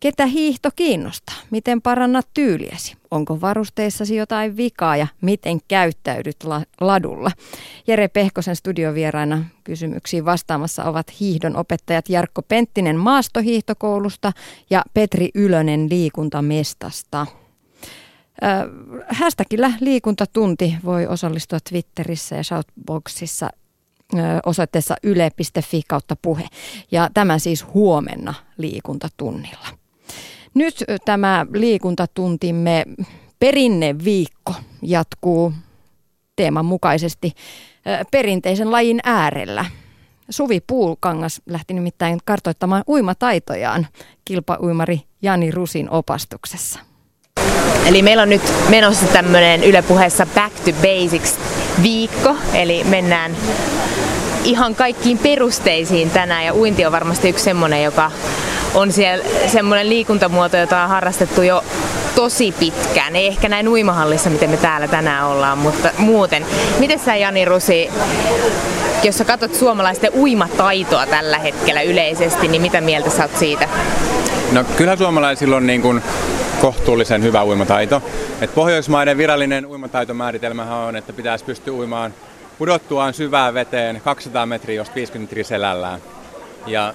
Ketä 0.00 0.26
hiihto 0.26 0.70
kiinnostaa? 0.76 1.36
Miten 1.50 1.82
parannat 1.82 2.28
tyyliäsi? 2.34 2.96
Onko 3.10 3.40
varusteissasi 3.40 4.16
jotain 4.16 4.56
vikaa 4.56 4.96
ja 4.96 5.06
miten 5.20 5.58
käyttäydyt 5.68 6.44
la- 6.44 6.62
ladulla? 6.80 7.30
Jere 7.86 8.08
Pehkosen 8.08 8.56
studiovieraina 8.56 9.44
kysymyksiin 9.64 10.24
vastaamassa 10.24 10.84
ovat 10.84 11.20
hiihdon 11.20 11.56
opettajat 11.56 12.08
Jarkko 12.08 12.42
Penttinen 12.42 12.96
maastohiihtokoulusta 12.96 14.32
ja 14.70 14.84
Petri 14.94 15.30
Ylönen 15.34 15.90
liikuntamestasta. 15.90 17.26
Hashtagillä 19.08 19.72
liikuntatunti 19.80 20.76
voi 20.84 21.06
osallistua 21.06 21.58
Twitterissä 21.68 22.36
ja 22.36 22.42
Shoutboxissa 22.42 23.50
osoitteessa 24.46 24.96
yle.fi 25.02 25.82
kautta 25.88 26.16
puhe. 26.22 26.44
Ja 26.90 27.10
tämä 27.14 27.38
siis 27.38 27.66
huomenna 27.74 28.34
liikuntatunnilla. 28.58 29.85
Nyt 30.56 30.84
tämä 31.04 31.46
liikuntatuntimme 31.54 32.84
perinneviikko 33.38 34.54
jatkuu 34.82 35.52
teeman 36.36 36.64
mukaisesti 36.64 37.32
perinteisen 38.10 38.72
lajin 38.72 39.00
äärellä. 39.04 39.64
Suvi 40.30 40.60
Puukangas 40.66 41.42
lähti 41.46 41.74
nimittäin 41.74 42.18
kartoittamaan 42.24 42.82
uimataitojaan 42.88 43.86
kilpauimari 44.24 45.00
Jani 45.22 45.50
Rusin 45.50 45.90
opastuksessa. 45.90 46.80
Eli 47.86 48.02
meillä 48.02 48.22
on 48.22 48.28
nyt 48.28 48.52
menossa 48.70 49.06
tämmöinen 49.06 49.64
Yle 49.64 49.82
puheessa 49.82 50.26
Back 50.34 50.54
to 50.64 50.70
Basics 50.72 51.38
viikko, 51.82 52.36
eli 52.54 52.84
mennään 52.84 53.36
ihan 54.46 54.74
kaikkiin 54.74 55.18
perusteisiin 55.18 56.10
tänään 56.10 56.44
ja 56.44 56.54
uinti 56.54 56.86
on 56.86 56.92
varmasti 56.92 57.28
yksi 57.28 57.44
semmoinen, 57.44 57.82
joka 57.84 58.10
on 58.74 58.92
siellä 58.92 59.24
semmoinen 59.46 59.88
liikuntamuoto, 59.88 60.56
jota 60.56 60.82
on 60.82 60.88
harrastettu 60.88 61.42
jo 61.42 61.64
tosi 62.14 62.52
pitkään. 62.52 63.16
Ei 63.16 63.26
ehkä 63.26 63.48
näin 63.48 63.68
uimahallissa, 63.68 64.30
miten 64.30 64.50
me 64.50 64.56
täällä 64.56 64.88
tänään 64.88 65.26
ollaan, 65.26 65.58
mutta 65.58 65.90
muuten. 65.98 66.46
Miten 66.78 66.98
sä 66.98 67.16
Jani 67.16 67.44
Rusi, 67.44 67.90
jos 69.02 69.18
sä 69.18 69.24
katsot 69.24 69.54
suomalaisten 69.54 70.12
uimataitoa 70.14 71.06
tällä 71.06 71.38
hetkellä 71.38 71.82
yleisesti, 71.82 72.48
niin 72.48 72.62
mitä 72.62 72.80
mieltä 72.80 73.10
sä 73.10 73.22
oot 73.22 73.36
siitä? 73.36 73.68
No 74.52 74.64
kyllä 74.76 74.96
suomalaisilla 74.96 75.56
on 75.56 75.66
niin 75.66 75.82
kuin 75.82 76.02
kohtuullisen 76.60 77.22
hyvä 77.22 77.44
uimataito. 77.44 78.02
Et 78.40 78.54
Pohjoismaiden 78.54 79.18
virallinen 79.18 79.66
uimataitomääritelmähän 79.66 80.78
on, 80.78 80.96
että 80.96 81.12
pitäisi 81.12 81.44
pystyä 81.44 81.74
uimaan 81.74 82.14
pudottuaan 82.58 83.14
syvään 83.14 83.54
veteen 83.54 84.00
200 84.04 84.46
metriä, 84.46 84.76
jos 84.76 84.94
50 84.94 85.30
metriä 85.30 85.44
selällään. 85.44 86.00
Ja 86.66 86.94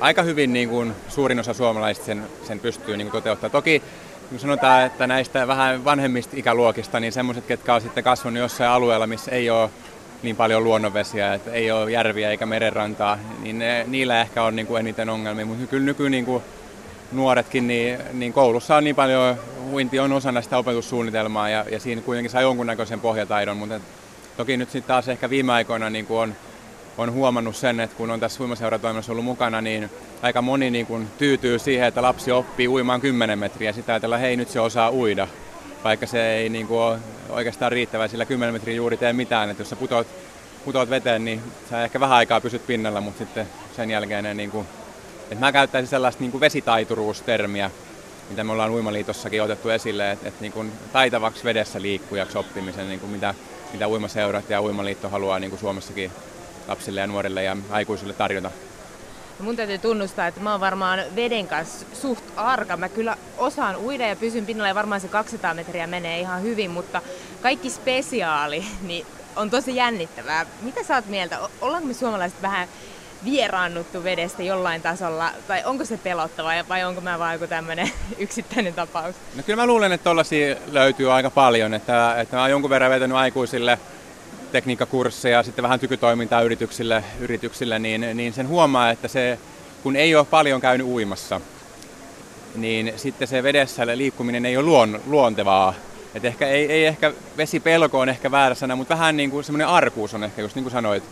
aika 0.00 0.22
hyvin 0.22 0.52
niin 0.52 0.68
kuin 0.68 0.92
suurin 1.08 1.40
osa 1.40 1.54
suomalaisista 1.54 2.06
sen, 2.06 2.22
sen 2.44 2.60
pystyy 2.60 2.96
niin 2.96 3.10
kuin 3.10 3.22
toteuttamaan. 3.22 3.52
Toki 3.52 3.82
kun 4.28 4.38
sanotaan, 4.38 4.86
että 4.86 5.06
näistä 5.06 5.46
vähän 5.46 5.84
vanhemmista 5.84 6.36
ikäluokista, 6.36 7.00
niin 7.00 7.12
semmoiset, 7.12 7.46
ketkä 7.46 7.74
on 7.74 7.80
sitten 7.80 8.04
kasvanut 8.04 8.38
jossain 8.38 8.70
alueella, 8.70 9.06
missä 9.06 9.30
ei 9.30 9.50
ole 9.50 9.70
niin 10.22 10.36
paljon 10.36 10.64
luonnonvesiä, 10.64 11.34
että 11.34 11.50
ei 11.50 11.70
ole 11.70 11.90
järviä 11.90 12.30
eikä 12.30 12.46
merenrantaa, 12.46 13.18
niin 13.42 13.58
ne, 13.58 13.84
niillä 13.88 14.20
ehkä 14.20 14.42
on 14.42 14.56
niin 14.56 14.66
kuin 14.66 14.80
eniten 14.80 15.08
ongelmia. 15.08 15.46
Mutta 15.46 15.66
kyllä 15.66 15.84
nyky 15.84 16.10
niin 16.10 16.24
kuin 16.24 16.42
nuoretkin, 17.12 17.66
niin, 17.66 17.98
niin 18.12 18.32
koulussa 18.32 18.76
on 18.76 18.84
niin 18.84 18.96
paljon, 18.96 19.36
uinti 19.72 19.98
on 19.98 20.12
osana 20.12 20.42
sitä 20.42 20.58
opetussuunnitelmaa 20.58 21.48
ja, 21.48 21.64
ja 21.70 21.80
siinä 21.80 22.02
kuitenkin 22.02 22.30
saa 22.30 22.42
jonkunnäköisen 22.42 23.00
pohjataidon, 23.00 23.56
mutta 23.56 23.80
toki 24.38 24.56
nyt 24.56 24.70
sitten 24.70 24.88
taas 24.88 25.08
ehkä 25.08 25.30
viime 25.30 25.52
aikoina 25.52 25.90
niin 25.90 26.06
kuin 26.06 26.20
on 26.20 26.34
on 26.98 27.12
huomannut 27.12 27.56
sen, 27.56 27.80
että 27.80 27.96
kun 27.96 28.10
on 28.10 28.20
tässä 28.20 28.42
uimaseuratoiminnassa 28.42 29.12
ollut 29.12 29.24
mukana, 29.24 29.60
niin 29.60 29.90
aika 30.22 30.42
moni 30.42 30.70
niin 30.70 30.86
kuin 30.86 31.08
tyytyy 31.18 31.58
siihen, 31.58 31.88
että 31.88 32.02
lapsi 32.02 32.32
oppii 32.32 32.68
uimaan 32.68 33.00
10 33.00 33.38
metriä. 33.38 33.72
Sitä 33.72 33.92
ajatellaan, 33.92 34.20
hei 34.20 34.36
nyt 34.36 34.48
se 34.48 34.60
osaa 34.60 34.92
uida, 34.92 35.28
vaikka 35.84 36.06
se 36.06 36.32
ei 36.32 36.48
niin 36.48 36.66
kuin 36.66 36.80
ole 36.80 36.98
oikeastaan 37.28 37.72
riittävä, 37.72 38.08
sillä 38.08 38.24
10 38.24 38.54
metriä 38.54 38.74
juuri 38.74 38.96
tee 38.96 39.12
mitään. 39.12 39.50
Että 39.50 39.60
jos 39.60 39.70
sä 39.70 39.76
putoat, 39.76 40.06
putoat 40.64 40.90
veteen, 40.90 41.24
niin 41.24 41.42
sä 41.70 41.84
ehkä 41.84 42.00
vähän 42.00 42.16
aikaa 42.16 42.40
pysyt 42.40 42.66
pinnalla, 42.66 43.00
mutta 43.00 43.18
sitten 43.18 43.46
sen 43.76 43.90
jälkeen 43.90 44.24
ne, 44.24 44.34
niin 44.34 44.50
kuin, 44.50 44.66
että 45.22 45.44
mä 45.44 45.52
käyttäisin 45.52 45.88
sellaista 45.88 46.20
niin 46.20 46.30
kuin 46.30 46.40
vesitaituruustermiä, 46.40 47.70
mitä 48.30 48.44
me 48.44 48.52
ollaan 48.52 48.70
Uimaliitossakin 48.70 49.42
otettu 49.42 49.70
esille, 49.70 50.10
että, 50.10 50.28
että 50.28 50.40
niin 50.40 50.52
kuin 50.52 50.72
taitavaksi 50.92 51.44
vedessä 51.44 51.82
liikkujaksi 51.82 52.38
oppimisen, 52.38 52.88
niin 52.88 53.00
kuin 53.00 53.12
mitä, 53.12 53.34
mitä 53.72 53.88
uimaseurat 53.88 54.50
ja 54.50 54.62
Uimaliitto 54.62 55.08
haluaa 55.08 55.38
niin 55.38 55.50
kuin 55.50 55.60
Suomessakin 55.60 56.12
lapsille 56.68 57.00
ja 57.00 57.06
nuorille 57.06 57.42
ja 57.42 57.56
aikuisille 57.70 58.12
tarjota. 58.12 58.50
Mun 59.40 59.56
täytyy 59.56 59.78
tunnustaa, 59.78 60.26
että 60.26 60.40
mä 60.40 60.52
oon 60.52 60.60
varmaan 60.60 61.00
veden 61.16 61.48
kanssa 61.48 61.86
suht 61.92 62.24
arka. 62.36 62.76
Mä 62.76 62.88
kyllä 62.88 63.16
osaan 63.38 63.76
uida 63.76 64.06
ja 64.06 64.16
pysyn 64.16 64.46
pinnalla 64.46 64.68
ja 64.68 64.74
varmaan 64.74 65.00
se 65.00 65.08
200 65.08 65.54
metriä 65.54 65.86
menee 65.86 66.20
ihan 66.20 66.42
hyvin, 66.42 66.70
mutta 66.70 67.02
kaikki 67.42 67.70
spesiaali 67.70 68.64
niin 68.82 69.06
on 69.36 69.50
tosi 69.50 69.76
jännittävää. 69.76 70.46
Mitä 70.62 70.82
sä 70.82 70.94
oot 70.94 71.06
mieltä? 71.06 71.38
Ollaanko 71.60 71.88
me 71.88 71.94
suomalaiset 71.94 72.42
vähän 72.42 72.68
vieraannuttu 73.24 74.04
vedestä 74.04 74.42
jollain 74.42 74.82
tasolla, 74.82 75.30
tai 75.48 75.62
onko 75.64 75.84
se 75.84 75.96
pelottava 75.96 76.50
vai 76.68 76.84
onko 76.84 77.00
mä 77.00 77.18
vaan 77.18 77.32
joku 77.32 77.46
tämmöinen 77.46 77.90
yksittäinen 78.18 78.74
tapaus? 78.74 79.16
No 79.36 79.42
kyllä 79.42 79.62
mä 79.62 79.66
luulen, 79.66 79.92
että 79.92 80.04
tollaisia 80.04 80.56
löytyy 80.72 81.12
aika 81.12 81.30
paljon, 81.30 81.74
että, 81.74 82.20
että 82.20 82.36
mä 82.36 82.42
oon 82.42 82.50
jonkun 82.50 82.70
verran 82.70 82.90
vetänyt 82.90 83.16
aikuisille 83.16 83.78
tekniikkakursseja, 84.52 85.42
sitten 85.42 85.62
vähän 85.62 85.80
tykytoimintaa 85.80 86.42
yrityksille, 86.42 87.04
yrityksille 87.20 87.78
niin, 87.78 88.06
niin 88.14 88.32
sen 88.32 88.48
huomaa, 88.48 88.90
että 88.90 89.08
se, 89.08 89.38
kun 89.82 89.96
ei 89.96 90.14
ole 90.14 90.24
paljon 90.24 90.60
käynyt 90.60 90.86
uimassa, 90.86 91.40
niin 92.54 92.92
sitten 92.96 93.28
se 93.28 93.42
vedessä 93.42 93.86
liikkuminen 93.86 94.46
ei 94.46 94.56
ole 94.56 94.66
luon, 94.66 95.00
luontevaa. 95.06 95.74
Et 96.14 96.24
ehkä, 96.24 96.48
ei, 96.48 96.72
ei 96.72 96.86
ehkä 96.86 97.12
vesipelko 97.36 98.00
on 98.00 98.08
ehkä 98.08 98.30
väärä 98.30 98.54
sana, 98.54 98.76
mutta 98.76 98.94
vähän 98.94 99.16
niin 99.16 99.30
kuin 99.30 99.44
semmoinen 99.44 99.68
arkuus 99.68 100.14
on 100.14 100.24
ehkä, 100.24 100.42
just 100.42 100.54
niin 100.54 100.64
kuin 100.64 100.72
sanoit, 100.72 101.02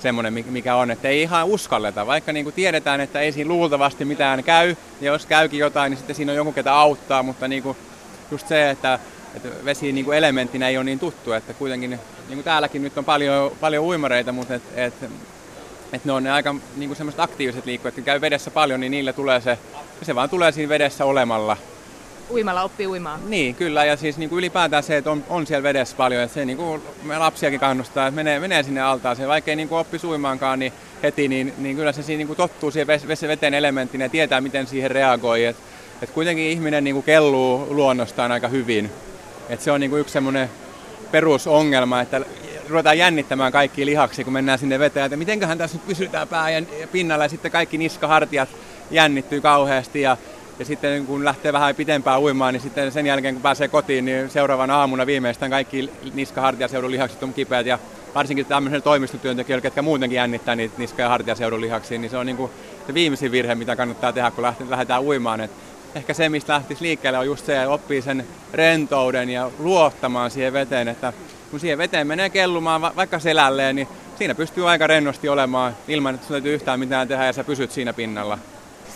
semmoinen, 0.00 0.44
mikä 0.48 0.76
on, 0.76 0.90
että 0.90 1.08
ei 1.08 1.22
ihan 1.22 1.46
uskalleta, 1.46 2.06
vaikka 2.06 2.32
niin 2.32 2.44
kuin 2.44 2.54
tiedetään, 2.54 3.00
että 3.00 3.20
ei 3.20 3.32
siinä 3.32 3.48
luultavasti 3.48 4.04
mitään 4.04 4.44
käy, 4.44 4.76
ja 5.00 5.12
jos 5.12 5.26
käykin 5.26 5.60
jotain, 5.60 5.90
niin 5.90 5.98
sitten 5.98 6.16
siinä 6.16 6.32
on 6.32 6.36
jonkun, 6.36 6.54
ketä 6.54 6.74
auttaa, 6.74 7.22
mutta 7.22 7.48
niin 7.48 7.62
kuin 7.62 7.76
just 8.30 8.48
se, 8.48 8.70
että 8.70 8.98
että 9.36 9.48
vesi 9.64 9.92
niin 9.92 10.04
kuin 10.04 10.18
elementtinä 10.18 10.68
ei 10.68 10.76
ole 10.76 10.84
niin 10.84 10.98
tuttu, 10.98 11.32
että 11.32 11.54
kuitenkin 11.54 11.90
niin 11.90 12.00
kuin 12.28 12.44
täälläkin 12.44 12.82
nyt 12.82 12.98
on 12.98 13.04
paljon, 13.04 13.52
paljon 13.60 13.84
uimareita, 13.84 14.32
mutta 14.32 14.54
et, 14.54 14.62
et, 14.74 14.94
et 15.92 16.04
ne 16.04 16.12
on 16.12 16.24
ne 16.24 16.32
aika 16.32 16.54
niin 16.76 16.88
kuin 16.88 16.96
semmoiset 16.96 17.20
aktiiviset 17.20 17.66
liikkujat, 17.66 17.98
että 17.98 18.06
käy 18.06 18.20
vedessä 18.20 18.50
paljon, 18.50 18.80
niin 18.80 18.90
niille 18.90 19.12
tulee 19.12 19.40
se, 19.40 19.58
se 20.02 20.14
vaan 20.14 20.30
tulee 20.30 20.52
siinä 20.52 20.68
vedessä 20.68 21.04
olemalla. 21.04 21.56
Uimalla 22.30 22.62
oppii 22.62 22.86
uimaan. 22.86 23.20
Niin, 23.26 23.54
kyllä, 23.54 23.84
ja 23.84 23.96
siis 23.96 24.18
niin 24.18 24.28
kuin 24.28 24.38
ylipäätään 24.38 24.82
se, 24.82 24.96
että 24.96 25.10
on, 25.10 25.24
on 25.28 25.46
siellä 25.46 25.62
vedessä 25.62 25.96
paljon, 25.96 26.22
että 26.22 26.34
se 26.34 26.44
niin 26.44 26.56
kuin 26.56 26.82
me 27.02 27.18
lapsiakin 27.18 27.60
kannustaa, 27.60 28.06
että 28.06 28.16
menee, 28.16 28.40
menee 28.40 28.62
sinne 28.62 28.80
altaaseen, 28.80 29.28
vaikka 29.28 29.50
ei 29.50 29.56
niin 29.56 29.68
kuin 29.68 29.78
oppi 29.78 30.00
uimaankaan 30.04 30.58
niin 30.58 30.72
heti, 31.02 31.28
niin, 31.28 31.52
niin 31.58 31.76
kyllä 31.76 31.92
se 31.92 32.02
siinä 32.02 32.18
niin 32.18 32.26
kuin 32.26 32.36
tottuu 32.36 32.70
siihen 32.70 32.86
veteen 33.28 33.54
elementtiin 33.54 34.00
ja 34.00 34.08
tietää, 34.08 34.40
miten 34.40 34.66
siihen 34.66 34.90
reagoi. 34.90 35.44
Et, 35.44 35.56
et 36.02 36.10
kuitenkin 36.10 36.44
ihminen 36.44 36.84
niin 36.84 36.94
kuin 36.94 37.04
kelluu 37.04 37.66
luonnostaan 37.70 38.32
aika 38.32 38.48
hyvin 38.48 38.90
Et 39.48 39.60
se 39.60 39.72
on 39.72 39.80
niin 39.80 39.90
kuin 39.90 40.00
yksi 40.00 40.12
semmoinen 40.12 40.50
perusongelma, 41.10 42.00
että 42.00 42.20
ruvetaan 42.68 42.98
jännittämään 42.98 43.52
kaikki 43.52 43.86
lihaksi, 43.86 44.24
kun 44.24 44.32
mennään 44.32 44.58
sinne 44.58 44.78
veteen, 44.78 45.06
että 45.06 45.16
mitenköhän 45.16 45.58
tässä 45.58 45.76
nyt 45.76 45.86
pysytään 45.86 46.28
pää 46.28 46.50
ja 46.50 46.62
pinnalla 46.92 47.24
ja 47.24 47.28
sitten 47.28 47.50
kaikki 47.50 47.78
niskahartiat 47.78 48.48
jännittyy 48.90 49.40
kauheasti 49.40 50.00
ja 50.00 50.16
ja 50.58 50.64
sitten 50.64 51.06
kun 51.06 51.24
lähtee 51.24 51.52
vähän 51.52 51.74
pitempään 51.74 52.20
uimaan, 52.20 52.54
niin 52.54 52.60
sitten 52.60 52.92
sen 52.92 53.06
jälkeen 53.06 53.34
kun 53.34 53.42
pääsee 53.42 53.68
kotiin, 53.68 54.04
niin 54.04 54.30
seuraavana 54.30 54.76
aamuna 54.76 55.06
viimeistään 55.06 55.50
kaikki 55.50 55.90
niska-hartiaseudun 56.14 56.90
lihakset 56.90 57.22
on 57.22 57.34
kipeät. 57.34 57.66
Ja 57.66 57.78
varsinkin 58.14 58.46
tämmöisellä 58.46 58.82
toimistotyöntekijöillä, 58.82 59.62
ketkä 59.62 59.82
muutenkin 59.82 60.16
jännittää 60.16 60.56
niitä 60.56 60.74
niska- 60.78 61.02
ja 61.02 61.08
hartiaseudun 61.08 61.60
lihaksia, 61.60 61.98
niin 61.98 62.10
se 62.10 62.16
on 62.16 62.26
niin 62.26 62.36
kuin 62.36 62.50
se 62.86 62.94
viimeisin 62.94 63.32
virhe, 63.32 63.54
mitä 63.54 63.76
kannattaa 63.76 64.12
tehdä, 64.12 64.30
kun 64.30 64.44
lähdetään 64.68 65.02
uimaan. 65.02 65.40
Et 65.40 65.50
ehkä 65.94 66.14
se, 66.14 66.28
mistä 66.28 66.52
lähtisi 66.52 66.84
liikkeelle, 66.84 67.18
on 67.18 67.26
just 67.26 67.46
se, 67.46 67.56
että 67.56 67.70
oppii 67.70 68.02
sen 68.02 68.26
rentouden 68.52 69.30
ja 69.30 69.50
luottamaan 69.58 70.30
siihen 70.30 70.52
veteen, 70.52 70.88
että 70.88 71.12
kun 71.50 71.60
siihen 71.60 71.78
veteen 71.78 72.06
menee 72.06 72.30
kellumaan 72.30 72.82
vaikka 72.82 73.18
selälleen, 73.18 73.76
niin 73.76 73.88
siinä 74.18 74.34
pystyy 74.34 74.70
aika 74.70 74.86
rennosti 74.86 75.28
olemaan 75.28 75.76
ilman, 75.88 76.14
että 76.14 76.26
sun 76.26 76.34
täytyy 76.34 76.54
yhtään 76.54 76.80
mitään 76.80 77.08
tehdä 77.08 77.26
ja 77.26 77.32
sä 77.32 77.44
pysyt 77.44 77.72
siinä 77.72 77.92
pinnalla 77.92 78.38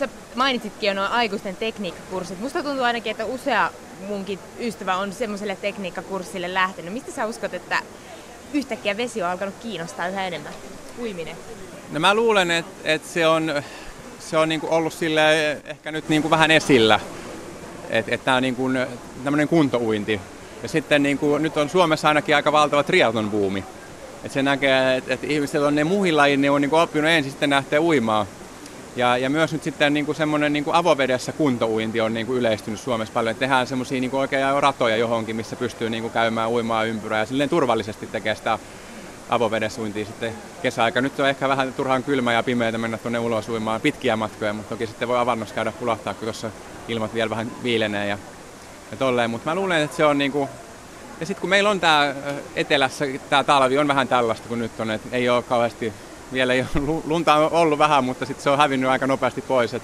sä 0.00 0.08
mainitsitkin 0.34 0.88
jo 0.88 0.94
nuo 0.94 1.06
aikuisten 1.10 1.56
tekniikkakurssit. 1.56 2.40
Musta 2.40 2.62
tuntuu 2.62 2.84
ainakin, 2.84 3.10
että 3.10 3.24
usea 3.24 3.70
munkin 4.08 4.38
ystävä 4.60 4.96
on 4.96 5.12
semmoiselle 5.12 5.56
tekniikkakurssille 5.56 6.54
lähtenyt. 6.54 6.92
Mistä 6.92 7.12
sä 7.12 7.26
uskot, 7.26 7.54
että 7.54 7.82
yhtäkkiä 8.54 8.96
vesi 8.96 9.22
on 9.22 9.28
alkanut 9.28 9.54
kiinnostaa 9.62 10.08
yhä 10.08 10.26
enemmän? 10.26 10.52
Uiminen. 11.00 11.36
No 11.90 12.00
mä 12.00 12.14
luulen, 12.14 12.50
että, 12.50 12.72
että 12.84 13.08
se 13.08 13.26
on, 13.26 13.62
se 14.18 14.38
on 14.38 14.48
niin 14.48 14.60
ollut 14.64 14.92
sille 14.92 15.52
ehkä 15.52 15.92
nyt 15.92 16.08
niin 16.08 16.22
kuin 16.22 16.30
vähän 16.30 16.50
esillä. 16.50 17.00
Että, 17.90 18.14
että 18.14 18.24
tämä 18.24 18.36
on 18.36 18.42
niin 18.42 18.56
kuin 18.56 18.86
tämmöinen 19.24 19.48
kuntouinti. 19.48 20.20
Ja 20.62 20.68
sitten 20.68 21.02
niin 21.02 21.18
kuin, 21.18 21.42
nyt 21.42 21.56
on 21.56 21.68
Suomessa 21.68 22.08
ainakin 22.08 22.36
aika 22.36 22.52
valtava 22.52 22.82
triaton 22.82 23.30
buumi. 23.30 23.64
Että 24.24 24.34
se 24.34 24.42
näkee, 24.42 24.96
että, 24.96 25.14
että 25.14 25.26
ihmiset 25.26 25.62
on 25.62 25.74
ne 25.74 25.84
muihin 25.84 26.16
lajiin, 26.16 26.40
ne 26.40 26.50
on 26.50 26.60
niin 26.60 26.70
kuin 26.70 26.80
oppinut 26.80 27.10
ensin 27.10 27.32
sitten 27.32 27.50
lähtee 27.50 27.78
uimaan. 27.78 28.26
Ja, 28.96 29.16
ja 29.16 29.30
myös 29.30 29.52
nyt 29.52 29.62
sitten 29.62 29.94
niin 29.94 30.06
kuin 30.06 30.16
semmoinen 30.16 30.52
niin 30.52 30.64
kuin 30.64 30.74
avovedessä 30.74 31.32
kuntouinti 31.32 32.00
on 32.00 32.14
niin 32.14 32.26
kuin 32.26 32.38
yleistynyt 32.38 32.80
Suomessa 32.80 33.14
paljon. 33.14 33.36
Tehdään 33.36 33.66
semmoisia 33.66 34.00
niin 34.00 34.14
oikein 34.14 34.62
ratoja 34.62 34.96
johonkin, 34.96 35.36
missä 35.36 35.56
pystyy 35.56 35.90
niin 35.90 36.02
kuin 36.02 36.12
käymään 36.12 36.50
uimaan 36.50 36.88
ympyrää 36.88 37.18
ja 37.18 37.26
silleen 37.26 37.48
turvallisesti 37.48 38.06
tekee 38.06 38.34
sitä 38.34 38.58
avovedessä 39.28 39.80
uintia 39.80 40.04
sitten 40.04 40.34
kesäaika. 40.62 41.00
Nyt 41.00 41.20
on 41.20 41.28
ehkä 41.28 41.48
vähän 41.48 41.74
turhaan 41.74 42.02
kylmä 42.02 42.32
ja 42.32 42.42
pimeää 42.42 42.78
mennä 42.78 42.98
tuonne 42.98 43.18
ulos 43.18 43.48
uimaan 43.48 43.80
pitkiä 43.80 44.16
matkoja, 44.16 44.52
mutta 44.52 44.68
toki 44.68 44.86
sitten 44.86 45.08
voi 45.08 45.18
avannossa 45.18 45.54
käydä 45.54 45.72
pulahtaa, 45.72 46.14
kun 46.14 46.24
tuossa 46.24 46.50
ilmat 46.88 47.14
vielä 47.14 47.30
vähän 47.30 47.52
viilenee 47.62 48.06
ja, 48.06 48.18
ja 48.90 48.96
tolleen. 48.96 49.30
Mutta 49.30 49.50
mä 49.50 49.54
luulen, 49.54 49.82
että 49.82 49.96
se 49.96 50.04
on 50.04 50.18
niin 50.18 50.32
kuin 50.32 50.48
ja 51.20 51.26
sitten 51.26 51.40
kun 51.40 51.50
meillä 51.50 51.70
on 51.70 51.80
tämä 51.80 52.14
etelässä, 52.56 53.04
tämä 53.30 53.44
talvi 53.44 53.78
on 53.78 53.88
vähän 53.88 54.08
tällaista 54.08 54.48
kuin 54.48 54.60
nyt 54.60 54.80
on, 54.80 54.90
että 54.90 55.08
ei 55.12 55.28
ole 55.28 55.42
kauheasti 55.42 55.92
vielä 56.32 56.52
ei 56.52 56.64
lunta 57.04 57.34
on 57.34 57.52
ollut 57.52 57.78
vähän, 57.78 58.04
mutta 58.04 58.26
sitten 58.26 58.42
se 58.42 58.50
on 58.50 58.58
hävinnyt 58.58 58.90
aika 58.90 59.06
nopeasti 59.06 59.42
pois. 59.42 59.74
Et, 59.74 59.82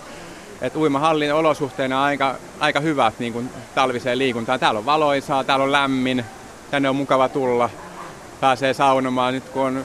et 0.61 0.76
uimahallin 0.76 1.34
olosuhteena 1.34 2.05
aika, 2.05 2.34
aika 2.61 2.80
hyvät 2.80 3.18
niin 3.18 3.32
kuin 3.32 3.51
talviseen 3.74 4.18
liikuntaan. 4.18 4.61
Täällä 4.61 4.78
on 4.78 4.86
valoisaa, 4.86 5.44
täällä 5.44 5.64
on 5.64 5.72
lämmin, 5.72 6.24
tänne 6.70 6.88
on 6.88 6.97
mukava 6.97 7.28
tulla, 7.28 7.70
pääsee 8.40 8.74
saunomaan. 8.74 9.34
Nyt 9.34 9.49
kun 9.49 9.62
on, 9.62 9.84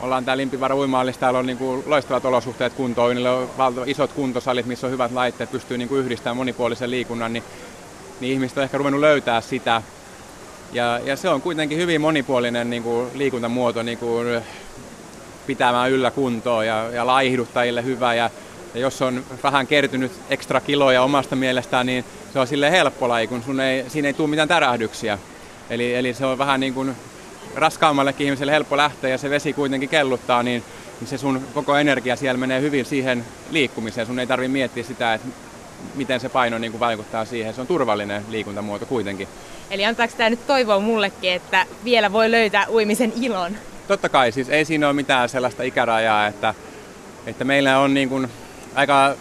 ollaan 0.00 0.24
täällä 0.24 0.40
Limpivaara 0.40 0.76
uimahallissa, 0.76 1.20
täällä 1.20 1.38
on 1.38 1.46
niin 1.46 1.58
kuin 1.58 1.82
loistavat 1.86 2.24
olosuhteet 2.24 2.72
kuntoon, 2.72 3.14
niillä 3.14 3.32
on 3.32 3.50
valtava, 3.58 3.84
isot 3.88 4.12
kuntosalit, 4.12 4.66
missä 4.66 4.86
on 4.86 4.92
hyvät 4.92 5.12
laitteet, 5.12 5.50
pystyy 5.50 5.78
niin 5.78 5.88
kuin 5.88 6.00
yhdistämään 6.00 6.36
monipuolisen 6.36 6.90
liikunnan, 6.90 7.32
niin, 7.32 7.44
niin 8.20 8.32
ihmiset 8.32 8.58
on 8.58 8.64
ehkä 8.64 8.78
ruvennut 8.78 9.00
löytää 9.00 9.40
sitä. 9.40 9.82
Ja, 10.72 11.00
ja 11.04 11.16
se 11.16 11.28
on 11.28 11.42
kuitenkin 11.42 11.78
hyvin 11.78 12.00
monipuolinen 12.00 12.70
niin 12.70 12.82
kuin 12.82 13.08
liikuntamuoto, 13.14 13.82
niin 13.82 13.98
kuin 13.98 14.42
pitämään 15.50 15.90
yllä 15.90 16.10
kuntoa 16.10 16.64
ja, 16.64 16.90
ja 16.92 17.06
laihduttajille 17.06 17.84
hyvä. 17.84 18.14
Ja, 18.14 18.30
ja 18.74 18.80
jos 18.80 19.02
on 19.02 19.24
vähän 19.42 19.66
kertynyt 19.66 20.12
ekstra 20.30 20.60
kiloja 20.60 21.02
omasta 21.02 21.36
mielestään, 21.36 21.86
niin 21.86 22.04
se 22.32 22.38
on 22.38 22.46
sille 22.46 22.70
helppo 22.70 23.08
laji, 23.08 23.26
kun 23.26 23.42
sun 23.42 23.60
ei, 23.60 23.84
siinä 23.88 24.08
ei 24.08 24.14
tule 24.14 24.28
mitään 24.28 24.48
tärähdyksiä. 24.48 25.18
Eli, 25.70 25.94
eli 25.94 26.14
se 26.14 26.26
on 26.26 26.38
vähän 26.38 26.60
niin 26.60 26.74
kuin 26.74 26.94
raskaammallekin 27.54 28.24
ihmiselle 28.24 28.52
helppo 28.52 28.76
lähteä 28.76 29.10
ja 29.10 29.18
se 29.18 29.30
vesi 29.30 29.52
kuitenkin 29.52 29.88
kelluttaa, 29.88 30.42
niin, 30.42 30.62
niin 31.00 31.08
se 31.08 31.18
sun 31.18 31.40
koko 31.54 31.76
energia 31.76 32.16
siellä 32.16 32.38
menee 32.38 32.60
hyvin 32.60 32.84
siihen 32.84 33.24
liikkumiseen. 33.50 34.06
Sun 34.06 34.18
ei 34.18 34.26
tarvitse 34.26 34.52
miettiä 34.52 34.84
sitä, 34.84 35.14
että 35.14 35.28
miten 35.94 36.20
se 36.20 36.28
paino 36.28 36.58
niin 36.58 36.72
kuin 36.72 36.80
vaikuttaa 36.80 37.24
siihen. 37.24 37.54
Se 37.54 37.60
on 37.60 37.66
turvallinen 37.66 38.22
liikuntamuoto 38.28 38.86
kuitenkin. 38.86 39.28
Eli 39.70 39.84
antaako 39.84 40.14
tämä 40.16 40.30
nyt 40.30 40.46
toivoa 40.46 40.80
mullekin, 40.80 41.32
että 41.32 41.66
vielä 41.84 42.12
voi 42.12 42.30
löytää 42.30 42.66
uimisen 42.68 43.12
ilon? 43.20 43.56
Totta 43.90 44.08
kai, 44.08 44.32
siis 44.32 44.48
ei 44.48 44.64
siinä 44.64 44.86
ole 44.86 44.94
mitään 44.94 45.28
sellaista 45.28 45.62
ikärajaa, 45.62 46.26
että, 46.26 46.54
että 47.26 47.44
meillä 47.44 47.78
on 47.78 47.94
niin 47.94 48.08
kuin 48.08 48.28
aika 48.74 49.14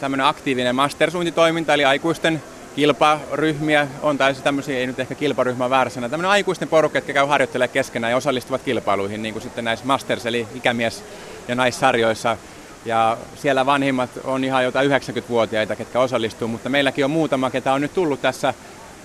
tämmöinen 0.00 0.26
aktiivinen 0.26 0.74
mastersuuntitoiminta, 0.74 1.74
eli 1.74 1.84
aikuisten 1.84 2.42
kilparyhmiä 2.76 3.88
on, 4.02 4.18
tai 4.18 4.34
tämmöisiä, 4.34 4.78
ei 4.78 4.86
nyt 4.86 5.00
ehkä 5.00 5.14
kilparyhmä 5.14 5.70
väärässä, 5.70 6.00
tämmöinen 6.00 6.30
aikuisten 6.30 6.68
porukka, 6.68 6.98
jotka 6.98 7.12
käy 7.12 7.26
harjoittelemaan 7.26 7.72
keskenään 7.72 8.10
ja 8.10 8.16
osallistuvat 8.16 8.62
kilpailuihin, 8.62 9.22
niin 9.22 9.34
kuin 9.34 9.42
sitten 9.42 9.64
näissä 9.64 9.86
masters, 9.86 10.26
eli 10.26 10.46
ikämies- 10.54 11.04
ja 11.48 11.54
naissarjoissa. 11.54 12.36
Ja 12.84 13.16
siellä 13.34 13.66
vanhimmat 13.66 14.10
on 14.24 14.44
ihan 14.44 14.64
jotain 14.64 14.90
90-vuotiaita, 14.90 15.76
ketkä 15.76 16.00
osallistuu, 16.00 16.48
mutta 16.48 16.68
meilläkin 16.68 17.04
on 17.04 17.10
muutama, 17.10 17.50
ketä 17.50 17.72
on 17.72 17.80
nyt 17.80 17.94
tullut 17.94 18.22
tässä 18.22 18.54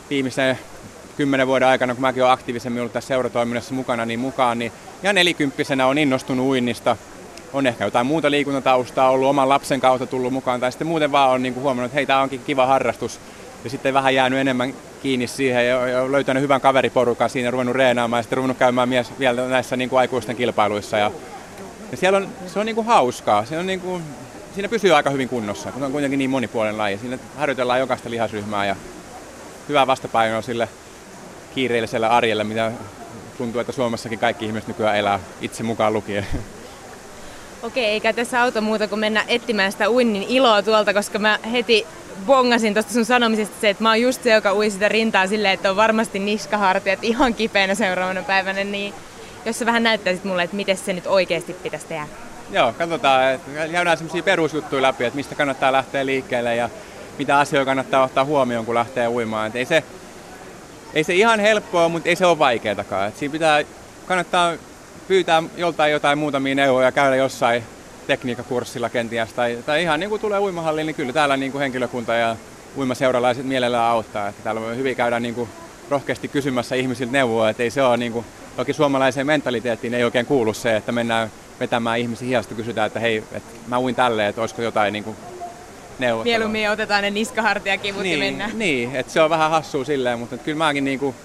viimeisen 0.09 0.59
kymmenen 1.17 1.47
vuoden 1.47 1.67
aikana, 1.67 1.93
kun 1.93 2.01
mäkin 2.01 2.23
olen 2.23 2.33
aktiivisemmin 2.33 2.81
ollut 2.81 2.93
tässä 2.93 3.07
seuratoiminnassa 3.07 3.73
mukana, 3.73 4.05
niin 4.05 4.19
mukaan, 4.19 4.59
niin 4.59 4.71
ja 5.03 5.13
nelikymppisenä 5.13 5.87
on 5.87 5.97
innostunut 5.97 6.45
uinnista. 6.45 6.97
On 7.53 7.67
ehkä 7.67 7.85
jotain 7.85 8.05
muuta 8.05 8.31
liikuntataustaa 8.31 9.09
ollut 9.09 9.29
oman 9.29 9.49
lapsen 9.49 9.79
kautta 9.79 10.05
tullut 10.05 10.33
mukaan, 10.33 10.59
tai 10.59 10.71
sitten 10.71 10.87
muuten 10.87 11.11
vaan 11.11 11.31
on 11.31 11.43
niin 11.43 11.53
kuin 11.53 11.63
huomannut, 11.63 11.85
että 11.85 11.95
hei, 11.95 12.05
tämä 12.05 12.21
onkin 12.21 12.41
kiva 12.45 12.65
harrastus. 12.65 13.19
Ja 13.63 13.69
sitten 13.69 13.93
vähän 13.93 14.15
jäänyt 14.15 14.39
enemmän 14.39 14.73
kiinni 15.01 15.27
siihen 15.27 15.67
ja, 15.67 15.87
ja 15.87 16.11
löytänyt 16.11 16.43
hyvän 16.43 16.61
kaveriporukan 16.61 17.29
siinä, 17.29 17.51
ruvennut 17.51 17.75
reenaamaan 17.75 18.19
ja 18.19 18.23
sitten 18.23 18.37
ruvennut 18.37 18.57
käymään 18.57 18.89
mies 18.89 19.11
vielä 19.19 19.47
näissä 19.47 19.75
niin 19.75 19.89
kuin 19.89 19.99
aikuisten 19.99 20.35
kilpailuissa. 20.35 20.97
Ja, 20.97 21.11
ja 21.91 21.97
siellä 21.97 22.17
on, 22.17 22.27
se 22.47 22.59
on 22.59 22.65
niin 22.65 22.75
kuin 22.75 22.87
hauskaa. 22.87 23.45
Se 23.45 23.57
on 23.57 23.67
niin 23.67 23.79
kuin, 23.79 24.03
siinä 24.55 24.69
pysyy 24.69 24.95
aika 24.95 25.09
hyvin 25.09 25.29
kunnossa, 25.29 25.71
kun 25.71 25.83
on 25.83 25.91
kuitenkin 25.91 26.17
niin 26.17 26.29
monipuolinen 26.29 26.77
laji. 26.77 26.97
Siinä 26.97 27.17
harjoitellaan 27.37 27.79
jokaista 27.79 28.09
lihasryhmää 28.09 28.65
ja 28.65 28.75
hyvä 29.69 29.87
vastapaino 29.87 30.41
sille 30.41 30.69
kiireellisellä 31.55 32.09
arjella, 32.09 32.43
mitä 32.43 32.71
tuntuu, 33.37 33.61
että 33.61 33.73
Suomessakin 33.73 34.19
kaikki 34.19 34.45
ihmiset 34.45 34.67
nykyään 34.67 34.97
elää 34.97 35.19
itse 35.41 35.63
mukaan 35.63 35.93
lukien. 35.93 36.27
Okei, 37.63 37.85
eikä 37.85 38.13
tässä 38.13 38.41
auta 38.41 38.61
muuta 38.61 38.87
kuin 38.87 38.99
mennä 38.99 39.25
etsimään 39.27 39.71
sitä 39.71 39.89
uinnin 39.89 40.23
iloa 40.23 40.61
tuolta, 40.61 40.93
koska 40.93 41.19
mä 41.19 41.39
heti 41.51 41.87
bongasin 42.25 42.73
tuosta 42.73 42.93
sun 42.93 43.05
sanomisesta 43.05 43.55
se, 43.61 43.69
että 43.69 43.83
mä 43.83 43.89
oon 43.89 44.01
just 44.01 44.23
se, 44.23 44.33
joka 44.33 44.53
ui 44.53 44.69
sitä 44.69 44.89
rintaa 44.89 45.27
silleen, 45.27 45.53
että 45.53 45.69
on 45.69 45.75
varmasti 45.75 46.19
niskahartiat 46.19 46.99
ihan 47.01 47.33
kipeänä 47.33 47.75
seuraavana 47.75 48.21
päivänä, 48.21 48.63
niin 48.63 48.93
jos 49.45 49.59
sä 49.59 49.65
vähän 49.65 49.83
näyttäisit 49.83 50.23
mulle, 50.23 50.43
että 50.43 50.55
miten 50.55 50.77
se 50.77 50.93
nyt 50.93 51.07
oikeasti 51.07 51.53
pitäisi 51.53 51.87
tehdä. 51.87 52.07
Joo, 52.51 52.73
katsotaan, 52.73 53.39
käydään 53.71 53.97
semmoisia 53.97 54.23
perusjuttuja 54.23 54.81
läpi, 54.81 55.05
että 55.05 55.15
mistä 55.15 55.35
kannattaa 55.35 55.71
lähteä 55.71 56.05
liikkeelle 56.05 56.55
ja 56.55 56.69
mitä 57.17 57.39
asioita 57.39 57.65
kannattaa 57.65 58.03
ottaa 58.03 58.25
huomioon, 58.25 58.65
kun 58.65 58.75
lähtee 58.75 59.07
uimaan. 59.07 59.47
Et 59.47 59.55
ei 59.55 59.65
se 59.65 59.83
ei 60.95 61.03
se 61.03 61.13
ihan 61.13 61.39
helppoa, 61.39 61.89
mutta 61.89 62.09
ei 62.09 62.15
se 62.15 62.25
ole 62.25 62.39
vaikeatakaan. 62.39 63.07
Et 63.07 63.17
siinä 63.17 63.31
pitää, 63.31 63.63
kannattaa 64.05 64.53
pyytää 65.07 65.43
joltain 65.57 65.91
jotain 65.91 66.17
muutamia 66.17 66.55
neuvoja, 66.55 66.91
käydä 66.91 67.15
jossain 67.15 67.63
tekniikkakurssilla 68.07 68.89
kenties, 68.89 69.33
tai, 69.33 69.57
tai 69.65 69.81
ihan 69.81 69.99
niin 69.99 70.09
kuin 70.09 70.21
tulee 70.21 70.39
uimahalliin, 70.39 70.87
niin 70.87 70.95
kyllä 70.95 71.13
täällä 71.13 71.37
niin 71.37 71.51
kuin 71.51 71.59
henkilökunta 71.59 72.13
ja 72.13 72.35
uimaseuralaiset 72.77 73.45
mielellään 73.45 73.91
auttaa. 73.91 74.27
Että 74.27 74.43
täällä 74.43 74.61
on 74.61 74.77
hyvin 74.77 74.95
käydä 74.95 75.19
niin 75.19 75.35
kuin 75.35 75.49
rohkeasti 75.89 76.27
kysymässä 76.27 76.75
ihmisiltä 76.75 77.11
neuvoa, 77.11 77.49
että 77.49 77.63
ei 77.63 77.69
se 77.69 77.83
ole 77.83 77.97
niin 77.97 78.11
kuin, 78.11 78.25
toki 78.55 78.73
suomalaiseen 78.73 79.27
mentaliteettiin 79.27 79.93
ei 79.93 80.03
oikein 80.03 80.25
kuulu 80.25 80.53
se, 80.53 80.75
että 80.75 80.91
mennään 80.91 81.31
vetämään 81.59 81.99
ihmisiä 81.99 82.27
hiasta 82.27 82.55
kysytään, 82.55 82.87
että 82.87 82.99
hei, 82.99 83.23
että 83.31 83.49
mä 83.67 83.79
uin 83.79 83.95
tälleen, 83.95 84.29
että 84.29 84.41
olisiko 84.41 84.61
jotain 84.61 84.93
niin 84.93 85.03
kuin 85.03 85.17
neuvottelua. 85.99 86.23
Mieluummin 86.23 86.69
otetaan 86.69 87.03
ne 87.03 87.09
niskahartiakivut 87.09 88.03
niin, 88.03 88.19
ja 88.19 88.25
mennään. 88.25 88.59
Niin, 88.59 88.95
että 88.95 89.11
se 89.11 89.21
on 89.21 89.29
vähän 89.29 89.51
hassua 89.51 89.85
silleen, 89.85 90.19
mutta 90.19 90.37
kyllä 90.37 90.57
mäkin 90.57 90.85
niinku, 90.85 91.15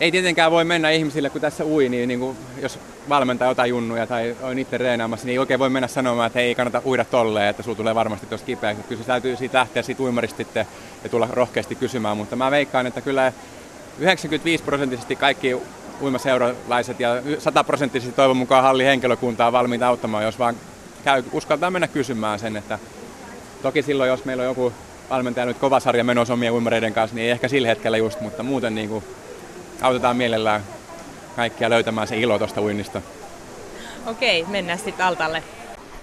ei 0.00 0.10
tietenkään 0.10 0.50
voi 0.50 0.64
mennä 0.64 0.90
ihmisille, 0.90 1.30
kun 1.30 1.40
tässä 1.40 1.64
ui, 1.64 1.88
niin, 1.88 2.08
niin 2.08 2.20
kuin, 2.20 2.36
jos 2.62 2.78
valmentaa 3.08 3.48
jotain 3.48 3.70
junnuja 3.70 4.06
tai 4.06 4.36
on 4.42 4.58
itse 4.58 4.78
reenaamassa, 4.78 5.26
niin 5.26 5.32
ei 5.32 5.38
oikein 5.38 5.60
voi 5.60 5.70
mennä 5.70 5.88
sanomaan, 5.88 6.26
että 6.26 6.40
ei 6.40 6.54
kannata 6.54 6.82
uida 6.84 7.04
tolleen, 7.04 7.48
että 7.48 7.62
sulla 7.62 7.76
tulee 7.76 7.94
varmasti 7.94 8.26
tuossa 8.26 8.46
kipeäksi. 8.46 8.82
Kyllä 8.82 9.02
se 9.02 9.06
täytyy 9.06 9.36
siitä 9.36 9.58
lähteä 9.58 9.82
siitä 9.82 10.02
uimarista 10.02 10.36
sitten 10.36 10.66
ja 11.04 11.08
tulla 11.08 11.28
rohkeasti 11.32 11.74
kysymään, 11.74 12.16
mutta 12.16 12.36
mä 12.36 12.50
veikkaan, 12.50 12.86
että 12.86 13.00
kyllä 13.00 13.32
95 13.98 14.64
prosenttisesti 14.64 15.16
kaikki 15.16 15.56
uimaseuralaiset 16.02 17.00
ja 17.00 17.22
100 17.38 17.64
prosenttisesti 17.64 18.16
toivon 18.16 18.36
mukaan 18.36 18.62
halli 18.62 18.84
henkilökuntaa 18.84 19.52
valmiita 19.52 19.88
auttamaan, 19.88 20.24
jos 20.24 20.38
vaan 20.38 20.56
käy, 21.04 21.22
uskaltaa 21.32 21.70
mennä 21.70 21.88
kysymään 21.88 22.38
sen, 22.38 22.56
että 22.56 22.78
Toki 23.64 23.82
silloin, 23.82 24.08
jos 24.08 24.24
meillä 24.24 24.40
on 24.40 24.46
joku 24.46 24.72
valmentaja 25.10 25.46
nyt 25.46 25.58
kova 25.58 25.80
sarja 25.80 26.04
menossa 26.04 26.34
omien 26.34 26.52
uimareiden 26.52 26.94
kanssa, 26.94 27.14
niin 27.14 27.24
ei 27.24 27.30
ehkä 27.30 27.48
sillä 27.48 27.68
hetkellä 27.68 27.96
just, 27.96 28.20
mutta 28.20 28.42
muuten 28.42 28.74
niin 28.74 28.88
kuin 28.88 29.04
autetaan 29.82 30.16
mielellään 30.16 30.64
kaikkia 31.36 31.70
löytämään 31.70 32.06
se 32.06 32.16
ilo 32.16 32.38
tuosta 32.38 32.62
uinnista. 32.62 33.02
Okei, 34.06 34.44
mennään 34.48 34.78
sitten 34.78 35.06
altalle. 35.06 35.42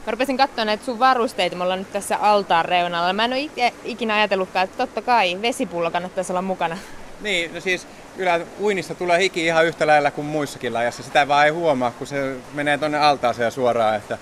Mä 0.06 0.12
rupesin 0.12 0.38
katsoa 0.38 0.66
näitä 0.66 0.86
sun 0.86 1.00
varusteita, 1.00 1.56
me 1.56 1.64
ollaan 1.64 1.80
nyt 1.80 1.94
tässä 1.94 2.18
altaan 2.18 2.66
reunalla. 2.66 3.14
Mä 3.14 3.26
en 3.26 3.34
ole 3.34 3.40
itse 3.40 3.74
ikinä 3.84 4.16
ajatellutkaan, 4.16 4.64
että 4.64 4.78
totta 4.78 5.02
kai 5.02 5.38
vesipullo 5.42 5.92
kannattaisi 5.92 6.32
olla 6.32 6.42
mukana. 6.42 6.78
Niin, 7.22 7.54
no 7.54 7.60
siis 7.60 7.88
kyllä 8.18 8.40
uinnissa 8.62 8.96
tulee 8.96 9.20
hiki 9.20 9.46
ihan 9.46 9.66
yhtä 9.66 9.88
lailla 9.88 10.12
kuin 10.12 10.28
muissakin 10.28 10.74
lajassa. 10.74 11.04
Sitä 11.04 11.28
vaan 11.28 11.46
ei 11.46 11.52
huomaa, 11.52 11.92
kun 11.92 12.08
se 12.08 12.36
menee 12.54 12.78
tuonne 12.78 13.00
altaaseen 13.00 13.52
suoraan. 13.52 13.96
Että, 13.96 14.18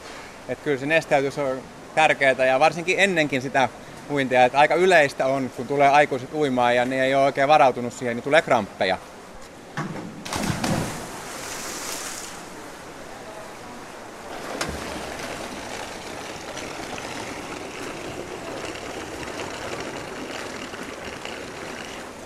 että 0.50 0.64
kyllä 0.64 0.78
se 0.80 0.86
nesteytys 0.86 1.38
on 1.38 1.62
tärkeää 1.96 2.46
ja 2.46 2.60
varsinkin 2.60 3.00
ennenkin 3.00 3.42
sitä 3.42 3.70
uintia. 4.12 4.46
Että 4.46 4.60
aika 4.60 4.76
yleistä 4.76 5.26
on, 5.26 5.52
kun 5.56 5.68
tulee 5.68 5.90
aikuiset 5.90 6.34
uimaan 6.34 6.76
ja 6.76 6.86
ne 6.86 7.04
ei 7.04 7.16
ole 7.16 7.24
oikein 7.24 7.48
varautunut 7.48 7.94
siihen, 7.94 8.16
niin 8.18 8.24
tulee 8.24 8.42
kramppeja. 8.42 8.98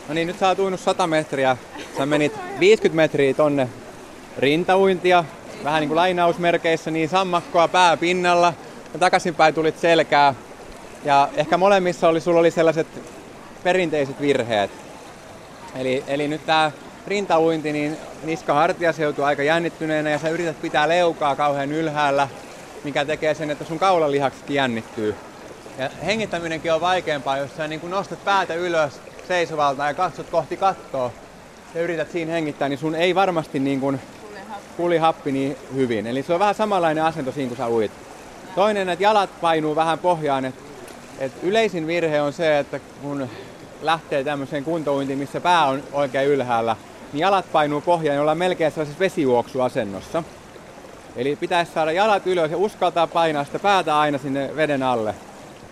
No 0.07 0.14
niin, 0.14 0.28
nyt 0.28 0.39
sä 0.39 0.47
oot 0.47 0.59
uinut 0.59 0.80
100 0.80 1.07
metriä. 1.07 1.57
Sä 1.97 2.05
menit 2.05 2.34
50 2.59 2.95
metriä 2.95 3.34
tonne 3.34 3.70
rintauintia, 4.38 5.26
vähän 5.64 5.80
niin 5.80 5.88
kuin 5.88 5.95
lainausmerkeissä, 5.95 6.91
niin 6.91 7.09
sammakkoa 7.09 7.68
pää 7.68 7.97
pinnalla 7.97 8.53
ja 8.94 9.00
takaisinpäin 9.00 9.54
tulit 9.54 9.80
selkää. 9.80 10.36
Ja 11.06 11.30
ehkä 11.36 11.58
molemmissa 11.58 12.10
oli, 12.10 12.22
sulla 12.22 12.39
oli 12.39 12.52
sellaiset 12.52 12.88
perinteiset 13.64 14.22
virheet. 14.22 14.72
Eli, 15.76 16.04
eli 16.08 16.28
nyt 16.28 16.46
tää 16.46 16.72
rintauinti, 17.08 17.74
niin 17.74 17.98
niska-hartia 18.24 18.94
seutuu 18.94 19.26
aika 19.26 19.44
jännittyneenä 19.44 20.10
ja 20.10 20.20
sä 20.20 20.30
yrität 20.30 20.62
pitää 20.62 20.89
leukaa 20.89 21.36
kauhean 21.36 21.72
ylhäällä, 21.72 22.28
mikä 22.84 23.06
tekee 23.06 23.34
sen, 23.34 23.50
että 23.50 23.66
sun 23.66 23.80
kaulalihaksetkin 23.80 24.56
jännittyy. 24.56 25.16
Ja 25.78 25.89
hengittäminenkin 26.06 26.74
on 26.74 26.82
vaikeampaa, 26.82 27.38
jos 27.38 27.56
sä 27.58 27.68
niin 27.68 27.89
nostat 27.89 28.26
päätä 28.26 28.54
ylös 28.54 29.02
seisovalta 29.28 29.86
ja 29.86 29.94
katsot 29.94 30.30
kohti 30.30 30.58
kattoa 30.58 31.12
ja 31.76 31.82
yrität 31.82 32.12
siinä 32.12 32.32
hengittää, 32.32 32.70
niin 32.70 32.80
sun 32.80 32.96
ei 32.96 33.16
varmasti 33.16 33.60
niin 33.60 33.80
kuin 33.80 34.00
kuli 34.78 34.98
happi 34.98 35.32
niin 35.32 35.58
hyvin. 35.76 36.08
Eli 36.08 36.24
se 36.24 36.34
on 36.34 36.39
vähän 36.39 36.56
samanlainen 36.56 37.04
asento 37.04 37.32
siinä, 37.32 37.48
kun 37.48 37.58
sä 37.58 37.68
uit. 37.68 37.91
Toinen, 38.56 38.89
että 38.89 39.04
jalat 39.04 39.41
painuu 39.41 39.76
vähän 39.76 39.99
pohjaan. 39.99 40.45
Että, 40.45 40.62
että 41.20 41.47
yleisin 41.47 41.88
virhe 41.88 42.22
on 42.22 42.34
se, 42.34 42.60
että 42.60 42.80
kun 43.01 43.30
lähtee 43.82 44.24
tämmöiseen 44.24 44.64
kuntouintiin, 44.64 45.20
missä 45.20 45.41
pää 45.41 45.66
on 45.66 45.84
oikein 45.93 46.30
ylhäällä, 46.30 46.76
niin 47.14 47.22
jalat 47.22 47.45
painuu 47.51 47.82
pohjaan, 47.82 48.18
jolla 48.18 48.32
on 48.32 48.38
melkein 48.38 48.72
sellaisessa 48.72 48.99
vesijuoksuasennossa. 48.99 50.24
Eli 51.16 51.36
pitäisi 51.36 51.72
saada 51.74 51.91
jalat 51.91 52.28
ylös 52.28 52.51
ja 52.51 52.58
uskaltaa 52.58 53.08
painaa 53.08 53.43
sitä 53.43 53.60
päätä 53.60 53.99
aina 53.99 54.18
sinne 54.18 54.56
veden 54.56 54.84
alle. 54.84 55.16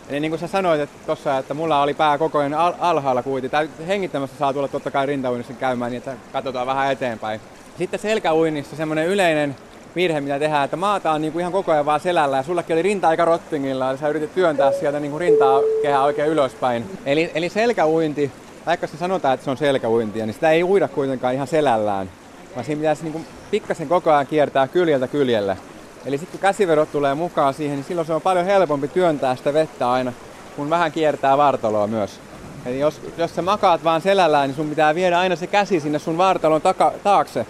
Eli 0.09 0.19
niin 0.19 0.31
kuin 0.31 0.39
sä 0.39 0.47
sanoit 0.47 0.81
että 0.81 0.97
tossa, 1.05 1.37
että 1.37 1.53
mulla 1.53 1.81
oli 1.81 1.93
pää 1.93 2.17
koko 2.17 2.39
ajan 2.39 2.53
al- 2.53 2.73
alhaalla 2.79 3.23
kuitenkin. 3.23 3.51
Tai 3.51 3.87
hengittämässä 3.87 4.37
saa 4.39 4.53
tulla 4.53 4.67
totta 4.67 4.91
kai 4.91 5.05
rintauinnissa 5.05 5.53
käymään 5.53 5.91
niin, 5.91 5.97
että 5.97 6.15
katsotaan 6.33 6.67
vähän 6.67 6.91
eteenpäin. 6.91 7.41
Sitten 7.77 7.99
selkäuinnissa 7.99 8.75
semmoinen 8.75 9.07
yleinen 9.07 9.55
virhe, 9.95 10.21
mitä 10.21 10.39
tehdään, 10.39 10.65
että 10.65 10.77
maata 10.77 11.11
on 11.11 11.21
niin 11.21 11.33
kuin 11.33 11.41
ihan 11.41 11.51
koko 11.51 11.71
ajan 11.71 11.85
vaan 11.85 11.99
selällä 11.99 12.37
ja 12.37 12.43
sullakin 12.43 12.73
oli 12.73 12.81
rinta 12.81 13.07
aika 13.07 13.25
rottingilla 13.25 13.91
ja 13.91 13.97
sä 13.97 14.07
yritit 14.07 14.33
työntää 14.33 14.71
sieltä 14.71 14.99
niin 14.99 15.11
kuin 15.11 15.21
rintaa 15.21 15.61
kehää 15.81 16.03
oikein 16.03 16.29
ylöspäin. 16.29 16.99
Eli, 17.05 17.31
eli 17.35 17.49
selkäuinti, 17.49 18.31
vaikka 18.65 18.87
se 18.87 18.97
sanotaan, 18.97 19.33
että 19.33 19.43
se 19.43 19.51
on 19.51 19.57
selkäuintia, 19.57 20.25
niin 20.25 20.33
sitä 20.33 20.51
ei 20.51 20.63
uida 20.63 20.87
kuitenkaan 20.87 21.33
ihan 21.33 21.47
selällään, 21.47 22.09
vaan 22.55 22.65
siinä 22.65 22.79
pitäisi 22.79 23.03
niin 23.03 23.13
kuin 23.13 23.25
pikkasen 23.51 23.87
koko 23.87 24.11
ajan 24.11 24.27
kiertää 24.27 24.67
kyljeltä 24.67 25.07
kyljelle. 25.07 25.57
Eli 26.05 26.17
sitten 26.17 26.31
kun 26.31 26.41
käsiverot 26.41 26.91
tulee 26.91 27.15
mukaan 27.15 27.53
siihen, 27.53 27.75
niin 27.75 27.85
silloin 27.85 28.07
se 28.07 28.13
on 28.13 28.21
paljon 28.21 28.45
helpompi 28.45 28.87
työntää 28.87 29.35
sitä 29.35 29.53
vettä 29.53 29.91
aina, 29.91 30.13
kun 30.55 30.69
vähän 30.69 30.91
kiertää 30.91 31.37
vartaloa 31.37 31.87
myös. 31.87 32.19
Eli 32.65 32.79
jos, 32.79 33.01
jos 33.17 33.35
sä 33.35 33.41
makaat 33.41 33.83
vaan 33.83 34.01
selällään, 34.01 34.49
niin 34.49 34.55
sun 34.55 34.69
pitää 34.69 34.95
viedä 34.95 35.19
aina 35.19 35.35
se 35.35 35.47
käsi 35.47 35.79
sinne 35.79 35.99
sun 35.99 36.17
vartalon 36.17 36.61
taka, 36.61 36.93
taakse. 37.03 37.45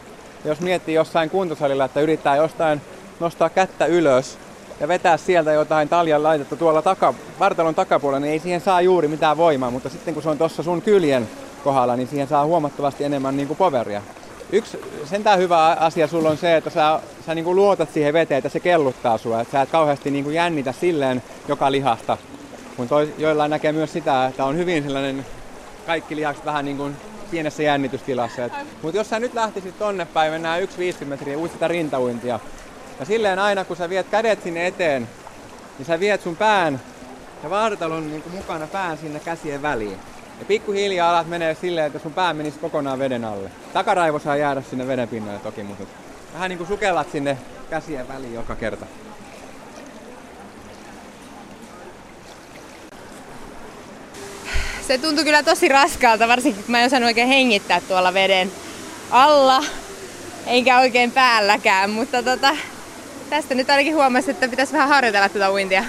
Jos 0.45 0.59
miettii 0.59 0.95
jossain 0.95 1.29
kuntosalilla, 1.29 1.85
että 1.85 2.01
yrittää 2.01 2.35
jostain 2.35 2.81
nostaa 3.19 3.49
kättä 3.49 3.85
ylös 3.85 4.37
ja 4.79 4.87
vetää 4.87 5.17
sieltä 5.17 5.51
jotain 5.51 5.89
taljan 5.89 6.23
laitetta 6.23 6.55
tuolla 6.55 6.81
taka, 6.81 7.13
vartalon 7.39 7.75
takapuolella, 7.75 8.19
niin 8.19 8.31
ei 8.31 8.39
siihen 8.39 8.61
saa 8.61 8.81
juuri 8.81 9.07
mitään 9.07 9.37
voimaa, 9.37 9.71
mutta 9.71 9.89
sitten 9.89 10.13
kun 10.13 10.23
se 10.23 10.29
on 10.29 10.37
tuossa 10.37 10.63
sun 10.63 10.81
kyljen 10.81 11.29
kohdalla, 11.63 11.95
niin 11.95 12.07
siihen 12.07 12.27
saa 12.27 12.45
huomattavasti 12.45 13.03
enemmän 13.03 13.37
niin 13.37 13.47
kuin 13.47 13.57
poveria. 13.57 14.01
Yksi 14.51 14.81
sentään 15.05 15.39
hyvä 15.39 15.67
asia 15.67 16.07
sulla 16.07 16.29
on 16.29 16.37
se, 16.37 16.57
että 16.57 16.69
sä, 16.69 16.99
sä 17.25 17.35
niin 17.35 17.45
kuin 17.45 17.55
luotat 17.55 17.93
siihen 17.93 18.13
veteen, 18.13 18.37
että 18.37 18.49
se 18.49 18.59
kelluttaa 18.59 19.17
sua. 19.17 19.41
Että 19.41 19.51
sä 19.51 19.61
et 19.61 19.69
kauheasti 19.69 20.11
niin 20.11 20.23
kuin 20.23 20.35
jännitä 20.35 20.71
silleen 20.71 21.23
joka 21.47 21.71
lihasta. 21.71 22.17
Kun 22.77 22.87
toi, 22.87 23.13
joillain 23.17 23.49
näkee 23.49 23.71
myös 23.71 23.93
sitä, 23.93 24.25
että 24.25 24.45
on 24.45 24.57
hyvin 24.57 24.83
sellainen 24.83 25.25
kaikki 25.85 26.15
lihakset 26.15 26.45
vähän 26.45 26.65
niin 26.65 26.77
kuin 26.77 26.95
pienessä 27.31 27.63
jännitystilassa. 27.63 28.49
Mutta 28.81 28.97
jos 28.97 29.09
sä 29.09 29.19
nyt 29.19 29.33
lähtisit 29.33 29.79
tonne 29.79 30.05
päin, 30.05 30.31
mennään 30.31 30.61
1,50 30.61 31.05
metriä, 31.05 31.37
uit 31.37 31.51
sitä 31.51 31.67
rintauintia. 31.67 32.39
Ja 32.99 33.05
silleen 33.05 33.39
aina 33.39 33.65
kun 33.65 33.77
sä 33.77 33.89
viet 33.89 34.07
kädet 34.09 34.43
sinne 34.43 34.67
eteen, 34.67 35.07
niin 35.77 35.85
sä 35.85 35.99
viet 35.99 36.21
sun 36.21 36.35
pään 36.35 36.81
ja 37.43 37.49
vartalon 37.49 38.11
niin 38.11 38.23
mukana 38.31 38.67
pään 38.67 38.97
sinne 38.97 39.19
käsien 39.19 39.61
väliin. 39.61 39.97
Ja 40.39 40.45
pikkuhiljaa 40.45 41.09
alat 41.09 41.27
menee 41.27 41.55
silleen, 41.55 41.87
että 41.87 41.99
sun 41.99 42.13
pää 42.13 42.33
menisi 42.33 42.59
kokonaan 42.59 42.99
veden 42.99 43.25
alle. 43.25 43.51
Takaraivo 43.73 44.19
saa 44.19 44.35
jäädä 44.35 44.61
sinne 44.61 44.87
veden 44.87 45.07
pinnalle 45.07 45.39
toki, 45.39 45.63
mutta 45.63 45.83
vähän 46.33 46.49
niin 46.49 46.57
kuin 46.57 46.67
sukellat 46.67 47.11
sinne 47.11 47.37
käsien 47.69 48.07
väliin 48.07 48.33
joka 48.33 48.55
kerta. 48.55 48.85
Se 54.91 54.97
tuntui 54.97 55.23
kyllä 55.23 55.43
tosi 55.43 55.67
raskaalta, 55.67 56.27
varsinkin 56.27 56.63
kun 56.63 56.71
mä 56.71 56.79
en 56.79 56.85
osannut 56.85 57.07
oikein 57.07 57.27
hengittää 57.27 57.81
tuolla 57.81 58.13
veden 58.13 58.51
alla, 59.11 59.63
enkä 60.47 60.79
oikein 60.79 61.11
päälläkään, 61.11 61.89
mutta 61.89 62.23
tota, 62.23 62.55
tästä 63.29 63.55
nyt 63.55 63.69
ainakin 63.69 63.95
huomasi, 63.95 64.31
että 64.31 64.47
pitäisi 64.47 64.73
vähän 64.73 64.89
harjoitella 64.89 65.29
tätä 65.29 65.51
uintia. 65.51 65.83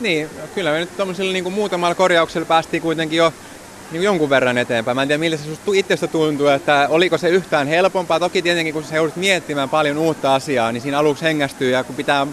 Niin, 0.00 0.30
kyllä 0.54 0.72
me 0.72 0.78
nyt 0.78 0.96
tuommoisella 0.96 1.32
niin 1.32 1.52
muutamalla 1.52 1.94
korjauksella 1.94 2.46
päästiin 2.46 2.82
kuitenkin 2.82 3.16
jo 3.16 3.32
niin 3.90 4.02
jonkun 4.02 4.30
verran 4.30 4.58
eteenpäin. 4.58 4.94
Mä 4.96 5.02
en 5.02 5.08
tiedä, 5.08 5.18
miltä 5.18 5.36
se 5.36 5.44
susta 5.44 5.70
itsestä 5.74 6.06
tuntuu, 6.06 6.46
että 6.46 6.86
oliko 6.90 7.18
se 7.18 7.28
yhtään 7.28 7.68
helpompaa. 7.68 8.20
Toki 8.20 8.42
tietenkin, 8.42 8.74
kun 8.74 8.84
sä 8.84 8.96
joudut 8.96 9.16
miettimään 9.16 9.68
paljon 9.68 9.98
uutta 9.98 10.34
asiaa, 10.34 10.72
niin 10.72 10.80
siinä 10.80 10.98
aluksi 10.98 11.24
hengästyy 11.24 11.70
ja 11.70 11.84
kun 11.84 11.96
pitää, 11.96 12.26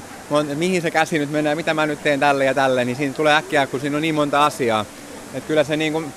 mihin 0.55 0.81
se 0.81 0.91
käsi 0.91 1.19
nyt 1.19 1.31
menee, 1.31 1.55
mitä 1.55 1.73
mä 1.73 1.85
nyt 1.85 2.03
teen 2.03 2.19
tälle 2.19 2.45
ja 2.45 2.53
tälle, 2.53 2.85
niin 2.85 2.97
siinä 2.97 3.13
tulee 3.13 3.35
äkkiä, 3.35 3.67
kun 3.67 3.79
siinä 3.79 3.95
on 3.95 4.01
niin 4.01 4.15
monta 4.15 4.45
asiaa. 4.45 4.85
Et 5.33 5.43
kyllä 5.43 5.63
se 5.63 5.77
niin 5.77 5.93
kuin, 5.93 6.13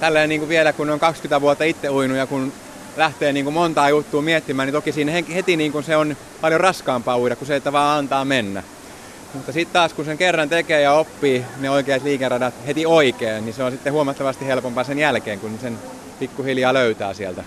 tälleen 0.00 0.28
niin 0.28 0.40
kuin 0.40 0.48
vielä, 0.48 0.72
kun 0.72 0.90
on 0.90 1.00
20 1.00 1.40
vuotta 1.40 1.64
itse 1.64 1.90
uinut 1.90 2.16
ja 2.16 2.26
kun 2.26 2.52
lähtee 2.96 3.32
niin 3.32 3.44
kuin 3.44 3.54
montaa 3.54 3.90
juttua 3.90 4.22
miettimään, 4.22 4.66
niin 4.66 4.74
toki 4.74 4.92
siinä 4.92 5.12
heti 5.34 5.56
niin 5.56 5.72
kuin 5.72 5.84
se 5.84 5.96
on 5.96 6.16
paljon 6.40 6.60
raskaampaa 6.60 7.18
uida 7.18 7.36
kuin 7.36 7.48
se, 7.48 7.56
että 7.56 7.72
vaan 7.72 7.98
antaa 7.98 8.24
mennä. 8.24 8.62
Mutta 9.34 9.52
sitten 9.52 9.72
taas 9.72 9.92
kun 9.92 10.04
sen 10.04 10.18
kerran 10.18 10.48
tekee 10.48 10.80
ja 10.80 10.92
oppii 10.92 11.44
ne 11.60 11.70
oikeat 11.70 12.02
liikeradat 12.02 12.54
heti 12.66 12.86
oikein, 12.86 13.44
niin 13.44 13.54
se 13.54 13.62
on 13.62 13.72
sitten 13.72 13.92
huomattavasti 13.92 14.46
helpompaa 14.46 14.84
sen 14.84 14.98
jälkeen, 14.98 15.40
kun 15.40 15.58
sen 15.60 15.78
pikkuhiljaa 16.18 16.74
löytää 16.74 17.14
sieltä. 17.14 17.44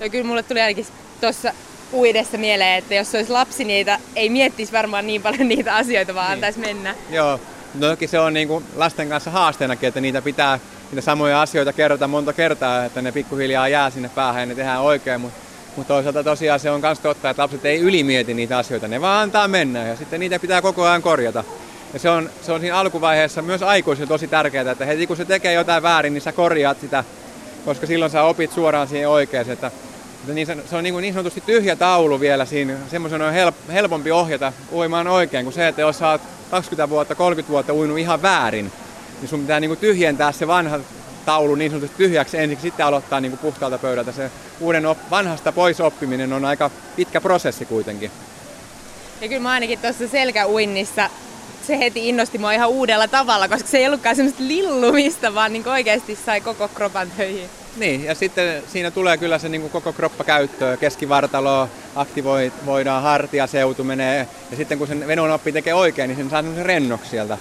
Ja 0.00 0.08
kyllä 0.08 0.24
mulle 0.24 0.42
tuli 0.42 0.60
ainakin 0.60 0.86
tuossa 1.20 1.52
uidessa 1.92 2.38
mieleen, 2.38 2.78
että 2.78 2.94
jos 2.94 3.14
olisi 3.14 3.32
lapsi 3.32 3.64
niitä, 3.64 3.98
ei 4.16 4.28
miettisi 4.28 4.72
varmaan 4.72 5.06
niin 5.06 5.22
paljon 5.22 5.48
niitä 5.48 5.74
asioita, 5.74 6.14
vaan 6.14 6.26
niin. 6.26 6.34
antaisi 6.34 6.58
mennä. 6.58 6.94
Joo, 7.10 7.40
no 7.74 7.88
toki 7.88 8.06
se 8.06 8.18
on 8.18 8.34
niin 8.34 8.48
kuin 8.48 8.64
lasten 8.76 9.08
kanssa 9.08 9.30
haasteenakin, 9.30 9.88
että 9.88 10.00
niitä 10.00 10.22
pitää 10.22 10.58
niitä 10.90 11.00
samoja 11.00 11.42
asioita 11.42 11.72
kerrota 11.72 12.08
monta 12.08 12.32
kertaa, 12.32 12.84
että 12.84 13.02
ne 13.02 13.12
pikkuhiljaa 13.12 13.68
jää 13.68 13.90
sinne 13.90 14.10
päähän 14.14 14.42
ja 14.42 14.46
ne 14.46 14.54
tehdään 14.54 14.80
oikein, 14.80 15.20
mutta 15.20 15.44
mutta 15.76 15.94
toisaalta 15.94 16.24
tosiaan 16.24 16.60
se 16.60 16.70
on 16.70 16.80
myös 16.80 16.98
totta, 16.98 17.30
että 17.30 17.42
lapset 17.42 17.64
ei 17.64 17.80
ylimieti 17.80 18.34
niitä 18.34 18.58
asioita, 18.58 18.88
ne 18.88 19.00
vaan 19.00 19.22
antaa 19.22 19.48
mennä 19.48 19.86
ja 19.86 19.96
sitten 19.96 20.20
niitä 20.20 20.38
pitää 20.38 20.62
koko 20.62 20.84
ajan 20.84 21.02
korjata. 21.02 21.44
Ja 21.92 21.98
se 21.98 22.10
on, 22.10 22.30
se 22.42 22.52
on 22.52 22.60
siinä 22.60 22.76
alkuvaiheessa 22.76 23.42
myös 23.42 23.62
aikuisille 23.62 24.08
tosi 24.08 24.28
tärkeää, 24.28 24.70
että 24.70 24.84
heti 24.84 25.06
kun 25.06 25.16
se 25.16 25.24
tekee 25.24 25.52
jotain 25.52 25.82
väärin, 25.82 26.14
niin 26.14 26.22
sä 26.22 26.32
korjaat 26.32 26.80
sitä, 26.80 27.04
koska 27.64 27.86
silloin 27.86 28.10
sä 28.10 28.22
opit 28.22 28.52
suoraan 28.52 28.88
siihen 28.88 29.08
oikeaan. 29.08 29.50
Että, 29.50 29.66
että 29.66 30.32
niin, 30.32 30.46
se 30.46 30.76
on 30.76 30.84
niin, 30.84 30.96
niin 30.96 31.14
sanotusti 31.14 31.40
tyhjä 31.46 31.76
taulu 31.76 32.20
vielä 32.20 32.44
siinä, 32.44 32.74
semmoisen 32.90 33.22
on 33.22 33.32
help, 33.32 33.54
helpompi 33.72 34.10
ohjata 34.10 34.52
uimaan 34.72 35.06
oikein 35.06 35.44
kuin 35.44 35.54
se, 35.54 35.68
että 35.68 35.80
jos 35.80 35.98
sä 35.98 36.08
oot 36.08 36.20
20 36.50 36.90
vuotta, 36.90 37.14
30 37.14 37.52
vuotta 37.52 37.74
uinut 37.74 37.98
ihan 37.98 38.22
väärin, 38.22 38.72
niin 39.20 39.28
sun 39.28 39.40
pitää 39.40 39.60
niin 39.60 39.76
tyhjentää 39.76 40.32
se 40.32 40.46
vanha 40.46 40.80
taulu 41.26 41.54
niin 41.54 41.70
sanotusti 41.70 41.96
tyhjäksi 41.96 42.38
ensiksi, 42.38 42.62
sitten 42.62 42.86
aloittaa 42.86 43.20
niin 43.20 43.32
kuin 43.32 43.40
puhtaalta 43.40 43.78
pöydältä. 43.78 44.12
Se 44.12 44.30
uuden 44.60 44.86
op- 44.86 45.10
vanhasta 45.10 45.52
pois 45.52 45.80
oppiminen 45.80 46.32
on 46.32 46.44
aika 46.44 46.70
pitkä 46.96 47.20
prosessi 47.20 47.64
kuitenkin. 47.64 48.10
Ja 49.20 49.28
kyllä 49.28 49.42
mä 49.42 49.50
ainakin 49.50 49.78
tuossa 49.78 50.08
selkäuinnissa 50.08 51.10
se 51.66 51.78
heti 51.78 52.08
innosti 52.08 52.38
mua 52.38 52.52
ihan 52.52 52.68
uudella 52.68 53.08
tavalla, 53.08 53.48
koska 53.48 53.68
se 53.68 53.78
ei 53.78 53.86
ollutkaan 53.86 54.16
semmoista 54.16 54.42
lillumista, 54.42 55.34
vaan 55.34 55.52
niin 55.52 55.68
oikeasti 55.68 56.18
sai 56.26 56.40
koko 56.40 56.68
kropan 56.68 57.10
töihin. 57.16 57.50
Niin, 57.76 58.04
ja 58.04 58.14
sitten 58.14 58.62
siinä 58.66 58.90
tulee 58.90 59.18
kyllä 59.18 59.38
se 59.38 59.48
niin 59.48 59.60
kuin 59.60 59.70
koko 59.70 59.92
kroppa 59.92 60.24
käyttöön. 60.24 60.78
Keskivartalo 60.78 61.68
aktivoidaan, 61.94 63.02
hartiaseutu 63.02 63.84
menee. 63.84 64.28
Ja 64.50 64.56
sitten 64.56 64.78
kun 64.78 64.86
sen 64.86 65.06
venun 65.06 65.30
oppii 65.30 65.52
tekee 65.52 65.74
oikein, 65.74 66.08
niin 66.08 66.18
sen 66.18 66.30
saa 66.30 66.42
sen 66.42 66.66
rennoksi 66.66 67.10
sieltä. 67.10 67.38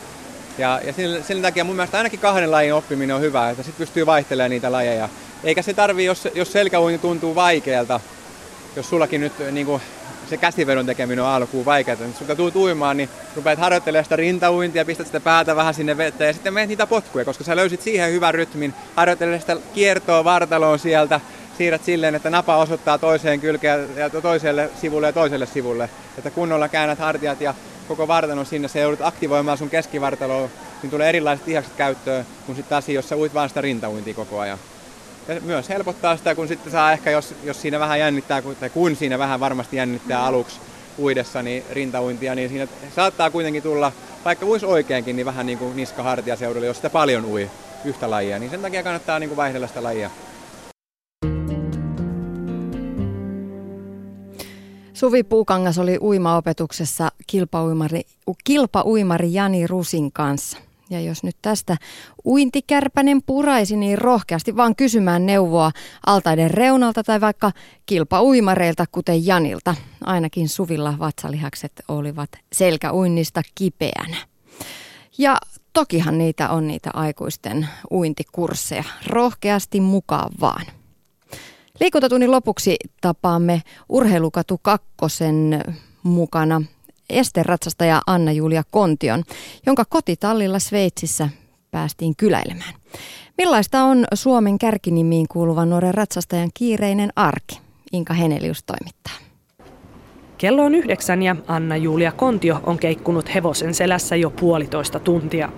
Ja, 0.57 0.81
ja 0.85 0.93
sen, 0.93 1.23
sen, 1.23 1.41
takia 1.41 1.63
mun 1.63 1.75
mielestä 1.75 1.97
ainakin 1.97 2.19
kahden 2.19 2.51
lajin 2.51 2.73
oppiminen 2.73 3.15
on 3.15 3.21
hyvä, 3.21 3.49
että 3.49 3.63
sitten 3.63 3.85
pystyy 3.85 4.05
vaihtelemaan 4.05 4.49
niitä 4.49 4.71
lajeja. 4.71 5.09
Eikä 5.43 5.61
se 5.61 5.73
tarvi, 5.73 6.05
jos, 6.05 6.27
jos 6.35 6.51
selkäuinti 6.51 7.01
tuntuu 7.01 7.35
vaikealta, 7.35 7.99
jos 8.75 8.89
sullakin 8.89 9.21
nyt 9.21 9.33
niin 9.51 9.65
kuin, 9.65 9.81
se 10.33 10.37
käsivedon 10.37 10.85
tekeminen 10.85 11.23
on 11.23 11.29
alkuun 11.29 11.65
vaikeaa. 11.65 11.97
Jos 12.01 12.17
sulta 12.17 12.35
tuut 12.35 12.55
uimaan, 12.55 12.97
niin 12.97 13.09
rupeat 13.35 13.59
harjoittelemaan 13.59 14.05
sitä 14.05 14.15
rintauintia, 14.15 14.85
pistät 14.85 15.07
sitä 15.07 15.19
päätä 15.19 15.55
vähän 15.55 15.73
sinne 15.73 15.97
veteen 15.97 16.27
ja 16.27 16.33
sitten 16.33 16.53
menet 16.53 16.69
niitä 16.69 16.87
potkuja, 16.87 17.25
koska 17.25 17.43
sä 17.43 17.55
löysit 17.55 17.81
siihen 17.81 18.11
hyvän 18.11 18.33
rytmin. 18.33 18.73
Harjoittele 18.95 19.39
sitä 19.39 19.57
kiertoa 19.73 20.23
vartaloon 20.23 20.79
sieltä, 20.79 21.19
siirrät 21.57 21.83
silleen, 21.83 22.15
että 22.15 22.29
napa 22.29 22.57
osoittaa 22.57 22.97
toiseen 22.97 23.39
kylkeen 23.39 23.87
ja 23.95 24.09
toiselle 24.09 24.69
sivulle 24.81 25.07
ja 25.07 25.13
toiselle 25.13 25.45
sivulle. 25.45 25.89
Että 26.17 26.31
kunnolla 26.31 26.69
käännät 26.69 26.99
hartiat 26.99 27.41
ja 27.41 27.53
koko 27.87 28.07
vartalon 28.07 28.45
sinne, 28.45 28.67
se 28.67 28.79
joudut 28.79 29.01
aktivoimaan 29.01 29.57
sun 29.57 29.69
keskivartaloa, 29.69 30.49
niin 30.81 30.91
tulee 30.91 31.09
erilaiset 31.09 31.47
lihakset 31.47 31.73
käyttöön, 31.73 32.25
kun 32.45 32.55
sitten 32.55 32.69
taas 32.69 32.89
jos 32.89 33.09
sä 33.09 33.15
uit 33.15 33.33
vaan 33.33 33.49
sitä 33.49 33.61
rintauintia 33.61 34.13
koko 34.13 34.39
ajan. 34.39 34.59
Ja 35.27 35.41
myös 35.41 35.69
helpottaa 35.69 36.17
sitä, 36.17 36.35
kun 36.35 36.47
sitten 36.47 36.71
saa 36.71 36.91
ehkä, 36.91 37.11
jos, 37.11 37.35
jos 37.43 37.61
siinä 37.61 37.79
vähän 37.79 37.99
jännittää, 37.99 38.41
tai 38.59 38.69
kun 38.69 38.95
siinä 38.95 39.19
vähän 39.19 39.39
varmasti 39.39 39.77
jännittää 39.77 40.25
aluksi 40.25 40.59
uidessa 40.99 41.41
niin 41.41 41.63
rintauintia, 41.71 42.35
niin 42.35 42.49
siinä 42.49 42.67
saattaa 42.95 43.29
kuitenkin 43.29 43.63
tulla, 43.63 43.91
vaikka 44.25 44.45
uisi 44.45 44.65
oikeinkin, 44.65 45.15
niin 45.15 45.25
vähän 45.25 45.45
niin 45.45 45.57
kuin 45.57 45.75
niska-hartiaseudulle, 45.75 46.65
jos 46.65 46.77
sitä 46.77 46.89
paljon 46.89 47.25
ui 47.25 47.49
yhtä 47.85 48.09
lajia, 48.09 48.39
niin 48.39 48.51
sen 48.51 48.61
takia 48.61 48.83
kannattaa 48.83 49.19
niin 49.19 49.29
kuin 49.29 49.37
vaihdella 49.37 49.67
sitä 49.67 49.83
lajia. 49.83 50.09
Suvi 54.93 55.23
Puukangas 55.23 55.77
oli 55.77 55.97
uimaopetuksessa 56.01 57.09
kilpauimari, 57.27 58.01
kilpauimari 58.43 59.33
Jani 59.33 59.67
Rusin 59.67 60.11
kanssa. 60.11 60.57
Ja 60.93 61.01
jos 61.01 61.23
nyt 61.23 61.35
tästä 61.41 61.77
uintikärpänen 62.25 63.21
puraisi, 63.25 63.75
niin 63.75 63.97
rohkeasti 63.97 64.55
vaan 64.55 64.75
kysymään 64.75 65.25
neuvoa 65.25 65.71
altaiden 66.05 66.51
reunalta 66.51 67.03
tai 67.03 67.21
vaikka 67.21 67.51
kilpauimareilta, 67.85 68.85
kuten 68.91 69.25
Janilta. 69.25 69.75
Ainakin 70.03 70.49
Suvilla 70.49 70.95
vatsalihakset 70.99 71.71
olivat 71.87 72.29
selkäuinnista 72.53 73.41
kipeänä. 73.55 74.17
Ja 75.17 75.37
tokihan 75.73 76.17
niitä 76.17 76.49
on 76.49 76.67
niitä 76.67 76.89
aikuisten 76.93 77.67
uintikursseja. 77.91 78.83
Rohkeasti 79.07 79.79
mukaan 79.79 80.31
vaan. 80.41 80.65
Liikuntatunnin 81.79 82.31
lopuksi 82.31 82.75
tapaamme 83.01 83.61
Urheilukatu 83.89 84.59
kakkosen 84.61 85.63
mukana 86.03 86.61
esteratsastaja 87.13 88.01
Anna-Julia 88.07 88.63
Kontion, 88.71 89.23
jonka 89.65 89.85
kotitallilla 89.89 90.59
Sveitsissä 90.59 91.29
päästiin 91.71 92.13
kyläilemään. 92.17 92.73
Millaista 93.37 93.83
on 93.83 94.05
Suomen 94.13 94.59
kärkinimiin 94.59 95.27
kuuluvan 95.27 95.69
nuoren 95.69 95.93
ratsastajan 95.93 96.49
kiireinen 96.53 97.09
arki? 97.15 97.59
Inka 97.91 98.13
Henelius 98.13 98.63
toimittaa. 98.63 99.13
Kello 100.37 100.65
on 100.65 100.75
yhdeksän 100.75 101.23
ja 101.23 101.35
Anna-Julia 101.47 102.11
Kontio 102.11 102.59
on 102.63 102.77
keikkunut 102.77 103.33
hevosen 103.35 103.73
selässä 103.73 104.15
jo 104.15 104.29
puolitoista 104.29 104.99
tuntia. 104.99 105.49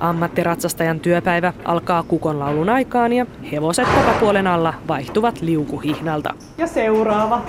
Ammattiratsastajan 0.00 1.00
työpäivä 1.00 1.52
alkaa 1.64 2.02
kukonlaulun 2.02 2.68
aikaan 2.68 3.12
ja 3.12 3.26
hevoset 3.52 3.94
takapuolen 3.94 4.46
alla 4.46 4.74
vaihtuvat 4.88 5.40
liukuhihnalta. 5.42 6.34
Ja 6.58 6.66
seuraava. 6.66 7.42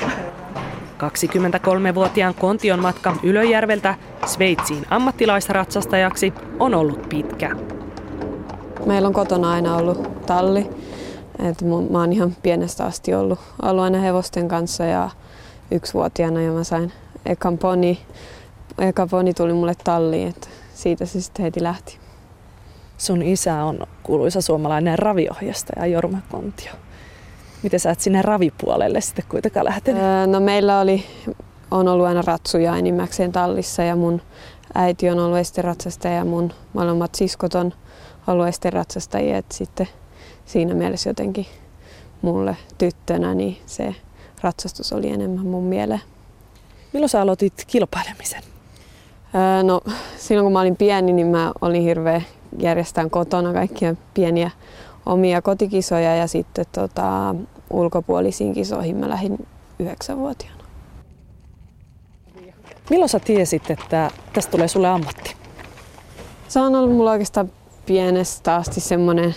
23-vuotiaan 1.02 2.36
Kontion 2.36 2.80
matka 2.80 3.16
Ylöjärveltä 3.24 3.96
Sveitsiin 4.26 4.86
ammattilaisratsastajaksi 4.90 6.34
on 6.60 6.74
ollut 6.74 7.10
pitkä. 7.10 7.56
Meillä 8.86 9.08
on 9.08 9.14
kotona 9.14 9.52
aina 9.52 9.76
ollut 9.76 10.26
talli. 10.26 10.70
Et 11.50 11.62
mä 11.90 12.00
oon 12.00 12.14
ihan 12.14 12.36
pienestä 12.44 12.86
asti 12.86 13.14
ollut, 13.14 13.40
ollut 13.62 13.84
aina 13.84 14.00
hevosten 14.00 14.48
kanssa 14.48 14.86
ja 14.86 15.10
yksivuotiaana 15.72 16.42
ja 16.42 16.52
mä 16.52 16.64
sain 16.64 16.92
ekan 17.26 17.58
poni. 17.58 18.00
Eka 18.78 19.08
poni 19.08 19.34
tuli 19.34 19.54
mulle 19.54 19.74
talliin, 19.84 20.28
että 20.28 20.48
siitä 20.74 21.06
se 21.06 21.22
sitten 21.22 21.44
heti 21.44 21.64
lähti. 21.64 21.98
Sun 22.98 23.22
isä 23.22 23.64
on 23.64 23.88
kuuluisa 24.04 24.42
suomalainen 24.42 25.00
raviohjastaja 25.00 25.86
Jorma 25.86 26.18
Kontio. 26.32 26.72
Miten 27.64 27.80
sä 27.80 27.92
et 27.92 28.00
sinne 28.00 28.22
ravipuolelle 28.22 29.02
sitten 29.02 29.26
kuitenkaan 29.30 29.66
lähtenyt? 29.66 30.04
Öö, 30.04 30.28
no 30.28 30.40
meillä 30.40 30.80
oli, 30.80 31.04
on 31.72 31.88
ollut 31.88 32.06
aina 32.06 32.22
ratsuja 32.22 32.78
enimmäkseen 32.78 33.32
tallissa 33.32 33.84
ja 33.84 33.96
mun 33.96 34.22
äiti 34.76 35.10
on 35.10 35.20
ollut 35.20 35.38
esteratsastaja 35.38 36.16
ja 36.16 36.26
mun 36.26 36.54
molemmat 36.74 37.16
siskot 37.16 37.56
on 37.56 37.74
ollut 38.28 38.48
esteratsastajia. 38.48 39.38
Et 39.38 39.52
sitten 39.52 39.88
siinä 40.46 40.74
mielessä 40.74 41.10
jotenkin 41.10 41.46
mulle 42.22 42.58
tyttönä 42.78 43.34
niin 43.34 43.58
se 43.66 43.96
ratsastus 44.42 44.94
oli 44.94 45.10
enemmän 45.10 45.46
mun 45.46 45.64
mieleen. 45.64 46.02
Milloin 46.94 47.10
sä 47.10 47.22
aloitit 47.22 47.64
kilpailemisen? 47.68 48.42
Öö, 49.36 49.64
no 49.64 49.82
silloin 50.18 50.46
kun 50.46 50.54
mä 50.54 50.60
olin 50.60 50.76
pieni, 50.76 51.14
niin 51.14 51.28
mä 51.28 51.52
olin 51.62 51.82
hirveä 51.82 52.22
järjestään 52.60 53.10
kotona 53.10 53.54
kaikkia 53.54 53.96
pieniä 54.14 54.52
omia 55.06 55.42
kotikisoja 55.42 56.16
ja 56.16 56.28
sitten 56.28 56.66
tota, 56.72 57.36
ulkopuolisiin 57.70 58.54
kisoihin 58.54 58.98
mä 58.98 59.10
lähdin 59.10 59.48
yhdeksänvuotiaana. 59.80 60.62
Milloin 62.90 63.10
sä 63.10 63.20
tiesit, 63.20 63.72
että 63.72 64.12
tästä 64.34 64.52
tulee 64.52 64.68
sulle 64.68 64.88
ammatti? 64.88 65.36
Se 66.48 66.60
on 66.60 66.76
ollut 66.76 66.96
mulla 66.96 67.12
oikeastaan 67.12 67.52
pienestä 67.86 68.56
asti 68.56 68.80
semmoinen 68.82 69.36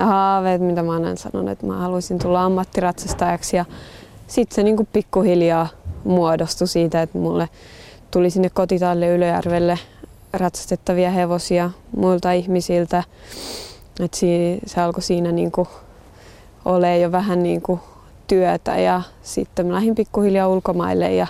haave, 0.00 0.58
mitä 0.58 0.82
mä 0.82 0.92
aina 0.92 1.16
sanon, 1.16 1.48
että 1.48 1.66
mä 1.66 1.78
haluaisin 1.78 2.18
tulla 2.18 2.44
ammattiratsastajaksi. 2.44 3.56
Ja 3.56 3.64
sitten 4.26 4.54
se 4.54 4.62
niin 4.62 4.88
pikkuhiljaa 4.92 5.68
muodostui 6.04 6.68
siitä, 6.68 7.02
että 7.02 7.18
mulle 7.18 7.48
tuli 8.10 8.30
sinne 8.30 8.50
kotitalle 8.50 9.08
Ylöjärvelle 9.08 9.78
ratsastettavia 10.32 11.10
hevosia 11.10 11.70
muilta 11.96 12.32
ihmisiltä. 12.32 13.02
Et 14.00 14.14
se 14.66 14.80
alkoi 14.80 15.02
siinä 15.02 15.32
niinku 15.32 15.68
ole 16.64 16.98
jo 16.98 17.12
vähän 17.12 17.42
niinku 17.42 17.80
työtä 18.26 18.78
ja 18.78 19.02
sitten 19.22 19.66
mä 19.66 19.74
lähdin 19.74 19.94
pikkuhiljaa 19.94 20.48
ulkomaille 20.48 21.14
ja 21.14 21.26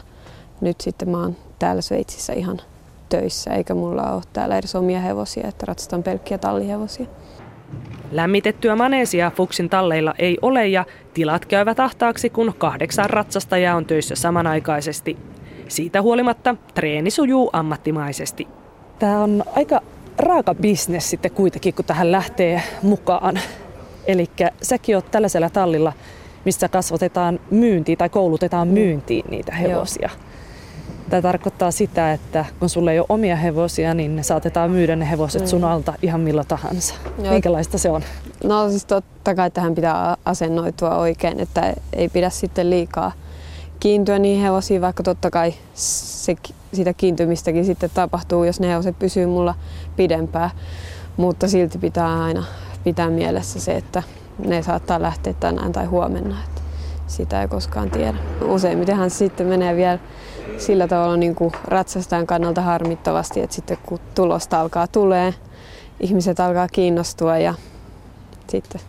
nyt 0.60 0.80
sitten 0.80 1.08
mä 1.08 1.18
oon 1.18 1.36
täällä 1.58 1.82
Sveitsissä 1.82 2.32
ihan 2.32 2.60
töissä 3.08 3.50
eikä 3.50 3.74
mulla 3.74 4.12
ole 4.12 4.22
täällä 4.32 4.58
edes 4.58 4.74
omia 4.74 5.00
hevosia, 5.00 5.48
että 5.48 5.66
ratsastan 5.66 6.02
pelkkiä 6.02 6.38
tallihevosia. 6.38 7.06
Lämmitettyä 8.12 8.76
maneesia 8.76 9.30
Fuksin 9.36 9.70
talleilla 9.70 10.14
ei 10.18 10.38
ole 10.42 10.68
ja 10.68 10.84
tilat 11.14 11.46
käyvät 11.46 11.80
ahtaaksi, 11.80 12.30
kun 12.30 12.54
kahdeksan 12.58 13.10
ratsastajaa 13.10 13.76
on 13.76 13.86
töissä 13.86 14.14
samanaikaisesti. 14.14 15.16
Siitä 15.68 16.02
huolimatta 16.02 16.56
treeni 16.74 17.10
sujuu 17.10 17.50
ammattimaisesti. 17.52 18.48
Tämä 18.98 19.22
on 19.22 19.44
aika 19.56 19.80
raaka 20.18 20.54
bisnes 20.54 21.10
sitten 21.10 21.30
kuitenkin, 21.30 21.74
kun 21.74 21.84
tähän 21.84 22.12
lähtee 22.12 22.62
mukaan. 22.82 23.40
Eli 24.06 24.30
säkin 24.62 24.96
oot 24.96 25.10
tällaisella 25.10 25.50
tallilla, 25.50 25.92
missä 26.44 26.68
kasvatetaan 26.68 27.40
myyntiin 27.50 27.98
tai 27.98 28.08
koulutetaan 28.08 28.68
myyntiin 28.68 29.24
niitä 29.30 29.54
hevosia. 29.54 30.10
Joo. 30.12 30.24
Tämä 31.10 31.22
tarkoittaa 31.22 31.70
sitä, 31.70 32.12
että 32.12 32.44
kun 32.60 32.68
sulla 32.68 32.92
ei 32.92 32.98
ole 32.98 33.06
omia 33.08 33.36
hevosia, 33.36 33.94
niin 33.94 34.16
ne 34.16 34.22
saatetaan 34.22 34.70
myydä 34.70 34.96
ne 34.96 35.10
hevoset 35.10 35.48
sun 35.48 35.64
alta 35.64 35.94
ihan 36.02 36.20
millä 36.20 36.44
tahansa. 36.44 36.94
Joo. 37.22 37.32
Minkälaista 37.32 37.78
se 37.78 37.90
on? 37.90 38.02
No 38.44 38.70
siis 38.70 38.84
totta 38.84 39.34
kai 39.34 39.50
tähän 39.50 39.74
pitää 39.74 40.16
asennoitua 40.24 40.96
oikein, 40.96 41.40
että 41.40 41.74
ei 41.92 42.08
pidä 42.08 42.30
sitten 42.30 42.70
liikaa 42.70 43.12
kiintyä 43.80 44.18
niihin 44.18 44.42
hevosiin, 44.42 44.80
vaikka 44.80 45.02
totta 45.02 45.30
kai 45.30 45.54
se, 45.74 46.36
sitä 46.72 46.92
kiintymistäkin 46.92 47.64
sitten 47.64 47.90
tapahtuu, 47.94 48.44
jos 48.44 48.60
ne 48.60 48.68
hevoset 48.68 48.98
pysyy 48.98 49.26
mulla 49.26 49.54
pidempään. 49.96 50.50
Mutta 51.16 51.48
silti 51.48 51.78
pitää 51.78 52.22
aina 52.22 52.44
pitää 52.84 53.10
mielessä 53.10 53.60
se, 53.60 53.76
että 53.76 54.02
ne 54.38 54.62
saattaa 54.62 55.02
lähteä 55.02 55.32
tänään 55.32 55.72
tai 55.72 55.84
huomenna. 55.84 56.36
Että 56.44 56.60
sitä 57.06 57.42
ei 57.42 57.48
koskaan 57.48 57.90
tiedä. 57.90 58.18
Useimmitenhan 58.42 59.10
se 59.10 59.16
sitten 59.16 59.46
menee 59.46 59.76
vielä 59.76 59.98
sillä 60.58 60.88
tavalla 60.88 61.16
niin 61.16 61.34
kuin 61.34 61.52
ratsastajan 61.64 62.26
kannalta 62.26 62.62
harmittavasti, 62.62 63.40
että 63.40 63.56
sitten 63.56 63.78
kun 63.86 63.98
tulosta 64.14 64.60
alkaa 64.60 64.86
tulee, 64.86 65.34
ihmiset 66.00 66.40
alkaa 66.40 66.68
kiinnostua 66.72 67.38
ja 67.38 67.54
sitten, 68.48 68.80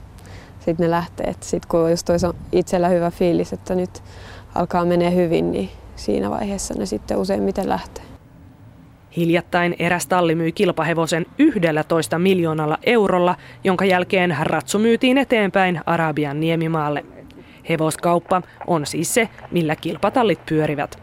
sitten 0.60 0.84
ne 0.84 0.92
lähtee. 0.92 1.36
Sitten 1.42 1.70
kun 1.70 1.92
just 1.92 2.10
on 2.10 2.36
itsellä 2.52 2.90
hyvä 2.90 3.12
fiilis, 3.12 3.54
että 3.54 3.76
nyt 3.76 4.04
alkaa 4.56 4.86
menee 4.86 5.16
hyvin, 5.16 5.52
niin 5.52 5.70
siinä 5.96 6.30
vaiheessa 6.30 6.74
ne 6.74 6.86
sitten 6.86 7.18
useimmiten 7.18 7.70
lähtee. 7.70 8.04
Hiljattain 9.18 9.76
eräs 9.80 10.08
talli 10.08 10.36
myi 10.36 10.52
kilpahevosen 10.52 11.26
11 11.38 12.20
miljoonalla 12.20 12.78
eurolla, 12.84 13.36
jonka 13.64 13.86
jälkeen 13.86 14.36
ratsu 14.42 14.80
myytiin 14.80 15.18
eteenpäin 15.18 15.82
Arabian 15.86 16.40
niemimaalle. 16.40 17.06
Hevoskauppa 17.70 18.42
on 18.68 18.86
siis 18.86 19.14
se, 19.14 19.30
millä 19.52 19.76
kilpatallit 19.76 20.46
pyörivät. 20.46 21.00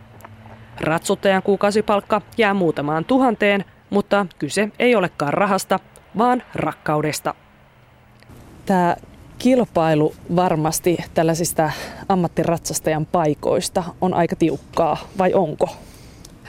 Ratsuttajan 0.81 1.43
kuukausipalkka 1.43 2.23
jää 2.39 2.55
muutamaan 2.55 3.05
tuhanteen, 3.05 3.65
mutta 3.91 4.27
kyse 4.39 4.69
ei 4.79 4.95
olekaan 4.95 5.35
rahasta, 5.35 5.79
vaan 6.19 6.43
rakkaudesta. 6.55 7.35
Tämä 8.67 8.97
kilpailu 9.43 10.15
varmasti 10.37 10.99
tällaisista 11.15 11.71
ammattiratsastajan 12.09 13.07
paikoista 13.07 13.85
on 14.01 14.15
aika 14.15 14.37
tiukkaa, 14.37 14.97
vai 15.19 15.35
onko? 15.35 15.69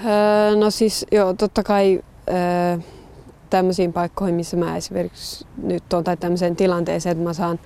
Öö, 0.05 0.55
no 0.55 0.71
siis 0.71 1.05
joo, 1.11 1.33
totta 1.33 1.63
kai 1.63 2.03
öö, 2.29 2.77
tämmöisiin 3.49 3.93
paikkoihin, 3.93 4.35
missä 4.35 4.57
mä 4.57 4.77
esimerkiksi 4.77 5.45
nyt 5.63 5.93
on 5.93 6.03
tai 6.03 6.17
tämmöiseen 6.17 6.55
tilanteeseen, 6.55 7.11
että 7.11 7.23
mä 7.23 7.33
saan 7.33 7.59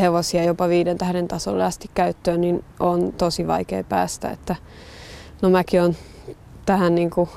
hevosia 0.00 0.44
jopa 0.44 0.68
viiden 0.68 0.98
tähden 0.98 1.28
tasolle 1.28 1.64
asti 1.64 1.90
käyttöön, 1.94 2.40
niin 2.40 2.64
on 2.80 3.12
tosi 3.12 3.46
vaikea 3.46 3.84
päästä. 3.84 4.30
Että, 4.30 4.56
no 5.42 5.50
mäkin 5.50 5.82
on 5.82 5.96
tähän 6.66 6.94
niin 6.94 7.10
kuin 7.10 7.28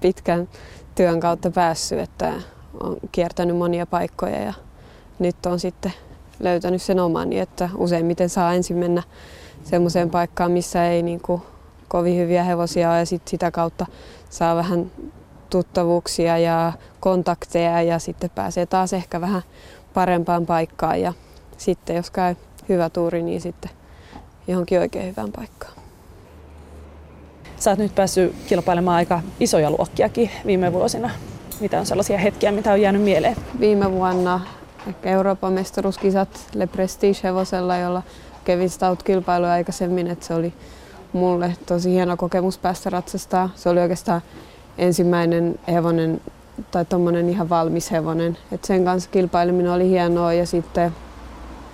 pitkän 0.00 0.48
työn 0.94 1.20
kautta 1.20 1.50
päässyt, 1.50 1.98
että 1.98 2.32
on 2.80 2.96
kiertänyt 3.12 3.56
monia 3.56 3.86
paikkoja 3.86 4.42
ja 4.42 4.52
nyt 5.18 5.46
on 5.46 5.60
sitten 5.60 5.92
löytänyt 6.40 6.82
sen 6.82 7.00
omani, 7.00 7.38
että 7.38 7.68
useimmiten 7.76 8.28
saa 8.28 8.54
ensin 8.54 8.76
mennä 8.76 9.02
semmoiseen 9.64 10.10
paikkaan, 10.10 10.52
missä 10.52 10.88
ei 10.88 11.02
niin 11.02 11.20
kuin 11.20 11.42
kovin 11.88 12.16
hyviä 12.16 12.44
hevosia 12.44 12.90
ole 12.90 12.98
ja 12.98 13.06
sit 13.06 13.28
sitä 13.28 13.50
kautta 13.50 13.86
saa 14.30 14.56
vähän 14.56 14.90
tuttavuuksia 15.50 16.38
ja 16.38 16.72
kontakteja 17.00 17.82
ja 17.82 17.98
sitten 17.98 18.30
pääsee 18.30 18.66
taas 18.66 18.92
ehkä 18.92 19.20
vähän 19.20 19.42
parempaan 19.94 20.46
paikkaan 20.46 21.00
ja 21.00 21.12
sitten 21.56 21.96
jos 21.96 22.10
käy 22.10 22.34
hyvä 22.68 22.90
tuuri, 22.90 23.22
niin 23.22 23.40
sitten 23.40 23.70
johonkin 24.46 24.80
oikein 24.80 25.06
hyvään 25.06 25.32
paikkaan. 25.32 25.72
Sä 27.56 27.70
oot 27.70 27.78
nyt 27.78 27.94
päässyt 27.94 28.34
kilpailemaan 28.46 28.96
aika 28.96 29.22
isoja 29.40 29.70
luokkiakin 29.70 30.30
viime 30.46 30.72
vuosina. 30.72 31.10
Mitä 31.60 31.80
on 31.80 31.86
sellaisia 31.86 32.18
hetkiä, 32.18 32.52
mitä 32.52 32.72
on 32.72 32.80
jäänyt 32.80 33.02
mieleen? 33.02 33.36
Viime 33.60 33.92
vuonna 33.92 34.40
ehkä 34.88 35.10
Euroopan 35.10 35.52
mestaruuskisat 35.52 36.28
Le 36.54 36.66
Prestige-hevosella, 36.66 37.76
jolla 37.76 38.02
kävin 38.44 38.70
stout-kilpailuja 38.70 39.52
aikaisemmin, 39.52 40.06
että 40.06 40.26
se 40.26 40.34
oli 40.34 40.52
mulle 41.12 41.56
tosi 41.66 41.90
hieno 41.90 42.16
kokemus 42.16 42.58
päästä 42.58 42.90
ratsastaa. 42.90 43.50
Se 43.54 43.68
oli 43.68 43.80
oikeastaan 43.80 44.22
ensimmäinen 44.78 45.58
hevonen 45.68 46.20
tai 46.70 46.84
tuommoinen 46.84 47.28
ihan 47.28 47.48
valmis 47.48 47.90
hevonen. 47.90 48.38
Et 48.52 48.64
sen 48.64 48.84
kanssa 48.84 49.10
kilpaileminen 49.10 49.72
oli 49.72 49.88
hienoa 49.88 50.32
ja 50.32 50.46
sitten 50.46 50.92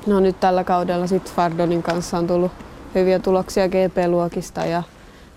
no 0.06 0.20
nyt 0.20 0.40
tällä 0.40 0.64
kaudella 0.64 1.06
sit 1.06 1.32
Fardonin 1.34 1.82
kanssa 1.82 2.18
on 2.18 2.26
tullut 2.26 2.52
hyviä 2.94 3.18
tuloksia 3.18 3.68
GP-luokista 3.68 4.66
ja 4.66 4.82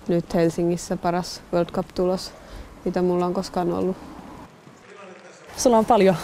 nyt 0.07 0.33
Helsingissä 0.33 0.97
paras 0.97 1.41
World 1.53 1.71
Cup-tulos, 1.71 2.31
mitä 2.85 3.01
mulla 3.01 3.25
on 3.25 3.33
koskaan 3.33 3.73
ollut. 3.73 3.97
Sulla 5.57 5.77
on 5.77 5.85
paljon 5.85 6.15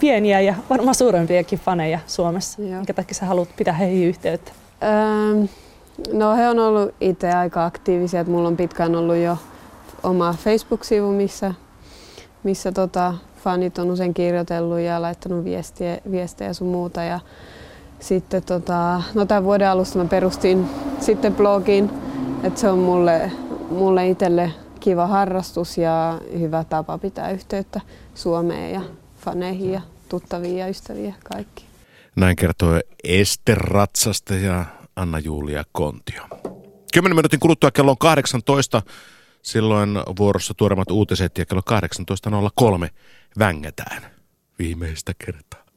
pieniä 0.00 0.40
ja 0.40 0.54
varmaan 0.70 0.94
suurempiakin 0.94 1.58
faneja 1.58 1.98
Suomessa. 2.06 2.62
Joo. 2.62 2.76
Minkä 2.76 2.94
takia 2.94 3.14
sä 3.14 3.26
haluat 3.26 3.48
pitää 3.56 3.74
heihin 3.74 4.08
yhteyttä? 4.08 4.52
Öö, 4.82 5.46
no 6.12 6.36
he 6.36 6.48
on 6.48 6.58
ollut 6.58 6.94
itse 7.00 7.32
aika 7.32 7.64
aktiivisia. 7.64 8.20
Että 8.20 8.30
mulla 8.32 8.48
on 8.48 8.56
pitkään 8.56 8.96
ollut 8.96 9.16
jo 9.16 9.38
oma 10.02 10.34
Facebook-sivu, 10.44 11.12
missä, 11.12 11.54
missä 12.42 12.72
tota, 12.72 13.14
fanit 13.44 13.78
on 13.78 13.90
usein 13.90 14.14
kirjoitellut 14.14 14.78
ja 14.78 15.02
laittanut 15.02 15.44
viestiä, 15.44 15.98
viestejä 16.10 16.52
sun 16.52 16.68
muuta. 16.68 17.02
Ja 17.02 17.20
sitten 18.00 18.42
tota, 18.42 19.02
no 19.14 19.26
tämän 19.26 19.44
vuoden 19.44 19.68
alusta 19.68 19.98
mä 19.98 20.04
perustin 20.04 20.66
sitten 21.00 21.34
blogin, 21.34 21.90
että 22.42 22.60
se 22.60 22.70
on 22.70 22.78
mulle, 22.78 23.32
mulle 23.70 24.08
itselle 24.08 24.52
kiva 24.80 25.06
harrastus 25.06 25.78
ja 25.78 26.20
hyvä 26.38 26.64
tapa 26.64 26.98
pitää 26.98 27.30
yhteyttä 27.30 27.80
Suomeen 28.14 28.72
ja 28.72 28.80
faneihin 29.28 29.72
ja 29.72 29.80
tuttaviin 30.08 30.56
ja 30.58 30.68
ystäviä 30.68 31.14
kaikki. 31.24 31.64
Näin 32.16 32.36
kertoo 32.36 32.80
Ester 33.04 33.58
Ratsasta 33.58 34.34
ja 34.34 34.64
Anna-Julia 34.96 35.64
Kontio. 35.72 36.22
Kymmenen 36.92 37.16
minuutin 37.16 37.40
kuluttua 37.40 37.70
kello 37.70 37.90
on 37.90 37.98
18. 37.98 38.82
Silloin 39.42 39.90
vuorossa 40.18 40.54
tuoremat 40.54 40.90
uutiset 40.90 41.38
ja 41.38 41.46
kello 41.46 41.62
18.03 42.84 42.88
vängätään 43.38 44.02
viimeistä 44.58 45.12
kertaa. 45.24 45.67